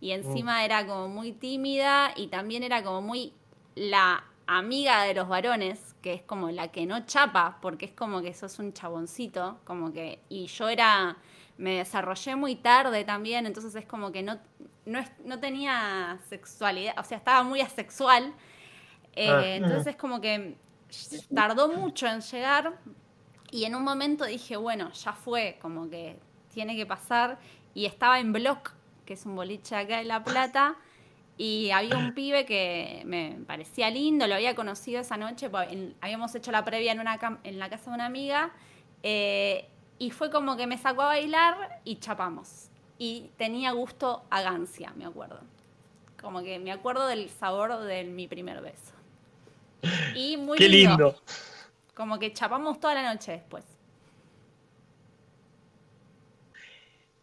[0.00, 0.64] y encima mm.
[0.64, 3.32] era como muy tímida y también era como muy
[3.74, 8.20] la amiga de los varones, que es como la que no chapa, porque es como
[8.20, 11.16] que sos un chaboncito, como que, y yo era,
[11.56, 14.38] me desarrollé muy tarde también, entonces es como que no,
[14.86, 18.34] no, tenía sexualidad, o sea, estaba muy asexual,
[19.14, 19.42] eh, ah.
[19.44, 20.56] entonces es como que
[21.34, 22.78] tardó mucho en llegar
[23.50, 26.18] Y en un momento dije, bueno, ya fue, como que
[26.52, 27.38] tiene que pasar.
[27.72, 28.72] Y estaba en Block,
[29.06, 30.76] que es un boliche acá en La Plata.
[31.36, 35.50] Y había un pibe que me parecía lindo, lo había conocido esa noche,
[36.00, 38.52] habíamos hecho la previa en, una en la casa de una amiga.
[39.02, 42.70] Eh, y fue como que me sacó a bailar y chapamos.
[42.98, 45.40] Y tenía gusto a gancia, me acuerdo.
[46.20, 48.92] Como que me acuerdo del sabor de mi primer beso.
[50.14, 51.16] Y muy Qué lindo.
[51.94, 53.64] Como que chapamos toda la noche después.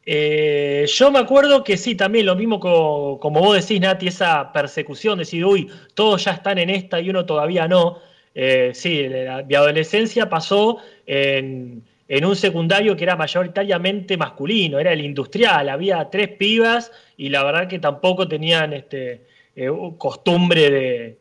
[0.05, 5.19] Eh, yo me acuerdo que sí, también lo mismo como vos decís, Nati, esa persecución,
[5.19, 7.99] decir, uy, todos ya están en esta y uno todavía no.
[8.33, 9.07] Eh, sí,
[9.47, 11.83] mi adolescencia pasó en,
[12.25, 17.67] un secundario que era mayoritariamente masculino, era el industrial, había tres pibas y la verdad
[17.67, 19.21] que tampoco tenían este,
[19.55, 21.17] eh, costumbre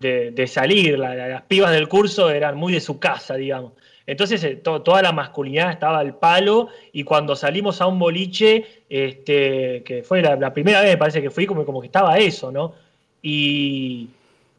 [0.00, 0.98] de, de, salir.
[0.98, 3.72] las pibas del curso eran muy de su casa, digamos.
[4.06, 9.82] Entonces eh, toda la masculinidad estaba al palo y cuando salimos a un boliche, este,
[9.82, 12.74] que fue la, primera vez, me parece que fui, como, como que estaba eso, ¿no?
[13.22, 14.10] Y,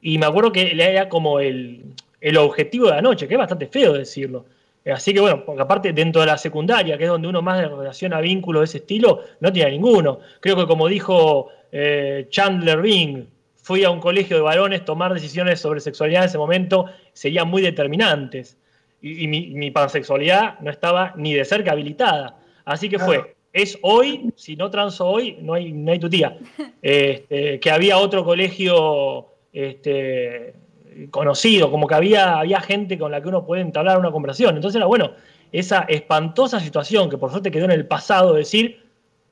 [0.02, 1.84] me acuerdo que era como el,
[2.38, 4.46] objetivo de la noche, que es bastante feo decirlo.
[4.94, 8.22] Así que bueno, porque aparte dentro de la secundaria, que es donde uno más relaciona
[8.22, 10.20] vínculos de ese estilo, no tiene ninguno.
[10.40, 13.26] Creo que como dijo eh, Chandler Bing,
[13.56, 17.64] fui a un colegio de varones, tomar decisiones sobre sexualidad en ese momento serían muy
[17.64, 18.58] determinantes.
[19.02, 22.38] Y, mi, pansexualidad no estaba ni de cerca habilitada.
[22.64, 26.38] Así que fue, es hoy, si no transo hoy, no hay, no hay tu tía.
[26.82, 30.54] Este, que había otro colegio este,
[31.12, 34.56] conocido, como que había, había gente con la que uno puede entablar una conversación.
[34.56, 35.12] Entonces era bueno,
[35.52, 38.84] esa espantosa situación que por suerte quedó en el pasado, decir,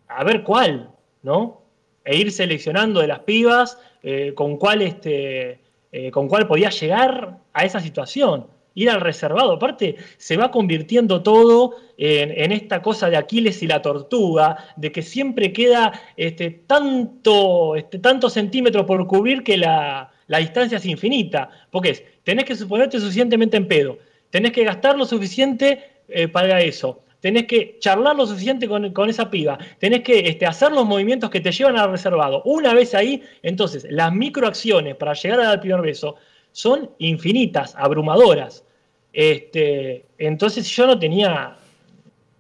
[0.08, 0.90] a ver cuál,
[1.22, 1.62] ¿no?
[2.06, 5.60] E ir seleccionando de las pibas eh, con, cuál este,
[5.92, 8.48] eh, con cuál podía llegar a esa situación.
[8.76, 9.54] Ir al reservado.
[9.54, 15.04] Aparte, se va convirtiendo todo en, esta cosa de Aquiles y la tortuga, de que
[15.04, 21.50] siempre queda este, tanto, este, tanto centímetro por cubrir que la, distancia es infinita.
[21.72, 23.98] Porque es, tenés que suponerte suficientemente en pedo,
[24.30, 29.32] tenés que gastar lo suficiente eh, para eso tenés que charlar lo suficiente con, esa
[29.32, 32.42] piba, tenés que este, hacer los movimientos que te llevan al reservado.
[32.44, 36.18] Una vez ahí, entonces, las microacciones para llegar al primer beso
[36.52, 38.66] son infinitas, abrumadoras.
[39.14, 41.56] Este, entonces yo no tenía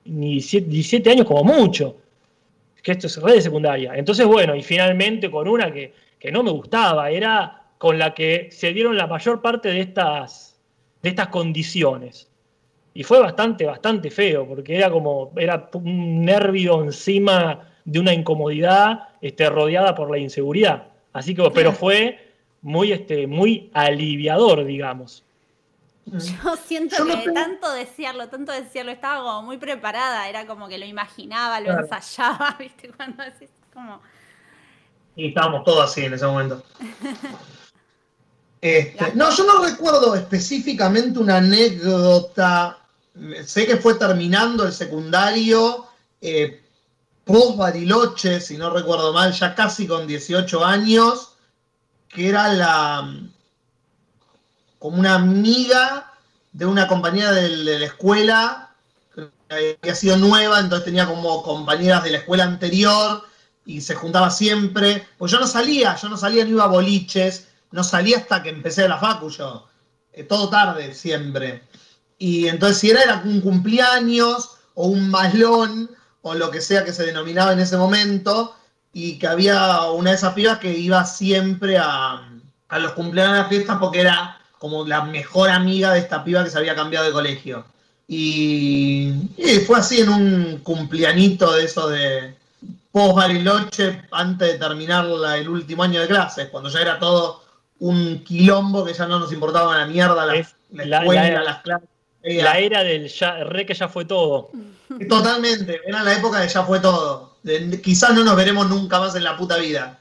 [0.03, 1.95] ni 17, años como mucho,
[2.81, 3.93] que esto es red de secundaria.
[3.95, 8.47] Entonces, bueno, y finalmente con una que, que no me gustaba, era con la que
[8.49, 10.57] se dieron la mayor parte de estas,
[11.01, 12.29] de estas condiciones.
[12.93, 19.09] Y fue bastante, bastante feo, porque era como, era un nervio encima de una incomodidad
[19.19, 20.93] este, rodeada por la inseguridad.
[21.11, 22.31] Así que, pero fue
[22.61, 25.25] muy, este, muy aliviador, digamos.
[26.05, 30.85] Yo siento que tanto desearlo, tanto desearlo, estaba como muy preparada, era como que lo
[30.85, 32.93] imaginaba, lo ensayaba, ¿viste?
[32.93, 33.99] Cuando decís, como...
[35.17, 36.63] Y estábamos todos así en ese momento.
[38.63, 42.77] Este, no, yo no recuerdo específicamente una anécdota
[43.45, 45.85] sé que fue terminando el secundario,
[46.21, 46.61] eh,
[47.25, 51.33] post Bariloche, si no recuerdo mal, ya casi con 18 años,
[52.09, 53.19] que era la
[54.79, 56.11] como una amiga
[56.51, 58.75] de una compañera de, la escuela,
[59.15, 63.23] que había sido nueva, entonces tenía como compañeras de la escuela anterior
[63.65, 65.07] y se juntaba siempre.
[65.17, 68.49] Pues yo no salía, yo no salía ni iba a boliches, no salía hasta que
[68.49, 69.67] empecé la facu yo.
[70.13, 71.63] Eh, todo tarde siempre.
[72.17, 75.89] Y entonces si era, un cumpleaños o un malón
[76.21, 78.55] o lo que sea que se denominaba en ese momento,
[78.93, 82.29] y que había una de esas pibas que iba siempre a,
[82.79, 86.49] los cumpleaños de las fiestas porque era como la mejor amiga de esta piba que
[86.49, 87.65] se había cambiado de colegio.
[88.07, 89.13] Y,
[89.65, 92.35] fue así en un cumpleañito de eso de
[92.91, 95.05] post Bariloche antes de terminar
[95.37, 97.42] el último año de clases, cuando ya era todo
[97.79, 101.89] un quilombo que ya no nos importaba la mierda la, escuela, las clases.
[102.23, 104.51] La era del ya, re que ya fue todo.
[105.09, 107.37] Totalmente, era la época de ya fue todo.
[107.83, 109.99] quizás no nos veremos nunca más en la puta vida.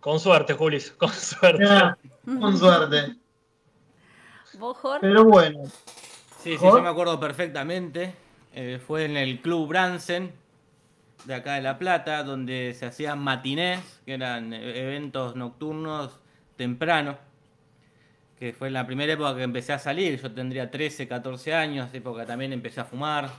[0.00, 1.66] Con suerte, Julis, con suerte.
[2.24, 3.16] con suerte.
[4.58, 5.00] ¿Vos, Jorge?
[5.00, 5.64] Pero bueno.
[6.42, 8.14] Sí, sí, yo me acuerdo perfectamente.
[8.54, 10.32] Eh, fue en el Club Bransen,
[11.24, 16.20] de acá de La Plata, donde se hacían matinés, que eran eventos nocturnos
[16.56, 17.18] temprano
[18.38, 22.26] que fue la primera época que empecé a salir, yo tendría 13, 14 años, época
[22.26, 23.30] también empecé a fumar.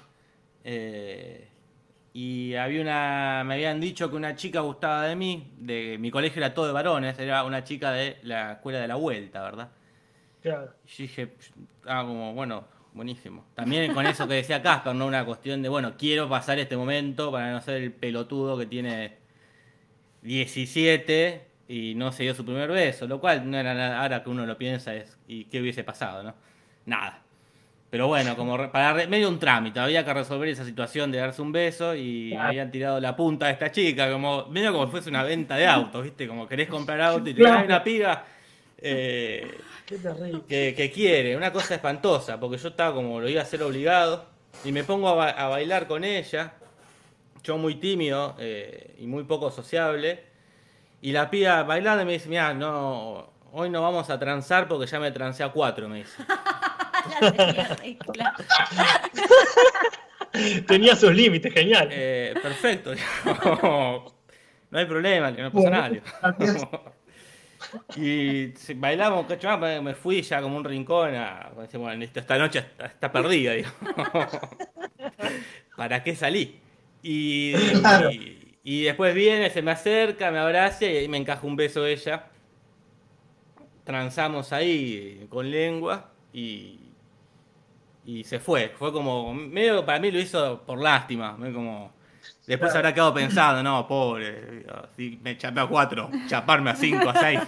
[0.64, 1.48] Eh,
[2.14, 6.40] y había una, me habían dicho que una chica gustaba de mí, de mi colegio
[6.40, 9.70] era todo de varones, era una chica de la escuela de la vuelta, ¿verdad?
[10.42, 10.74] Claro.
[10.98, 11.34] Y dije,
[11.86, 13.46] ah, como, bueno, buenísimo.
[13.54, 15.08] También con eso que decía Casper, ¿no?
[15.08, 19.18] Una cuestión de, bueno, quiero pasar este momento para no ser el pelotudo que tiene
[20.22, 24.30] 17 y no se dio su primer beso, lo cual no era nada, ahora que
[24.30, 26.36] uno lo piensa es, ¿y qué hubiese pasado, no?
[26.86, 27.22] Nada.
[27.90, 31.52] Pero bueno, como para medio un trámite, había que resolver esa situación de darse un
[31.52, 35.24] beso y habían tirado la punta de esta chica, como medio como si fuese una
[35.24, 36.28] venta de autos, ¿viste?
[36.28, 37.66] Como querés comprar auto y te claro.
[37.66, 38.26] una piga
[38.80, 44.26] eh, que, quiere, una cosa espantosa, porque yo estaba como lo iba a hacer obligado
[44.64, 46.54] y me pongo a, bailar con ella,
[47.44, 50.35] yo muy tímido eh, y muy poco sociable,
[51.06, 54.88] y la piba bailando y me dice, mira, no, hoy no vamos a transar porque
[54.88, 56.18] ya me transé a cuatro, me dice.
[60.68, 61.90] tenía, sus límites, genial.
[61.92, 62.94] Eh, perfecto.
[64.72, 65.92] no hay problema, no pasa nada.
[67.96, 69.28] y bailamos,
[69.84, 73.70] me fui ya como un rincón a, bueno, esta noche está, perdida, digo.
[75.78, 76.60] ¿Para qué salí?
[77.04, 78.45] Y, y,
[78.82, 82.26] después viene, se me acerca, me abraza y ahí me encaja un beso ella.
[83.84, 86.80] Transamos ahí con lengua y,
[88.06, 88.74] y se fue.
[88.76, 91.94] Fue como, medio para mí lo hizo por lástima, como...
[92.48, 94.66] Después habrá quedado pensando, no, pobre,
[94.96, 97.40] si me chapé a cuatro, chaparme a cinco, a seis.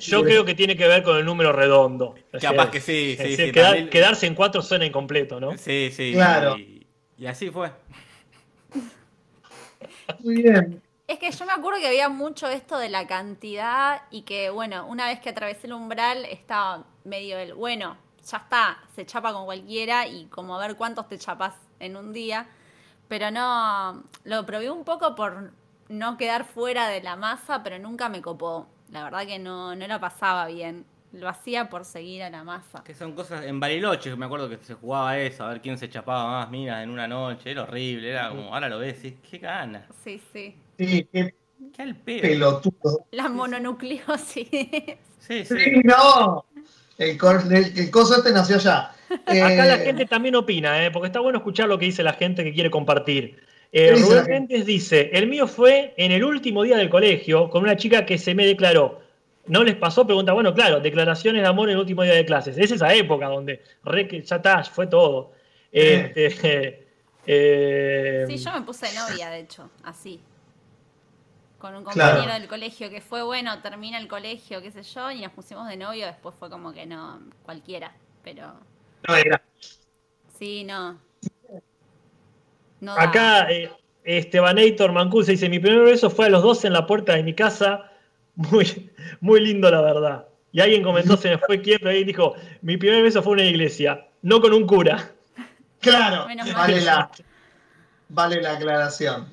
[0.00, 2.16] yo, creo, que tiene que ver con el número redondo.
[2.40, 5.56] Capaz que sí, sí, Quedarse en cuatro suena incompleto, ¿no?
[5.56, 6.12] Sí, sí.
[6.12, 6.56] Claro.
[6.58, 7.70] y así fue.
[10.18, 10.82] Muy bien.
[11.06, 14.86] Es que yo me acuerdo que había mucho esto de la cantidad y que, bueno,
[14.86, 19.44] una vez que atravesé el umbral estaba medio el, bueno, ya está, se chapa con
[19.44, 22.48] cualquiera y como a ver cuántos te chapas en un día.
[23.08, 25.52] Pero no, lo probé un poco por
[25.88, 28.68] no quedar fuera de la masa, pero nunca me copó.
[28.90, 30.86] La verdad que no, no la pasaba bien.
[31.12, 32.82] Lo hacía por seguir a la masa.
[32.84, 35.90] Que son cosas, en Bariloche me acuerdo que se jugaba eso, a ver quién se
[35.90, 39.38] chapaba más minas en una noche, era horrible, era como, ahora lo ves, y qué
[39.38, 39.84] ganas.
[40.02, 40.54] Sí, sí.
[40.78, 41.34] Sí, qué,
[42.04, 43.06] pelotudo.
[43.10, 44.48] La mononucleosis.
[45.18, 45.80] Sí, sí.
[45.84, 46.44] no.
[46.98, 47.18] El,
[47.76, 48.94] el, coso este nació ya.
[49.26, 50.90] Acá la eh, gente también opina, ¿eh?
[50.90, 53.38] porque está bueno escuchar lo que dice la gente que quiere compartir.
[53.72, 57.76] Eh, Rubén Méndez dice, el mío fue en el último día del colegio con una
[57.76, 59.00] chica que se me declaró.
[59.46, 60.06] ¿No les pasó?
[60.06, 62.56] Pregunta, bueno, claro, declaraciones de amor en el último día de clases.
[62.58, 65.32] Es esa época donde re, ya está, fue todo.
[65.70, 66.86] Este,
[67.26, 70.20] eh, sí, yo me puse novia, de hecho, así
[71.62, 75.20] con un compañero del colegio que fue bueno, termina el colegio, qué sé yo, y
[75.20, 77.94] nos pusimos de novio, después fue como que no, cualquiera,
[78.24, 78.52] pero...
[79.06, 79.40] No era.
[80.36, 80.98] Sí, no.
[82.98, 83.70] Acá eh,
[84.02, 87.32] Estebanetor Mancuse dice, mi primer beso fue a los 12 en la puerta de mi
[87.32, 87.91] casa,
[88.34, 88.90] muy,
[89.20, 90.26] muy lindo la verdad.
[90.52, 93.40] Y alguien comentó, se me fue quieto ahí y dijo, mi primer beso fue en
[93.40, 95.10] una iglesia, no con un cura.
[95.80, 97.10] Claro, vale la,
[98.08, 99.26] vale la aclaración.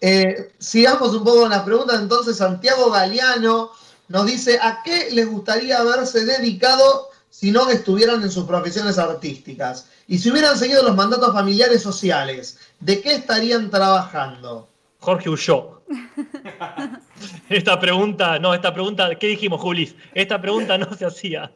[0.00, 2.00] Eh, sigamos un poco con las preguntas.
[2.00, 3.70] Entonces, Santiago Galeano
[4.08, 9.90] nos dice: ¿a qué les gustaría haberse dedicado si no estuvieran en sus profesiones artísticas?
[10.06, 14.68] Y si hubieran seguido los mandatos familiares sociales, ¿de qué estarían trabajando?
[15.00, 15.82] Jorge huyó.
[17.48, 19.94] Esta pregunta, no, esta pregunta, ¿qué dijimos, Julis?
[20.14, 21.52] Esta pregunta no se hacía.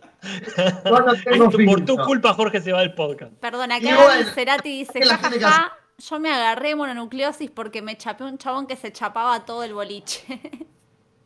[1.66, 3.32] por tu culpa, Jorge se va del podcast.
[3.34, 8.76] Perdona, acá Cerati dice, jajaja, yo me agarré mononucleosis porque me chapé un chabón que
[8.76, 10.40] se chapaba todo el boliche.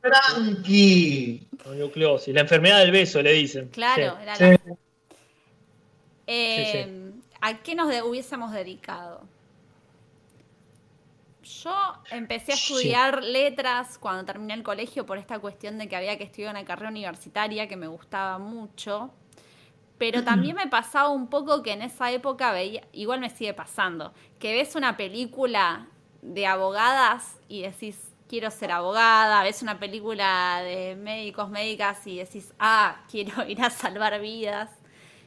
[0.01, 1.47] Tranqui.
[1.65, 3.69] Mononucleosis, la enfermedad del beso, le dicen.
[3.69, 4.59] Claro, era la...
[6.27, 9.23] Eh, ¿A qué nos hubiésemos dedicado?
[11.65, 16.19] Yo empecé a estudiar letras cuando terminé el colegio por esta cuestión de que había
[16.19, 19.11] que estudiar una carrera universitaria que me gustaba mucho.
[19.97, 24.12] Pero también me pasaba un poco que en esa época veía, igual me sigue pasando,
[24.39, 25.86] que ves una película
[26.20, 32.53] de abogadas y decís, quiero ser abogada, ves una película de médicos, médicas y decís,
[32.59, 34.69] ah, quiero ir a salvar vidas.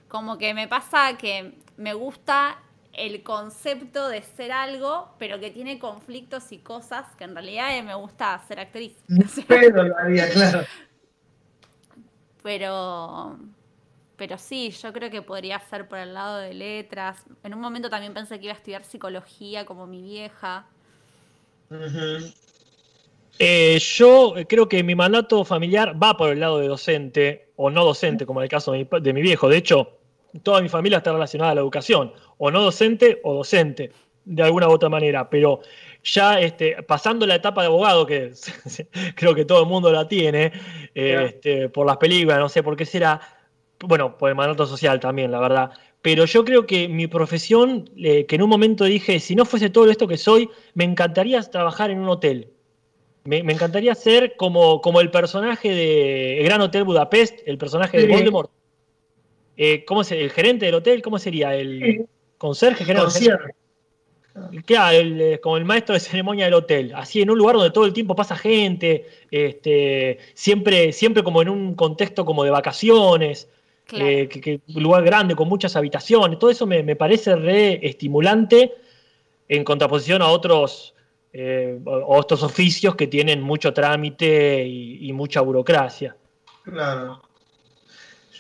[0.08, 2.60] Como que me pasa que me gusta
[2.98, 7.96] el concepto de ser algo, pero que tiene conflictos y cosas que en realidad me
[7.96, 8.94] gusta ser actriz.
[9.48, 10.66] Pero lo haría, claro.
[12.44, 13.38] Pero
[14.18, 17.24] pero sí, yo creo que podría ser por el lado de letras.
[17.44, 20.66] En un momento también pensé que iba a estudiar psicología como mi vieja.
[23.38, 27.86] Eh, yo creo que mi mandato familiar va por el lado de docente o no
[27.86, 29.50] docente, como en el caso de mi, viejo.
[29.50, 30.00] De hecho,
[30.44, 33.92] toda mi familia está relacionada a la educación, o no docente o docente,
[34.26, 35.30] de alguna u otra manera.
[35.30, 35.62] Pero
[36.04, 38.32] ya este, pasando la etapa de abogado, que
[39.16, 40.52] creo que todo el mundo la tiene,
[40.94, 43.20] este, por las películas, no sé por qué será,
[43.80, 45.72] bueno, por el mandato social también, la verdad.
[46.02, 49.70] Pero yo creo que mi profesión, eh, que en un momento dije, si no fuese
[49.70, 52.54] todo esto que soy, me encantaría trabajar en un hotel.
[53.24, 58.50] Me, encantaría ser como, como el personaje de Gran Hotel Budapest, el personaje de Voldemort.
[59.58, 61.02] Eh, ¿Cómo es el gerente del hotel?
[61.02, 61.56] ¿Cómo sería?
[61.56, 62.08] ¿El
[62.38, 62.86] conserje?
[62.94, 63.56] Conserje.
[64.66, 67.72] Claro, el, eh, como el maestro de ceremonia del hotel, así en un lugar donde
[67.72, 73.50] todo el tiempo pasa gente, este, siempre, siempre como en un contexto como de vacaciones,
[73.92, 78.74] eh, un lugar grande con muchas habitaciones, todo eso me, parece re estimulante
[79.48, 80.94] en contraposición a otros,
[81.34, 86.16] eh, otros oficios que tienen mucho trámite y, y mucha burocracia.
[86.64, 87.22] Claro.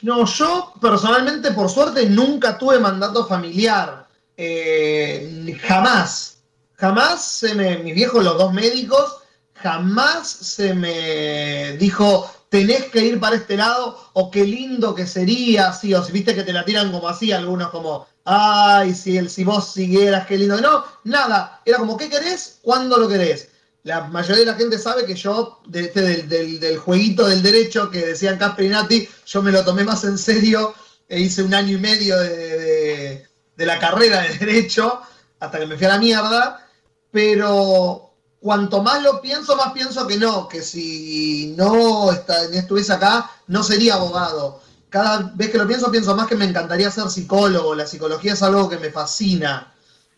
[0.01, 4.07] No, yo personalmente, por suerte, nunca tuve mandato familiar.
[4.35, 6.37] Eh, jamás,
[6.73, 9.17] jamás se me, mis viejos, los dos médicos,
[9.55, 15.69] jamás se me dijo, tenés que ir para este lado, o qué lindo que sería,
[15.69, 19.29] así, o si viste que te la tiran como así, algunos como, ay, si, el,
[19.29, 20.61] si vos siguieras, qué lindo.
[20.61, 22.59] No, nada, era como, ¿qué querés?
[22.61, 23.49] ¿Cuándo lo querés?
[23.87, 28.05] La mayoría de la gente sabe que yo, este, del, del, jueguito del derecho que
[28.05, 30.73] decían Casper y Nati, yo me lo tomé más en serio
[31.07, 33.27] e hice un año y medio de
[33.57, 35.01] de la carrera de derecho
[35.39, 36.67] hasta que me fui a la mierda,
[37.11, 43.63] pero cuanto más lo pienso, más pienso que no, que si no estuviese acá, no
[43.63, 44.61] sería abogado.
[44.89, 47.75] Cada vez que lo pienso, pienso más que me encantaría ser psicólogo.
[47.75, 49.73] La psicología es algo que me fascina.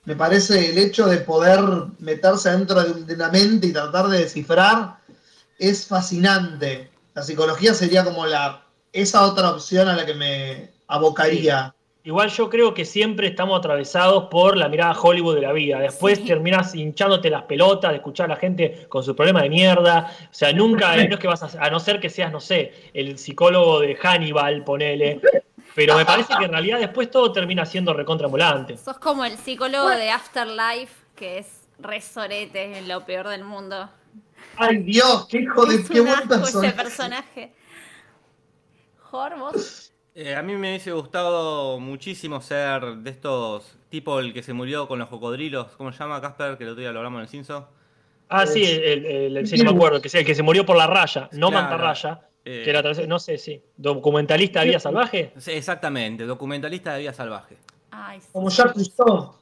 [0.10, 1.60] Me parece el hecho de poder
[1.99, 4.95] meterse dentro de una mente y tratar de descifrar
[5.60, 6.90] es fascinante.
[7.14, 11.76] La psicología sería como la esa otra opción a la que me abocaría.
[12.03, 15.80] Igual yo creo que siempre estamos atravesados por la mirada Hollywood de la vida.
[15.80, 20.11] Después terminas hinchándote las pelotas de escuchar a la gente con su problema de mierda.
[20.23, 22.73] O sea, nunca, no es que vas a, a no ser que seas, no sé,
[22.95, 25.22] el psicólogo de Hannibal, ponele.
[25.80, 28.76] Pero me parece que en realidad después todo termina siendo recontramulante.
[28.76, 33.89] Sos como el psicólogo de Afterlife, que es resorete, lo peor del mundo.
[34.57, 36.68] Ay Dios, qué hijo de qué buen personaje.
[36.68, 37.53] ese personaje.
[39.03, 39.93] ¿Jorvos?
[40.14, 44.85] Eh, a mí me hubiese gustado muchísimo ser de estos, tipo el que se murió
[44.85, 46.57] con los cocodrilos, ¿cómo se llama Casper?
[46.57, 47.69] Que el otro día lo hablamos en el Cinso.
[48.27, 51.30] Ah, sí, el, el, no me acuerdo, que, el que se murió por la raya,
[51.31, 52.28] no mantarraya.
[52.51, 55.34] Eh, que era, no sé, sí, documentalista de vida salvaje.
[55.38, 57.57] Sí, exactamente, documentalista de vida salvaje.
[57.91, 59.35] Ay, Como ya gustó.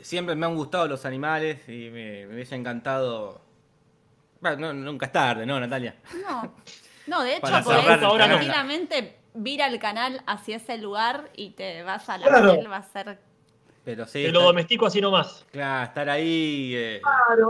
[0.00, 3.42] siempre me han gustado los animales y me, hubiese encantado.
[4.40, 5.96] Bueno, nunca es tarde, ¿no, Natalia?
[6.26, 6.54] No,
[7.06, 12.08] no de hecho, podés ahora tranquilamente vira el canal hacia ese lugar y te vas
[12.08, 12.70] a la claro.
[12.70, 13.18] va a ser.
[13.84, 14.22] Pero sí.
[14.22, 15.44] Te lo domestico así nomás.
[15.52, 17.02] Claro, estar ahí eh,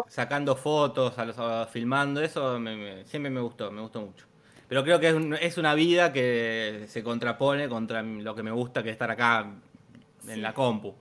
[0.09, 2.59] sacando fotos, a los, filmando, eso
[3.05, 4.27] siempre me gustó, me gustó mucho.
[4.69, 8.89] Pero creo que es, una vida que se contrapone contra lo que me gusta, que
[8.89, 9.47] es estar acá
[10.29, 10.95] en la compu.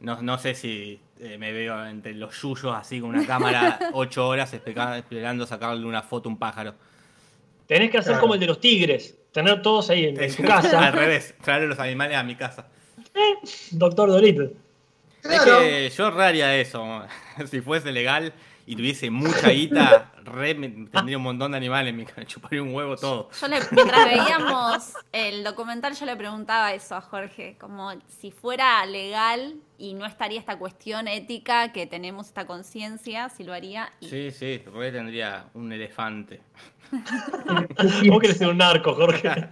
[0.00, 4.52] No, sé si eh, me veo entre los yuyos así con una cámara ocho horas
[4.52, 6.74] esperando sacarle una foto a un pájaro.
[7.66, 10.86] Tenés que hacer como el de los tigres tener todos ahí en, su casa.
[10.86, 12.66] Al revés, traer los animales a mi casa.
[13.14, 13.34] Eh,
[13.72, 14.50] doctor Dorito.
[15.22, 17.02] Es que yo raría eso.
[17.50, 18.32] si fuese legal
[18.66, 20.12] y tuviese mucha guita,
[20.90, 23.28] tendría un montón de animales, me chuparía un huevo todo.
[23.38, 28.84] Yo le, mientras veíamos el documental, yo le preguntaba eso a Jorge, como si fuera
[28.86, 33.92] legal y no estaría esta cuestión ética que tenemos esta conciencia, si lo haría.
[34.00, 36.40] Sí, sí, porque tendría un elefante.
[38.08, 39.28] Vos querés ser un narco, Jorge.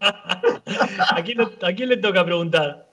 [0.00, 2.88] ¿A quién, le toca preguntar?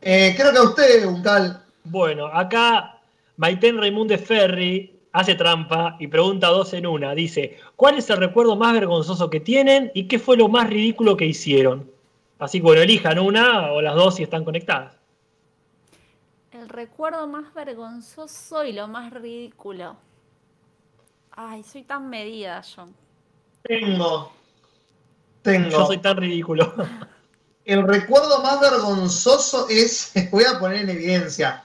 [0.00, 1.62] Eh, creo que a usted, Uncal.
[1.84, 2.93] Bueno, acá
[3.36, 7.14] Maiten Raimunde Ferri hace trampa y pregunta dos en una.
[7.14, 11.16] Dice, ¿cuál es el recuerdo más vergonzoso que tienen y qué fue lo más ridículo
[11.16, 11.90] que hicieron?
[12.38, 14.96] Así que bueno, elijan una o las dos si están conectadas.
[16.50, 19.96] El recuerdo más vergonzoso y lo más ridículo.
[21.30, 22.88] Ay, soy tan medida yo.
[23.62, 24.32] Tengo.
[25.42, 25.68] Tengo.
[25.70, 26.72] Yo soy tan ridículo.
[27.64, 31.64] El recuerdo más vergonzoso es, voy a poner en evidencia.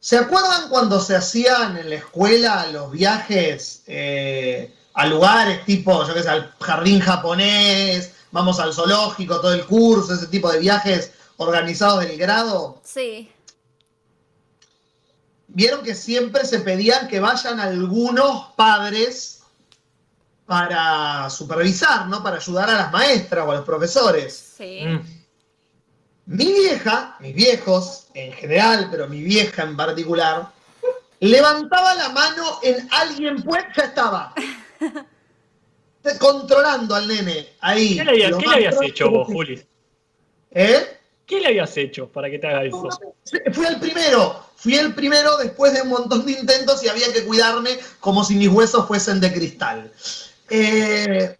[0.00, 6.14] ¿Se acuerdan cuando se hacían en la escuela los viajes eh, a lugares tipo, yo
[6.14, 11.12] qué sé, al jardín japonés, vamos al zoológico, todo el curso, ese tipo de viajes
[11.36, 12.80] organizados del grado?
[12.82, 13.30] Sí
[15.52, 19.42] vieron que siempre se pedían que vayan algunos padres
[20.46, 22.22] para supervisar, ¿no?
[22.22, 24.54] Para ayudar a las maestras o a los profesores.
[24.56, 24.82] Sí.
[24.84, 25.19] Mm.
[26.30, 30.48] Mi vieja, mis viejos en general, pero mi vieja en particular,
[31.18, 34.32] levantaba la mano en alguien pues ya estaba.
[36.20, 37.96] controlando al nene ahí.
[37.96, 39.60] ¿Qué le habías, hecho vos, Juli?
[40.52, 40.98] ¿Eh?
[41.26, 42.88] ¿Qué le habías hecho para que te haga eso?
[43.52, 47.24] Fui el primero, fui el primero después de un montón de intentos y había que
[47.24, 49.92] cuidarme como si mis huesos fuesen de cristal.
[50.48, 51.36] Eh,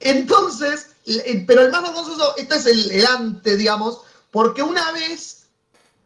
[0.00, 5.46] entonces, eh, pero el más vergonzoso, este es el, el antes, digamos, porque una vez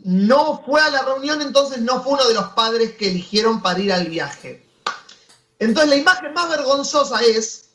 [0.01, 3.79] no fue a la reunión, entonces no fue uno de los padres que eligieron para
[3.79, 4.67] ir al viaje.
[5.59, 7.71] Entonces la imagen más vergonzosa es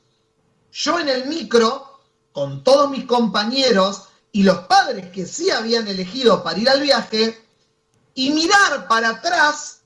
[0.71, 2.01] yo en el micro,
[2.31, 7.47] con todos mis compañeros y los padres que sí habían elegido para ir al viaje,
[8.17, 9.81] y mirar para atrás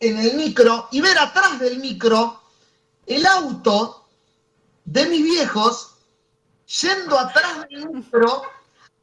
[0.00, 2.42] en el micro y ver atrás del micro
[3.06, 4.08] el auto
[4.84, 5.94] de mis viejos
[6.82, 8.42] yendo atrás del micro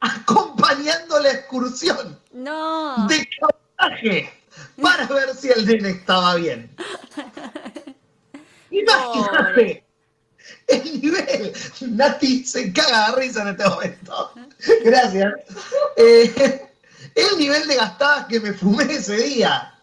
[0.00, 3.06] acompañando la excursión no.
[3.08, 4.32] de cabotaje
[4.80, 6.70] para ver si el nene estaba bien.
[8.70, 9.84] Imagínate
[10.66, 11.52] el nivel.
[11.80, 14.32] Nati se caga de risa en este momento.
[14.84, 15.34] Gracias.
[15.96, 16.68] Eh,
[17.14, 19.74] el nivel de gastadas que me fumé ese día.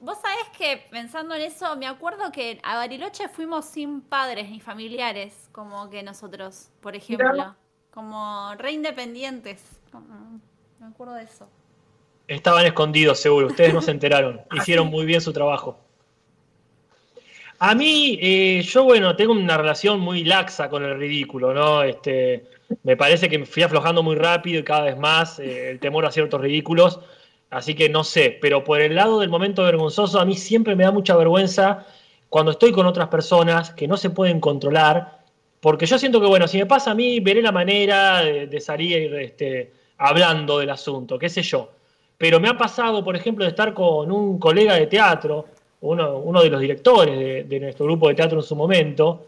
[0.00, 4.60] Vos sabés que pensando en eso, me acuerdo que a Bariloche fuimos sin padres ni
[4.60, 7.56] familiares, como que nosotros, por ejemplo
[7.92, 9.62] como re independientes.
[10.80, 11.48] Me acuerdo de eso.
[12.26, 13.48] Estaban escondidos, seguro.
[13.48, 14.40] Ustedes no se enteraron.
[14.54, 15.78] Hicieron muy bien su trabajo.
[17.58, 21.84] A mí, eh, yo, bueno, tengo una relación muy laxa con el ridículo, ¿no?
[21.84, 22.46] Este,
[22.82, 26.04] me parece que me fui aflojando muy rápido y cada vez más eh, el temor
[26.04, 26.98] a ciertos ridículos.
[27.50, 30.84] Así que no sé, pero por el lado del momento vergonzoso, a mí siempre me
[30.84, 31.86] da mucha vergüenza
[32.30, 35.21] cuando estoy con otras personas que no se pueden controlar
[35.62, 39.14] porque yo siento que, bueno, si me pasa a mí, veré la manera de, salir
[39.14, 41.70] este, hablando del asunto, qué sé yo.
[42.18, 45.46] Pero me ha pasado, por ejemplo, de estar con un colega de teatro,
[45.82, 49.26] uno, de los directores de, nuestro grupo de teatro en su momento,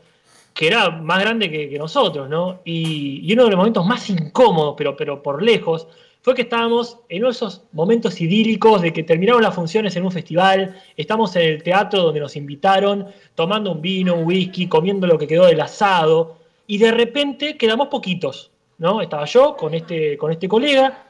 [0.53, 2.63] que era más grande que, nosotros, ¿no?
[2.65, 5.87] Y, y, uno de los momentos más incómodos, pero, pero por lejos,
[6.25, 10.75] fue que estábamos en esos momentos idílicos de que terminaron las funciones en un festival,
[10.97, 15.27] estamos en el teatro donde nos invitaron, tomando un vino, un whisky, comiendo lo que
[15.27, 19.03] quedó del asado, y de repente quedamos poquitos, ¿no?
[19.03, 21.09] Estaba yo con este, con este colega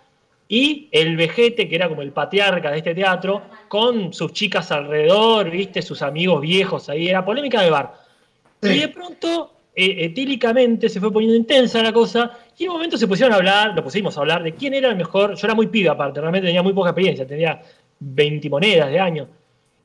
[0.49, 5.49] y el vejete, que era como el patriarca de este teatro, con sus chicas alrededor,
[5.49, 5.81] ¿viste?
[5.81, 7.95] Sus amigos viejos ahí, era polémica de bar.
[8.63, 12.97] Y de pronto eh, etílicamente se fue poniendo intensa la cosa y en un momento
[12.97, 15.35] se pusieron a hablar, lo pusimos a hablar de quién era el mejor.
[15.35, 17.61] Yo era muy piba aparte, realmente tenía muy poca experiencia, tenía
[17.99, 19.29] 20 monedas de año.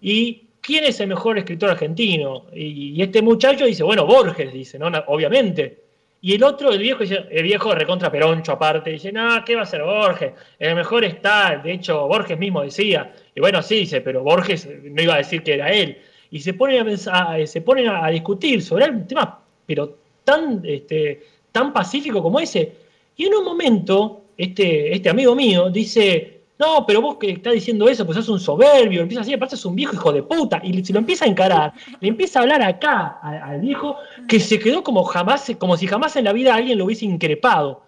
[0.02, 2.46] Y quién es el mejor escritor argentino.
[2.54, 4.88] Y, este muchacho dice, bueno, Borges, dice, ¿no?
[5.08, 5.80] Obviamente.
[6.22, 9.66] Y el otro, el viejo, el viejo recontra peroncho aparte, dice, no, ¿qué va a
[9.66, 10.34] ser Borges?
[10.60, 13.14] El mejor está, de hecho, Borges mismo decía.
[13.34, 15.98] Y bueno, sí, dice, pero Borges no iba a decir que era él.
[16.30, 21.22] Y se ponen a, pensar, se ponen a discutir sobre el tema, pero tan este,
[21.60, 22.72] tan pacífico como ese.
[23.18, 27.90] Y en un momento, este, este amigo mío dice, no, pero vos que estás diciendo
[27.90, 30.84] eso, pues sos un soberbio, empieza así, aparte es un viejo hijo de puta, y
[30.86, 34.84] si lo empieza a encarar, le empieza a hablar acá al, viejo, que se quedó
[34.84, 37.82] como jamás, como si jamás en la vida alguien lo hubiese increpado.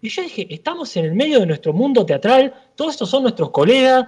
[0.00, 3.50] Y yo dije, estamos en el medio de nuestro mundo teatral, todos estos son nuestros
[3.50, 4.06] colegas,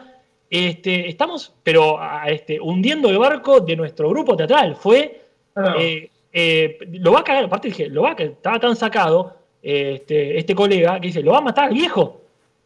[0.49, 4.77] este, estamos, pero este, hundiendo el barco de nuestro grupo teatral.
[4.77, 5.25] Fue
[5.79, 9.37] eh, eh, lo va a cagar, aparte dije, lo va a cagar, estaba tan sacado
[9.63, 12.21] este, este colega que dice, lo va a matar al viejo.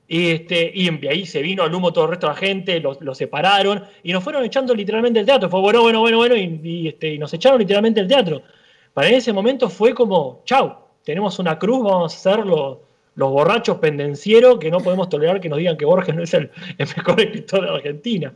[0.07, 3.15] Y, este, y ahí se vino al humo todo el resto de la gente, lo,
[3.15, 5.49] separaron y nos fueron echando literalmente el teatro.
[5.49, 8.43] Fue bueno, bueno, bueno, bueno, y, este, y nos echaron literalmente el teatro.
[8.93, 12.79] Para ese momento fue como, chau, tenemos una cruz, vamos a ser los,
[13.15, 16.51] los borrachos pendencieros que no podemos tolerar que nos digan que Borges no es el,
[16.79, 18.33] mejor escritor de Argentina.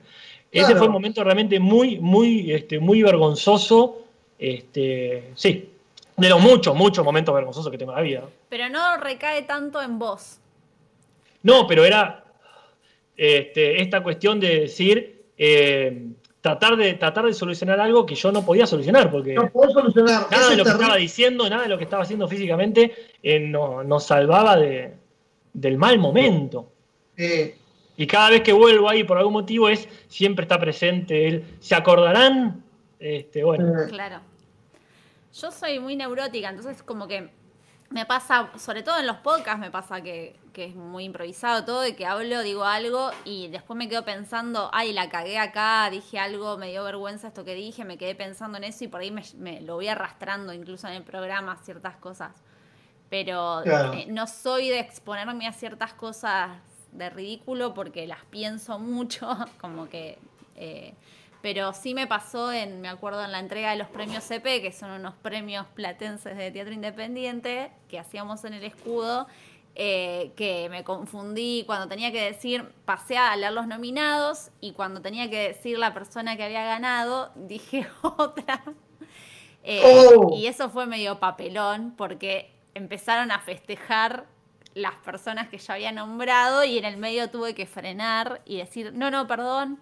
[0.51, 4.08] Ese fue un momento realmente muy, muy, este, muy vergonzoso
[4.39, 5.71] este, sí,
[6.17, 8.23] de los muchos, muchos momentos vergonzosos que tengo en la vida.
[8.49, 10.39] Pero no recae tanto en vos.
[11.43, 12.25] No, pero era
[13.17, 16.07] este, esta cuestión de decir, eh,
[16.41, 20.27] tratar, de, tratar de solucionar algo que yo no podía solucionar, porque no puedo solucionar.
[20.31, 22.93] nada de lo que estaba diciendo, nada de lo que estaba haciendo físicamente
[23.23, 24.95] eh, nos salvaba de,
[25.53, 26.73] del mal momento.
[27.97, 31.45] Y cada vez que vuelvo ahí por algún motivo es, siempre está presente él.
[31.59, 32.63] ¿Se acordarán?
[32.99, 33.87] Este, bueno.
[33.89, 34.21] Claro.
[35.33, 37.31] Yo soy muy neurótica, entonces como que
[37.91, 41.93] me pasa, sobre todo en los podcasts, me pasa que, es muy improvisado todo y
[41.93, 46.59] que hablo, digo algo y después me quedo pensando, ay, la cagué acá, dije algo,
[46.59, 49.61] me dio vergüenza esto que dije, me quedé pensando en eso y por ahí me,
[49.61, 52.33] lo voy arrastrando incluso en el programa, ciertas cosas.
[53.09, 56.59] Pero eh, no soy de exponerme a ciertas cosas
[56.91, 59.29] de ridículo porque las pienso mucho,
[59.61, 60.19] como que...
[60.57, 60.93] Eh,
[61.41, 64.73] Pero sí me pasó en, me acuerdo, en la entrega de los premios CP, que
[64.73, 69.29] son unos premios platenses de teatro independiente que hacíamos en el escudo,
[69.77, 75.01] eh, que me confundí cuando tenía que decir, pasé a leer los nominados y cuando
[75.01, 78.65] tenía que decir la persona que había ganado, dije otra.
[79.63, 80.37] Eh, Oh.
[80.37, 84.27] Y eso fue medio papelón porque empezaron a festejar
[84.75, 88.93] las personas que yo había nombrado y en el medio tuve que frenar y decir,
[88.95, 89.79] no, no, perdón.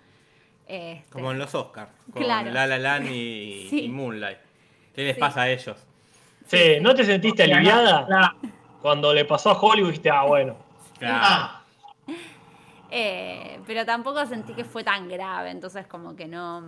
[0.66, 2.51] Este, Como en los Oscars, con Claro.
[2.51, 3.84] La La Land y, Sí.
[3.84, 4.38] y Moonlight.
[4.94, 5.20] ¿Qué les Sí.
[5.20, 5.76] pasa a ellos?
[6.47, 8.06] Sí, ¿no te sentiste aliviada?
[8.06, 8.36] Claro.
[8.82, 10.56] Cuando le pasó a Hollywood dijiste, ah, bueno.
[10.98, 11.18] Claro.
[11.22, 11.62] Ah,
[12.88, 16.62] Eh, pero tampoco sentí que fue tan grave, entonces como que no...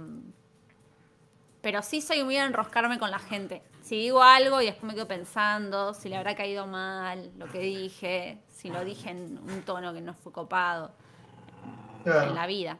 [1.62, 3.62] Pero sí soy muy de enroscarme con la gente.
[3.82, 7.60] Si digo algo y después me quedo pensando si le habrá caído mal lo que
[7.60, 10.90] dije, si lo dije en un tono que no fue copado
[12.02, 12.30] claro.
[12.30, 12.78] en la vida.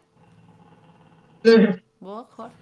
[2.01, 2.55] ¿Vos, Jorge?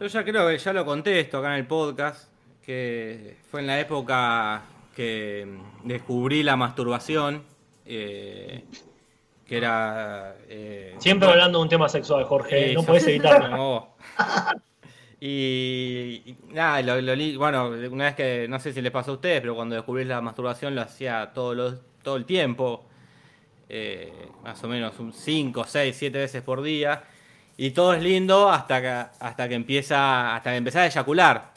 [0.00, 2.30] Yo ya creo que ya lo conté esto acá en el podcast,
[2.62, 4.62] que fue en la época
[4.94, 5.46] que
[5.84, 7.42] descubrí la masturbación,
[7.84, 8.64] eh,
[9.46, 10.36] que era...
[10.48, 13.88] eh, Siempre hablando de un tema sexual, Jorge, Sí, no puedes evitarlo.
[15.18, 19.12] Y, y nada, lo, lo li- bueno, una vez que, no sé si les pasó
[19.12, 22.84] a ustedes, pero cuando descubrí la masturbación lo hacía todo, los, todo el tiempo,
[23.70, 24.12] eh,
[24.44, 27.02] más o menos 5, 6, 7 veces por día,
[27.56, 28.88] y todo es lindo hasta que,
[29.24, 31.56] hasta que empieza, hasta que empezás a eyacular.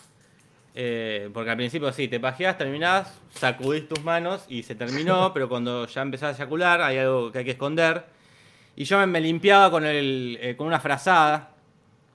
[0.74, 5.50] Eh, porque al principio sí, te pajeás, terminás, sacudís tus manos y se terminó, pero
[5.50, 8.06] cuando ya empezás a eyacular hay algo que hay que esconder.
[8.76, 11.52] Y yo me, me limpiaba con, el, eh, con una frazada,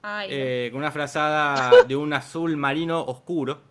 [0.01, 3.61] Ay, eh, con una frazada de un azul marino oscuro.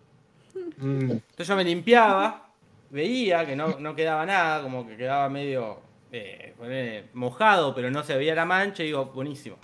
[0.77, 1.11] Mm.
[1.11, 2.51] Entonces yo me limpiaba,
[2.89, 5.81] veía que no, no quedaba nada, como que quedaba medio
[6.11, 9.57] eh, mojado, pero no se veía la mancha, y digo, buenísimo.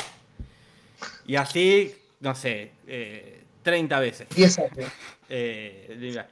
[1.31, 4.27] Y así, no sé, eh, 30 veces.
[4.35, 4.91] 10 años.
[5.33, 6.25] Eh,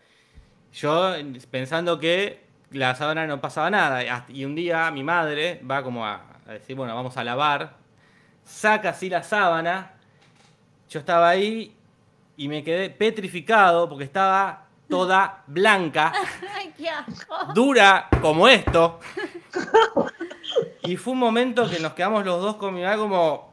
[0.74, 1.14] yo
[1.50, 4.26] pensando que la sábana no pasaba nada.
[4.28, 7.78] y un día mi madre va como a, a decir, bueno, vamos a lavar.
[8.44, 9.94] Saca así la sábana.
[10.90, 11.74] Yo estaba ahí
[12.36, 16.12] y me quedé petrificado porque estaba toda blanca,
[16.58, 17.38] Ay, qué asco.
[17.54, 19.00] dura como esto.
[20.84, 23.50] Y fue un momento que nos quedamos los dos con mi mamá como,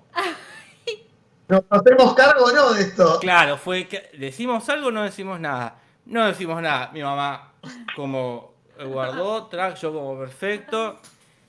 [1.49, 3.19] ¿Nos hacemos cargo o no de esto?
[3.21, 5.79] Claro, fue que decimos algo o no decimos nada.
[6.05, 6.91] No decimos nada.
[6.93, 7.53] Mi mamá
[7.95, 8.55] como
[8.85, 11.01] guardó, trajo yo como perfecto.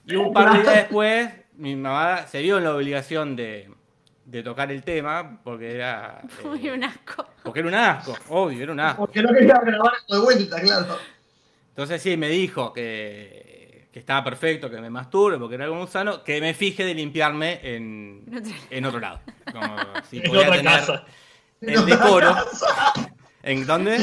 [0.05, 3.69] Y un par de días después, mi mamá se vio en la obligación de,
[4.25, 6.21] de tocar el tema porque era.
[6.23, 7.25] eh, Fue un asco.
[7.43, 9.05] porque era un asco, obvio, era un asco.
[9.05, 10.97] Porque no quería grabar esto de vuelta, claro.
[11.69, 13.56] Entonces sí, me dijo que,
[13.97, 16.93] que estaba perfecto, que me masturbe porque era algo muy sano, que me fije de
[16.93, 19.19] limpiarme en, En otro- en otro lado.
[19.51, 19.75] Como
[20.07, 21.03] si En otra tener casa.
[21.61, 22.35] el decoro.
[23.41, 23.97] ¿En dónde?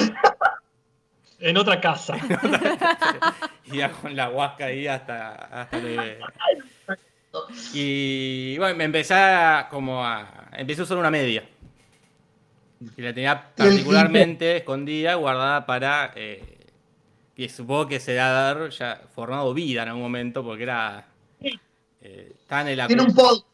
[1.39, 2.17] En otra casa.
[3.73, 5.69] Iba con la huasca ahí hasta,
[7.73, 10.49] Y bueno, me empecé a, como a...
[10.55, 11.45] Empecé a usar una media.
[12.97, 16.11] Y la tenía Y particularmente escondida, guardada para...
[16.17, 16.54] eh,
[17.35, 21.07] que supongo que se debe haber ya formado vida en algún momento, porque era...
[22.01, 22.87] Eh, tan en la...
[22.87, 23.47] Tiene un podcast.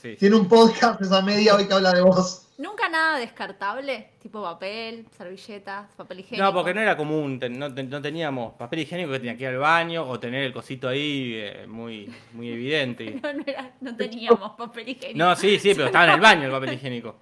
[0.00, 0.16] Sí.
[0.16, 2.44] Tiene un podcast esa media hoy que habla de vos.
[2.58, 6.44] Nunca nada descartable, tipo papel, servilletas, papel higiénico.
[6.44, 9.44] No, porque no era común, ten- no, ten- no teníamos papel higiénico que tenía que
[9.44, 13.18] ir al baño o tener el cosito ahí eh, muy, muy evidente.
[13.22, 15.18] No, no, era- no teníamos papel higiénico.
[15.18, 17.16] No, sí, sí, pero estaba en el baño el papel higiénico.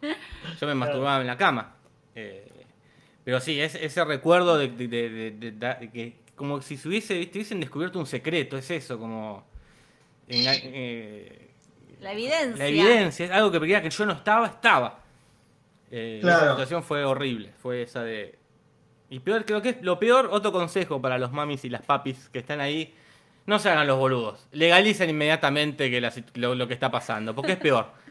[0.60, 1.74] Yo me masturbaba en la cama.
[2.14, 2.48] Eh,
[3.26, 6.86] pero sí, es- ese recuerdo de, de- de- de- de- de que como si se
[6.86, 7.38] hubiese, ¿viste?
[7.38, 9.44] hubiesen descubierto un secreto, es eso, como...
[10.28, 11.50] en- eh,
[12.00, 12.56] La evidencia.
[12.56, 15.00] la evidencia, es algo que creía que yo no estaba, estaba.
[15.90, 16.42] Eh, Claro.
[16.42, 18.38] Esa situación fue horrible, fue esa de...
[19.10, 22.28] Y peor, creo que es lo peor, otro consejo para los mamis y las papis
[22.28, 22.94] que están ahí,
[23.46, 24.46] no se hagan los boludos.
[24.52, 27.86] Legalicen inmediatamente que la lo, lo que está pasando, porque es peor.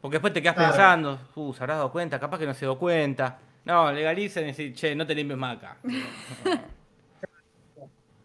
[0.00, 0.70] Porque después te quedas Claro.
[0.72, 3.40] pensando, uh, se habrá dado cuenta, capaz que no se dio cuenta.
[3.68, 5.76] No, legalicen y decir, che, no te limpies más acá.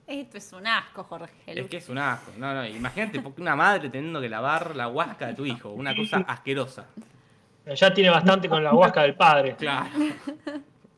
[0.07, 1.33] Esto es un asco, Jorge.
[1.47, 2.31] Es que es un asco.
[2.37, 5.93] No, no, imagínate porque una madre teniendo que lavar la huasca de tu hijo, una
[5.95, 6.85] cosa asquerosa.
[7.75, 9.55] Ya tiene bastante con la huasca del padre.
[9.55, 9.89] Claro.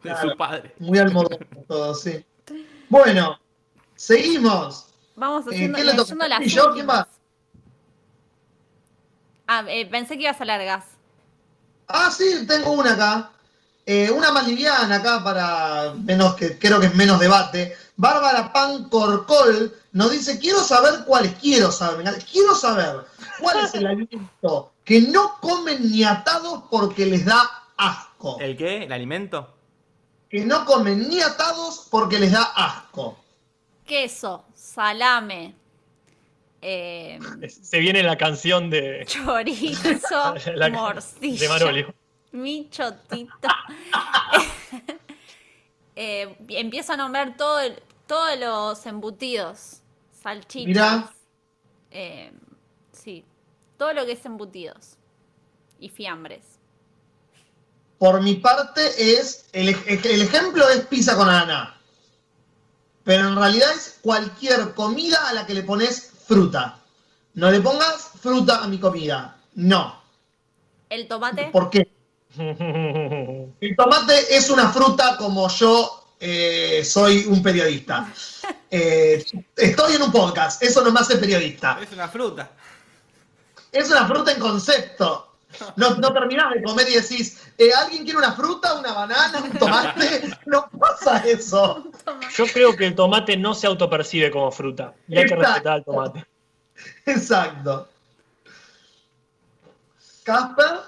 [0.06, 0.30] De Claro.
[0.30, 0.76] su padre.
[0.78, 1.30] Muy al modo
[1.68, 2.24] todo, sí.
[2.90, 3.40] Bueno,
[3.96, 4.94] seguimos.
[5.16, 6.02] Vamos Eh, haciendo, ¿qué le toca?
[6.04, 6.72] leyendo las ¿Y yo?
[6.74, 7.08] ¿Quién va?
[9.48, 10.86] Ah, eh, pensé que ibas a largas.
[11.88, 13.32] Ah, sí, tengo una acá.
[13.86, 17.76] Eh, una más liviana acá para menos que creo que es menos debate.
[17.98, 23.06] Bárbara Pan Corcol nos dice, quiero saber cuáles, quiero saber, quiero saber
[23.40, 27.42] cuál es el alimento que no comen ni atados porque les da
[27.78, 28.38] asco.
[28.40, 28.84] ¿El qué?
[28.84, 29.54] ¿El alimento?
[30.30, 33.18] Que no comen ni atados porque les da asco.
[33.86, 35.54] Queso, salame.
[36.62, 37.20] Eh,
[37.62, 41.40] Se viene la canción de, chorizo, la- morcilla.
[41.40, 41.94] de Marolio.
[42.36, 43.48] Mi chotito.
[45.98, 49.78] Eh, empiezo a nombrar todo el- todos los embutidos.
[50.12, 50.68] Salchichas.
[50.68, 51.14] Mirá.
[51.90, 52.34] Eh,
[52.92, 53.24] sí,
[53.78, 54.98] todo lo que es embutidos.
[55.80, 56.44] Y fiambres.
[57.98, 58.82] Por mi parte
[59.18, 61.80] es, el ejemplo es pizza con ananá.
[63.06, 66.78] Pero en realidad es cualquier comida a la que le pones fruta.
[67.36, 69.38] No le pongas fruta a mi comida.
[69.54, 69.98] No.
[70.90, 71.52] El tomate.
[71.52, 71.95] ¿Por qué?
[73.62, 78.12] El tomate es una fruta como yo eh, soy un periodista.
[78.78, 79.24] Eh,
[79.56, 81.80] estoy en un podcast, eso no me hace periodista.
[81.82, 82.52] Es una fruta.
[83.72, 85.36] Es una fruta en concepto.
[85.76, 89.52] No, no terminás de comer y decís, eh, ¿alguien quiere una fruta, una banana, un
[89.52, 90.30] tomate?
[90.46, 91.86] No pasa eso.
[92.36, 94.94] Yo creo que el tomate no se autopercibe como fruta.
[95.08, 95.54] Y hay que Exacto.
[95.54, 96.26] respetar al tomate.
[97.06, 97.88] Exacto.
[100.24, 100.80] Casper,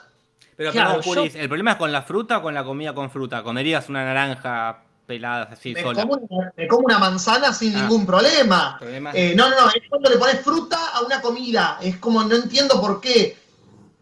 [0.58, 3.44] Pero Claro, ¿el problema es con la fruta o con la comida con fruta?
[3.44, 6.02] ¿Comerías una naranja pelada así me sola?
[6.02, 7.82] como, una, me como una manzana sin Ah.
[7.82, 8.78] ningún problema.
[8.80, 11.78] Problema- Eh, no, no, no, es cuando le pones fruta a una comida.
[11.82, 13.38] Es como, no entiendo por qué.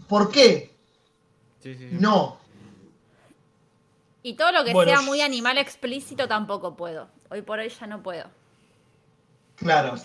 [0.07, 0.71] ¿Por qué?
[1.61, 1.97] Sí, sí, sí.
[1.99, 2.37] No.
[4.23, 7.09] Y todo lo que Bueno, sea muy animal explícito tampoco puedo.
[7.29, 8.25] Hoy por hoy ya no puedo.
[9.57, 9.95] Claro.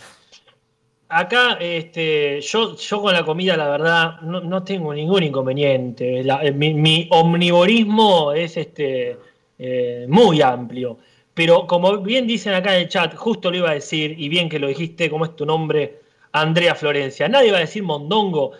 [1.12, 6.22] Acá, este, yo, yo con la comida, la verdad, no, no tengo ningún inconveniente.
[6.22, 9.16] La- eh, mi, mi omnivorismo es este,
[9.58, 10.98] eh, muy amplio.
[11.34, 14.48] Pero como bien dicen acá en el chat, justo lo iba a decir, y bien
[14.48, 16.00] que lo dijiste, ¿cómo es tu nombre?
[16.32, 17.28] Andrea Florencia.
[17.28, 18.52] Nadie va a decir mondongo.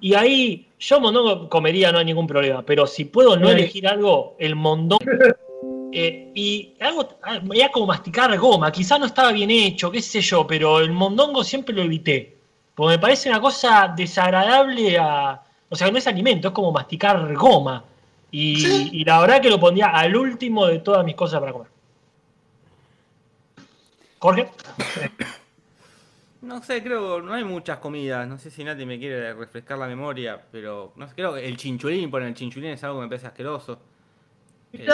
[0.00, 2.64] Y ahí, yo mondongo comería, no hay ningún problema.
[2.66, 5.04] Pero si puedo no elegir algo, el mondongo.
[5.92, 7.08] Eh, y algo,
[7.54, 11.44] era como masticar goma, quizás no estaba bien hecho, qué sé yo, pero el mondongo
[11.44, 12.36] siempre lo evité.
[12.74, 15.42] Porque me parece una cosa desagradable a.
[15.68, 17.84] O sea, no es alimento, es como masticar goma.
[18.30, 18.88] Y, Sí.
[18.92, 21.68] y la verdad que lo pondría al último de todas mis cosas para comer.
[24.18, 24.48] Jorge,
[26.40, 28.26] No sé, creo no hay muchas comidas.
[28.26, 31.56] No sé si Nati me quiere refrescar la memoria, pero no sé, creo que el
[31.56, 33.78] chinchulín, por el chinchulín es algo que me parece asqueroso.
[34.72, 34.86] Eh,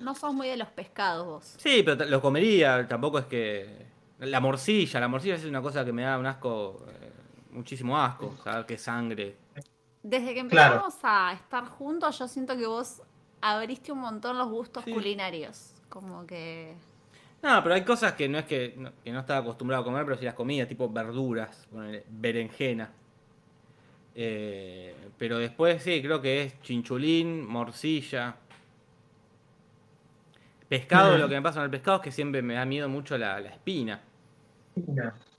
[0.00, 1.54] No sos muy de los pescados vos.
[1.58, 3.86] sí, pero t- lo comería, tampoco es que...
[4.18, 7.10] La morcilla, la morcilla es una cosa que me da un asco, eh,
[7.50, 9.36] muchísimo asco, saber que sangre.
[10.02, 10.74] Desde que Claro.
[10.74, 13.02] empezamos a estar juntos, yo siento que vos
[13.40, 14.92] abriste un montón los gustos Sí.
[14.92, 15.74] culinarios.
[15.88, 16.74] Como que.
[17.42, 20.04] No, pero hay cosas que no es que no, que no estaba acostumbrado a comer,
[20.04, 21.66] pero sí las comía, tipo verduras,
[22.08, 22.92] berenjena.
[24.14, 28.36] Eh, pero después sí, creo que es chinchulín, morcilla.
[30.72, 33.18] Pescado, lo que me pasa con el pescado es que siempre me da miedo mucho
[33.18, 34.00] la, la espina.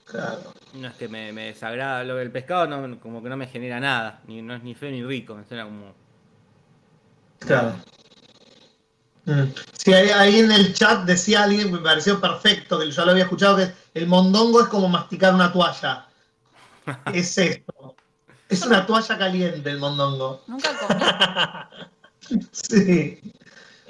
[0.04, 0.54] Claro.
[0.74, 2.04] No es que me, me desagrada.
[2.04, 4.20] Lo del pescado no, como que no me genera nada.
[4.28, 5.34] Ni, no es ni feo ni rico.
[5.34, 5.92] Me suena como.
[7.40, 7.74] Claro.
[9.24, 9.42] Mm.
[9.76, 13.24] Sí, ahí, ahí en el chat decía alguien, me pareció perfecto, que yo lo había
[13.24, 16.06] escuchado, que el mondongo es como masticar una toalla.
[17.12, 17.96] Es esto.
[18.48, 20.44] Es una toalla caliente el mondongo.
[20.46, 22.40] Nunca comí.
[22.52, 23.20] Sí.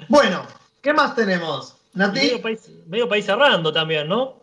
[0.09, 0.45] Bueno,
[0.85, 1.75] ¿qué más tenemos?
[1.95, 4.35] medio país, medio país cerrando también, ¿no?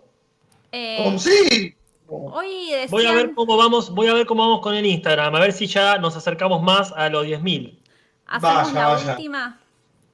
[0.73, 1.73] Eh, Oh, sí.
[2.09, 2.91] hoy decían.
[2.91, 5.53] Voy a ver cómo vamos, voy a ver cómo vamos con el Instagram, a ver
[5.53, 7.79] si ya nos acercamos más a los 10.000.
[8.27, 9.11] Hacemos Vaya, la vaya.
[9.13, 9.61] última.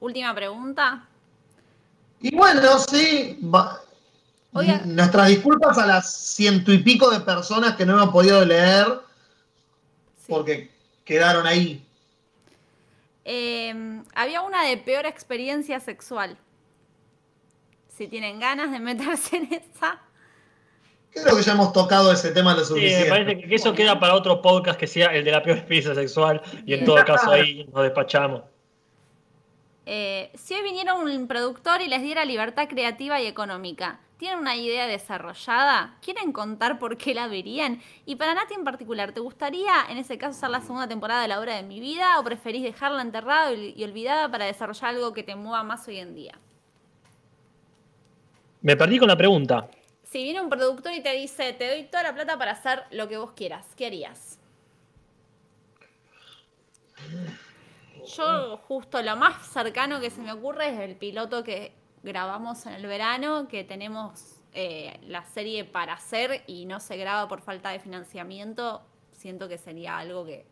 [0.01, 1.07] Última pregunta.
[2.21, 3.39] Y bueno, sí.
[3.43, 3.81] va-
[4.53, 4.81] Oiga.
[4.85, 8.85] Nuestras disculpas a las ciento y pico de personas que no hemos podido leer
[10.17, 10.25] Sí.
[10.27, 10.71] porque
[11.05, 11.83] quedaron ahí.
[13.31, 16.35] Eh, había una de peor experiencia sexual.
[17.87, 20.01] Si tienen ganas de meterse en esa.
[21.11, 23.09] Creo que ya hemos tocado ese tema lo Sí, me suficiente.
[23.09, 26.41] parece que eso queda para otro podcast que sea el de la peor experiencia sexual
[26.65, 28.41] y en todo caso ahí nos despachamos.
[29.85, 34.55] Eh, si hoy viniera un productor y les diera libertad creativa y económica, ¿tienen una
[34.57, 35.95] idea desarrollada?
[36.01, 37.81] ¿Quieren contar por qué la verían?
[38.05, 41.29] Y para Nati en particular, ¿te gustaría en ese caso hacer la segunda temporada de
[41.29, 45.23] La Hora de mi Vida o preferís dejarla enterrada y olvidada para desarrollar algo que
[45.23, 46.37] te mueva más hoy en día?
[48.61, 49.69] Me perdí con la pregunta.
[50.03, 53.07] Si viene un productor y te dice, te doy toda la plata para hacer lo
[53.07, 54.37] que vos quieras, ¿qué harías?
[58.17, 62.73] Yo justo lo más cercano que se me ocurre es el piloto que grabamos en
[62.73, 67.69] el verano, que tenemos eh, la serie para hacer y no se graba por falta
[67.69, 68.81] de financiamiento.
[69.11, 70.45] siento que sería algo que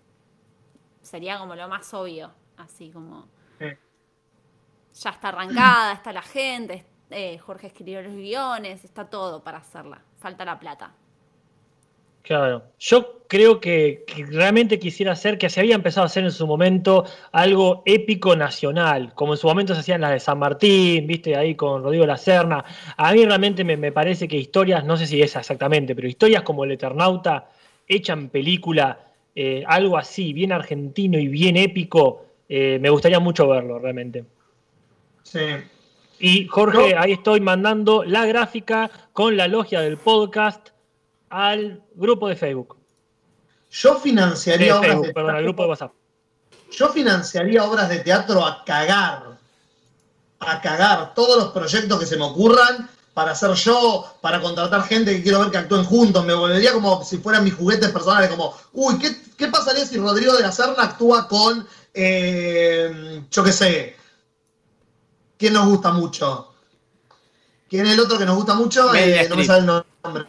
[1.02, 3.28] sería como lo más obvio, así como
[4.94, 10.02] ya está arrancada, está la gente, eh, Jorge escribió los guiones, está todo para hacerla,
[10.18, 10.92] falta la plata.
[12.28, 16.46] Claro, yo creo que, realmente quisiera hacer, que se había empezado a hacer en su
[16.46, 21.38] momento algo épico nacional, como en su momento se hacían las de San Martín, viste,
[21.38, 22.66] ahí con Rodrigo La Serna.
[22.98, 26.66] A mí realmente me, parece que historias, no sé si es exactamente, pero historias como
[26.66, 27.48] El Eternauta,
[27.88, 29.00] echan película,
[29.34, 34.26] eh, algo así, bien argentino y bien épico, eh, me gustaría mucho verlo realmente.
[35.24, 35.40] Sí.
[36.20, 40.72] Y Jorge, ahí estoy mandando la gráfica con la logia del podcast
[41.30, 42.78] al grupo de Facebook.
[43.72, 45.92] Yo financiaría obras de perdón, al grupo de WhatsApp.
[46.72, 49.38] Yo financiaría obras de teatro a cagar.
[50.40, 51.14] A cagar.
[51.14, 55.40] Todos los proyectos que se me ocurran para hacer yo, para contratar gente que quiero
[55.40, 56.24] ver que actúen juntos.
[56.24, 60.44] Me volvería como si fueran mis juguetes personales, como, uy, ¿qué, pasaría si Rodrigo de
[60.44, 63.98] la Serna actúa con, eh, yo qué sé,
[65.36, 66.54] ¿quién nos gusta mucho?
[67.68, 68.94] ¿Quién es el otro que nos gusta mucho?
[68.94, 70.26] Eh, no me sale el nombre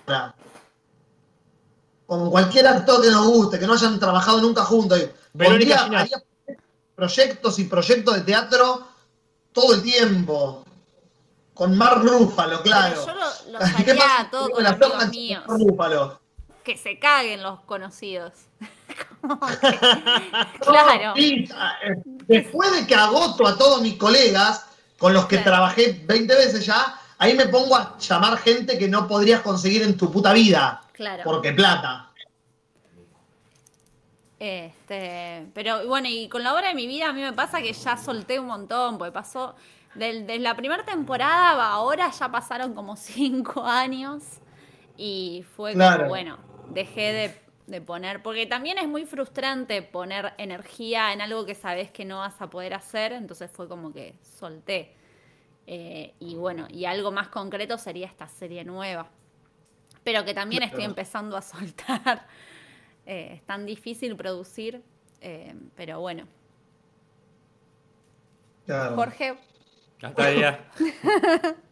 [2.09, 4.99] con cualquier actor que nos guste, que no hayan trabajado nunca juntos.
[5.37, 6.23] Pondría, haría
[6.95, 8.89] proyectos y proyectos de teatro
[9.53, 10.65] todo el tiempo.
[11.53, 13.05] Con Mark Rúfalo, claro.
[13.05, 15.45] yo lo, lo haría todo con amigos míos.
[15.47, 16.19] Rúfalo?
[16.65, 18.33] Que se caguen los conocidos.
[20.61, 21.13] claro.
[22.27, 24.65] Después de que agoto a todos mis colegas,
[24.99, 29.07] con los que trabajé 20 veces ya, ahí me pongo a llamar gente que no
[29.07, 30.85] podrías conseguir en tu puta vida.
[30.99, 31.23] Claro.
[31.23, 32.11] Porque plata.
[34.41, 37.73] Este, pero bueno, y con la obra de mi vida a mí me pasa que
[37.73, 39.55] ya solté un montón, porque pasó,
[39.95, 44.25] desde la primera temporada ahora ya pasaron como cinco años
[44.97, 46.39] y fue como, bueno,
[46.71, 52.05] dejé de, poner, porque también es muy frustrante poner energía en algo que sabes que
[52.05, 54.97] no vas a poder hacer, entonces fue como que solté.
[55.69, 59.11] Eh, y bueno, y algo más concreto sería esta serie nueva
[60.05, 62.27] pero que también estoy empezando a soltar.
[63.07, 64.83] Eh, es tan difícil producir,
[65.21, 66.27] eh, pero bueno.
[68.67, 69.35] Jorge.
[70.03, 70.71] Hasta ya.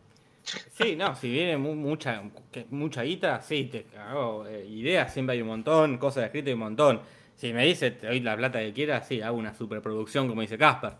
[0.73, 2.23] Sí, no, si viene mucha,
[2.71, 6.61] mucha guita, sí, te hago eh, ideas, siempre hay un montón, cosas escritas hay un
[6.61, 7.01] montón.
[7.35, 10.57] Si me dice, te doy la plata que quieras, sí, hago una superproducción, como dice
[10.57, 10.93] Casper.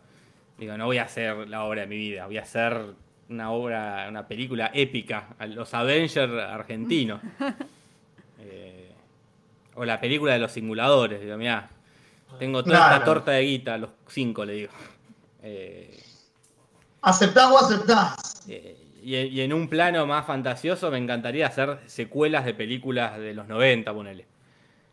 [0.59, 2.95] Digo, no voy a hacer la obra de mi vida, voy a hacer
[3.29, 7.21] una obra, una película épica, los Avengers argentinos.
[8.39, 8.93] Eh,
[9.75, 11.69] o la película de los simuladores, digo, mirá,
[12.39, 14.73] tengo toda esta torta de guita, los cinco le digo.
[15.43, 15.99] Eh,
[17.03, 18.45] ¿Aceptás o aceptás?
[18.49, 23.47] Eh, y, en un plano más fantasioso me encantaría hacer secuelas de películas de los
[23.47, 24.27] 90, ponele.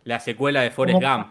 [0.03, 1.27] La secuela de Forrest Gump.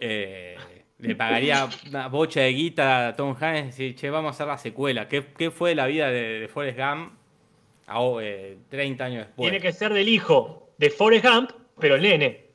[0.00, 0.56] Eh,
[0.98, 4.46] le pagaría una bocha de guita a Tom Hanks y decir, che, vamos a hacer
[4.46, 5.08] la secuela.
[5.08, 7.12] ¿Qué, fue la vida de, Forrest Gump
[7.86, 8.00] a,
[8.70, 9.50] 30 años después?
[9.50, 12.46] Tiene que ser del hijo de Forrest Gump, pero el nene.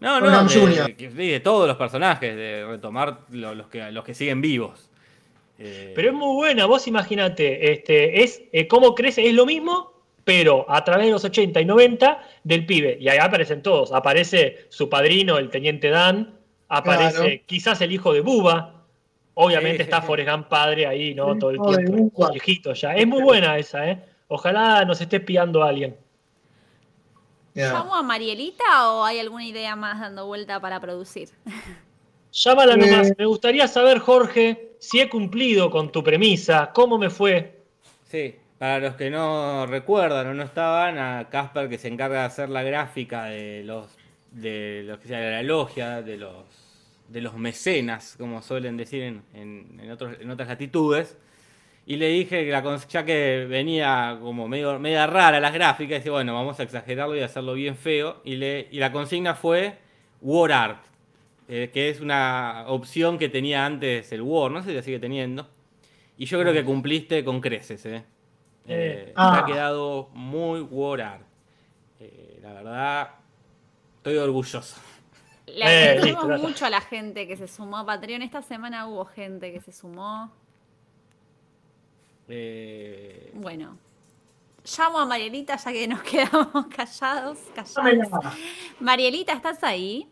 [0.00, 4.88] No, no, de, de, todos los personajes, de retomar los, que, los que siguen vivos.
[5.58, 9.92] Eh, pero es muy buena, vos imagínate, este, es eh, cómo crece, es lo mismo,
[10.22, 12.96] pero a través de los 80 y 90 del pibe.
[13.00, 13.92] Y ahí aparecen todos.
[13.92, 16.37] Aparece su padrino, el teniente Dan,
[16.68, 18.74] aparece quizás el hijo de Buba.
[19.34, 21.38] Obviamente está Forrest Gump padre ahí, ¿no?
[21.38, 22.30] Todo el tiempo.
[22.30, 22.94] Viejito ya.
[22.94, 24.04] Es muy buena esa, ¿eh?
[24.28, 25.96] Ojalá nos esté espiando alguien.
[27.54, 31.30] ¿Llamo a Marielita o hay alguna idea más dando vuelta para producir?
[32.32, 33.12] Llámala nomás.
[33.18, 36.70] Me gustaría saber, Jorge, si he cumplido con tu premisa.
[36.72, 37.62] ¿Cómo me fue?
[38.04, 42.26] Sí, para los que no recuerdan o no estaban, a Casper que se encarga de
[42.26, 43.97] hacer la gráfica de los
[44.30, 46.68] de lo que sea de la logia, de los
[47.08, 51.16] de los mecenas, como suelen decir en, en, otros, en otras latitudes.
[51.86, 56.10] Y le dije que la, ya que venía como medio, media rara las gráficas, dije,
[56.10, 58.20] bueno, vamos a exagerarlo y hacerlo bien feo.
[58.24, 59.78] Y, le, y la consigna fue
[60.20, 60.84] War Art,
[61.48, 64.98] eh, que es una opción que tenía antes el War, no sé si la sigue
[64.98, 65.48] teniendo.
[66.18, 68.04] Y yo creo que cumpliste con creces, ¿eh?
[68.66, 71.22] eh, eh ha quedado muy War Art.
[72.42, 73.08] la verdad,
[74.08, 74.76] estoy orgulloso.
[75.46, 78.22] Le agradecemos eh, mucho a la gente que se sumó a Patreon.
[78.22, 80.30] Esta semana hubo gente que se sumó.
[82.28, 83.30] Eh...
[83.34, 83.78] Bueno.
[84.76, 87.38] Llamo a Marielita ya que nos quedamos callados.
[87.54, 88.08] callados.
[88.80, 90.06] Marielita, ¿estás ahí?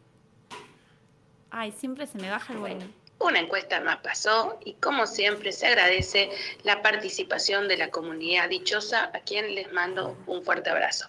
[1.50, 2.86] Ay, siempre se me baja el bueno.
[3.18, 6.30] Una encuesta más pasó y como siempre se agradece
[6.64, 11.08] la participación de la comunidad dichosa a quien les mando un fuerte abrazo.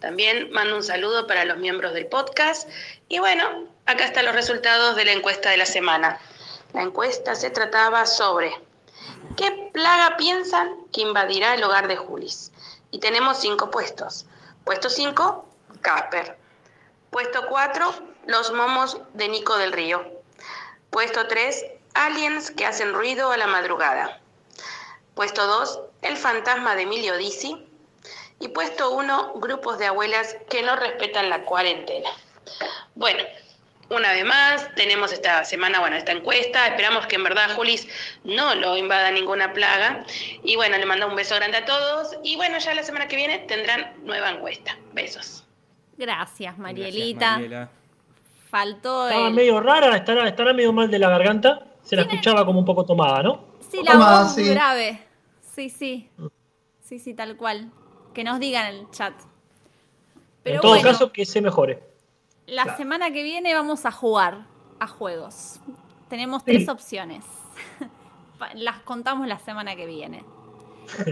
[0.00, 2.68] También mando un saludo para los miembros del podcast
[3.08, 6.18] y bueno, acá están los resultados de la encuesta de la semana.
[6.72, 8.52] La encuesta se trataba sobre
[9.36, 12.50] ¿qué plaga piensan que invadirá el hogar de Julis?
[12.90, 14.26] Y tenemos cinco puestos.
[14.64, 15.46] Puesto 5,
[15.82, 16.36] Casper.
[17.10, 17.94] Puesto 4,
[18.26, 20.23] los momos de Nico del Río.
[20.94, 24.20] Puesto 3, aliens que hacen ruido a la madrugada.
[25.16, 27.66] Puesto 2, el fantasma de Emilio Dizzi.
[28.38, 32.08] Y puesto 1, grupos de abuelas que no respetan la cuarentena.
[32.94, 33.24] Bueno,
[33.90, 36.68] una vez más, tenemos esta semana, bueno, esta encuesta.
[36.68, 37.88] Esperamos que en verdad Julis
[38.22, 40.04] no lo invada ninguna plaga.
[40.44, 42.16] Y bueno, le mando un beso grande a todos.
[42.22, 44.78] Y bueno, ya la semana que viene tendrán nueva encuesta.
[44.92, 45.44] Besos.
[45.98, 47.68] Gracias, Marielita.
[48.54, 49.08] Faltó.
[49.08, 51.66] Estaba medio rara, estará, estará medio mal de la garganta.
[51.82, 53.46] Se la escuchaba como un poco tomada, ¿no?
[53.68, 55.00] Sí, la voz grave.
[55.40, 56.08] Sí, sí.
[56.80, 57.72] Sí, sí, tal cual.
[58.14, 59.12] Que nos digan en el chat.
[60.44, 61.82] en todo caso, que se mejore.
[62.46, 64.46] La semana que viene vamos a jugar
[64.78, 65.58] a juegos.
[66.08, 67.24] Tenemos tres opciones.
[68.54, 70.24] Las contamos la semana que viene.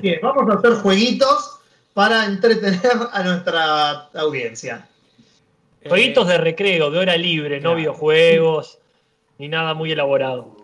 [0.00, 1.58] Bien, vamos a hacer jueguitos
[1.92, 4.88] para entretener a nuestra audiencia.
[5.88, 8.78] Jueguitos de recreo, de hora libre, no videojuegos,
[9.38, 10.56] ni nada muy elaborado.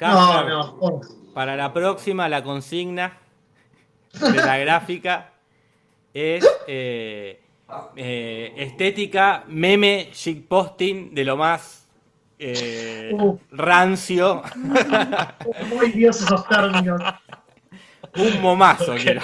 [0.00, 1.00] no, no.
[1.34, 3.18] Para la próxima, la consigna
[4.12, 5.32] de la gráfica
[6.12, 7.40] es eh,
[7.96, 10.10] eh, estética, meme,
[10.48, 11.86] posting de lo más
[12.38, 13.12] eh,
[13.52, 14.42] rancio.
[15.68, 17.00] Muy Dios esos términos.
[18.16, 19.20] Un momazo, quiero.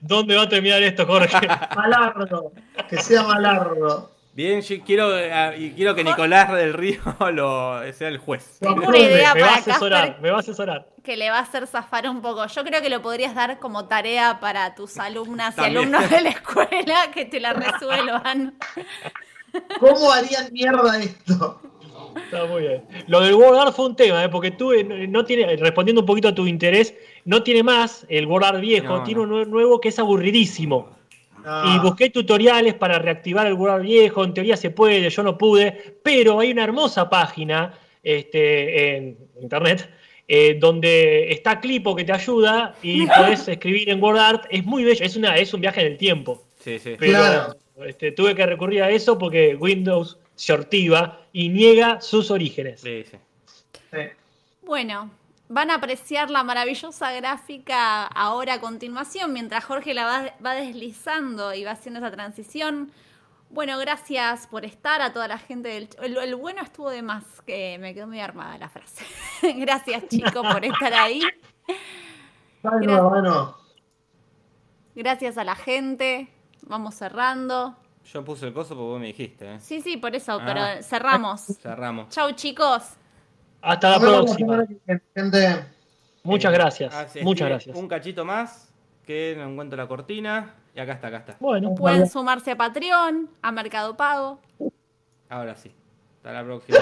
[0.00, 1.46] ¿Dónde va a terminar esto, Jorge?
[1.74, 2.52] Malardo,
[2.88, 4.10] que sea malardo.
[4.34, 7.00] Bien, yo quiero, eh, y quiero que Nicolás del Río
[7.32, 8.58] lo, sea el juez.
[8.62, 10.88] una idea me, va a asesorar, me va a asesorar.
[11.02, 12.46] Que le va a hacer zafar un poco.
[12.46, 16.30] Yo creo que lo podrías dar como tarea para tus alumnas y alumnos de la
[16.30, 18.54] escuela que te la resuelvan.
[19.78, 21.60] ¿Cómo harían mierda esto?
[22.24, 22.84] Está muy bien.
[23.08, 24.30] Lo del Word fue un tema, ¿eh?
[24.30, 24.72] porque tú,
[25.08, 26.94] no tiene, respondiendo un poquito a tu interés,
[27.26, 31.01] no tiene más el Word viejo, tiene un nuevo que es aburridísimo.
[31.64, 35.96] Y busqué tutoriales para reactivar el Word viejo, en teoría se puede, yo no pude,
[36.02, 39.88] pero hay una hermosa página este, en internet
[40.28, 45.04] eh, donde está Clipo que te ayuda y puedes escribir en WordArt, es muy bello,
[45.04, 46.44] es, una, es un viaje en el tiempo.
[46.60, 46.94] Sí, sí.
[46.98, 52.80] Pero este, tuve que recurrir a eso porque Windows se ortiva y niega sus orígenes.
[52.80, 53.16] Sí, sí.
[54.62, 55.10] Bueno,
[55.52, 61.62] van a apreciar la maravillosa gráfica ahora a continuación, mientras Jorge la va, deslizando y
[61.64, 62.90] va haciendo esa transición.
[63.50, 65.90] Bueno, gracias por estar a toda la gente del...
[66.00, 69.04] El, bueno estuvo de más, que me quedó muy armada la frase.
[69.58, 71.20] gracias chicos por estar ahí.
[72.62, 73.56] Bueno, bueno.
[74.94, 76.28] Gracias a la gente.
[76.62, 77.76] Vamos cerrando.
[78.10, 79.56] Yo puse el coso porque vos me dijiste.
[79.56, 79.60] ¿eh?
[79.60, 80.82] Sí, sí, por eso, pero ah.
[80.82, 81.42] cerramos.
[81.60, 82.08] Cerramos.
[82.08, 82.96] Chau chicos.
[83.62, 84.66] Hasta la próxima.
[86.24, 87.16] Muchas eh, gracias.
[87.22, 87.76] Muchas gracias.
[87.76, 88.72] Un cachito más,
[89.06, 90.54] que no encuentro la cortina.
[90.74, 91.38] Y acá está, acá está.
[91.38, 94.40] Pueden sumarse a Patreon, a Mercado Pago.
[95.28, 95.70] Ahora sí.
[96.16, 96.78] Hasta la próxima.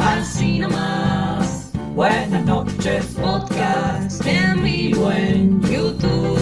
[0.00, 1.72] Así nomás.
[1.94, 6.35] Buenas noches, podcast en vivo en YouTube.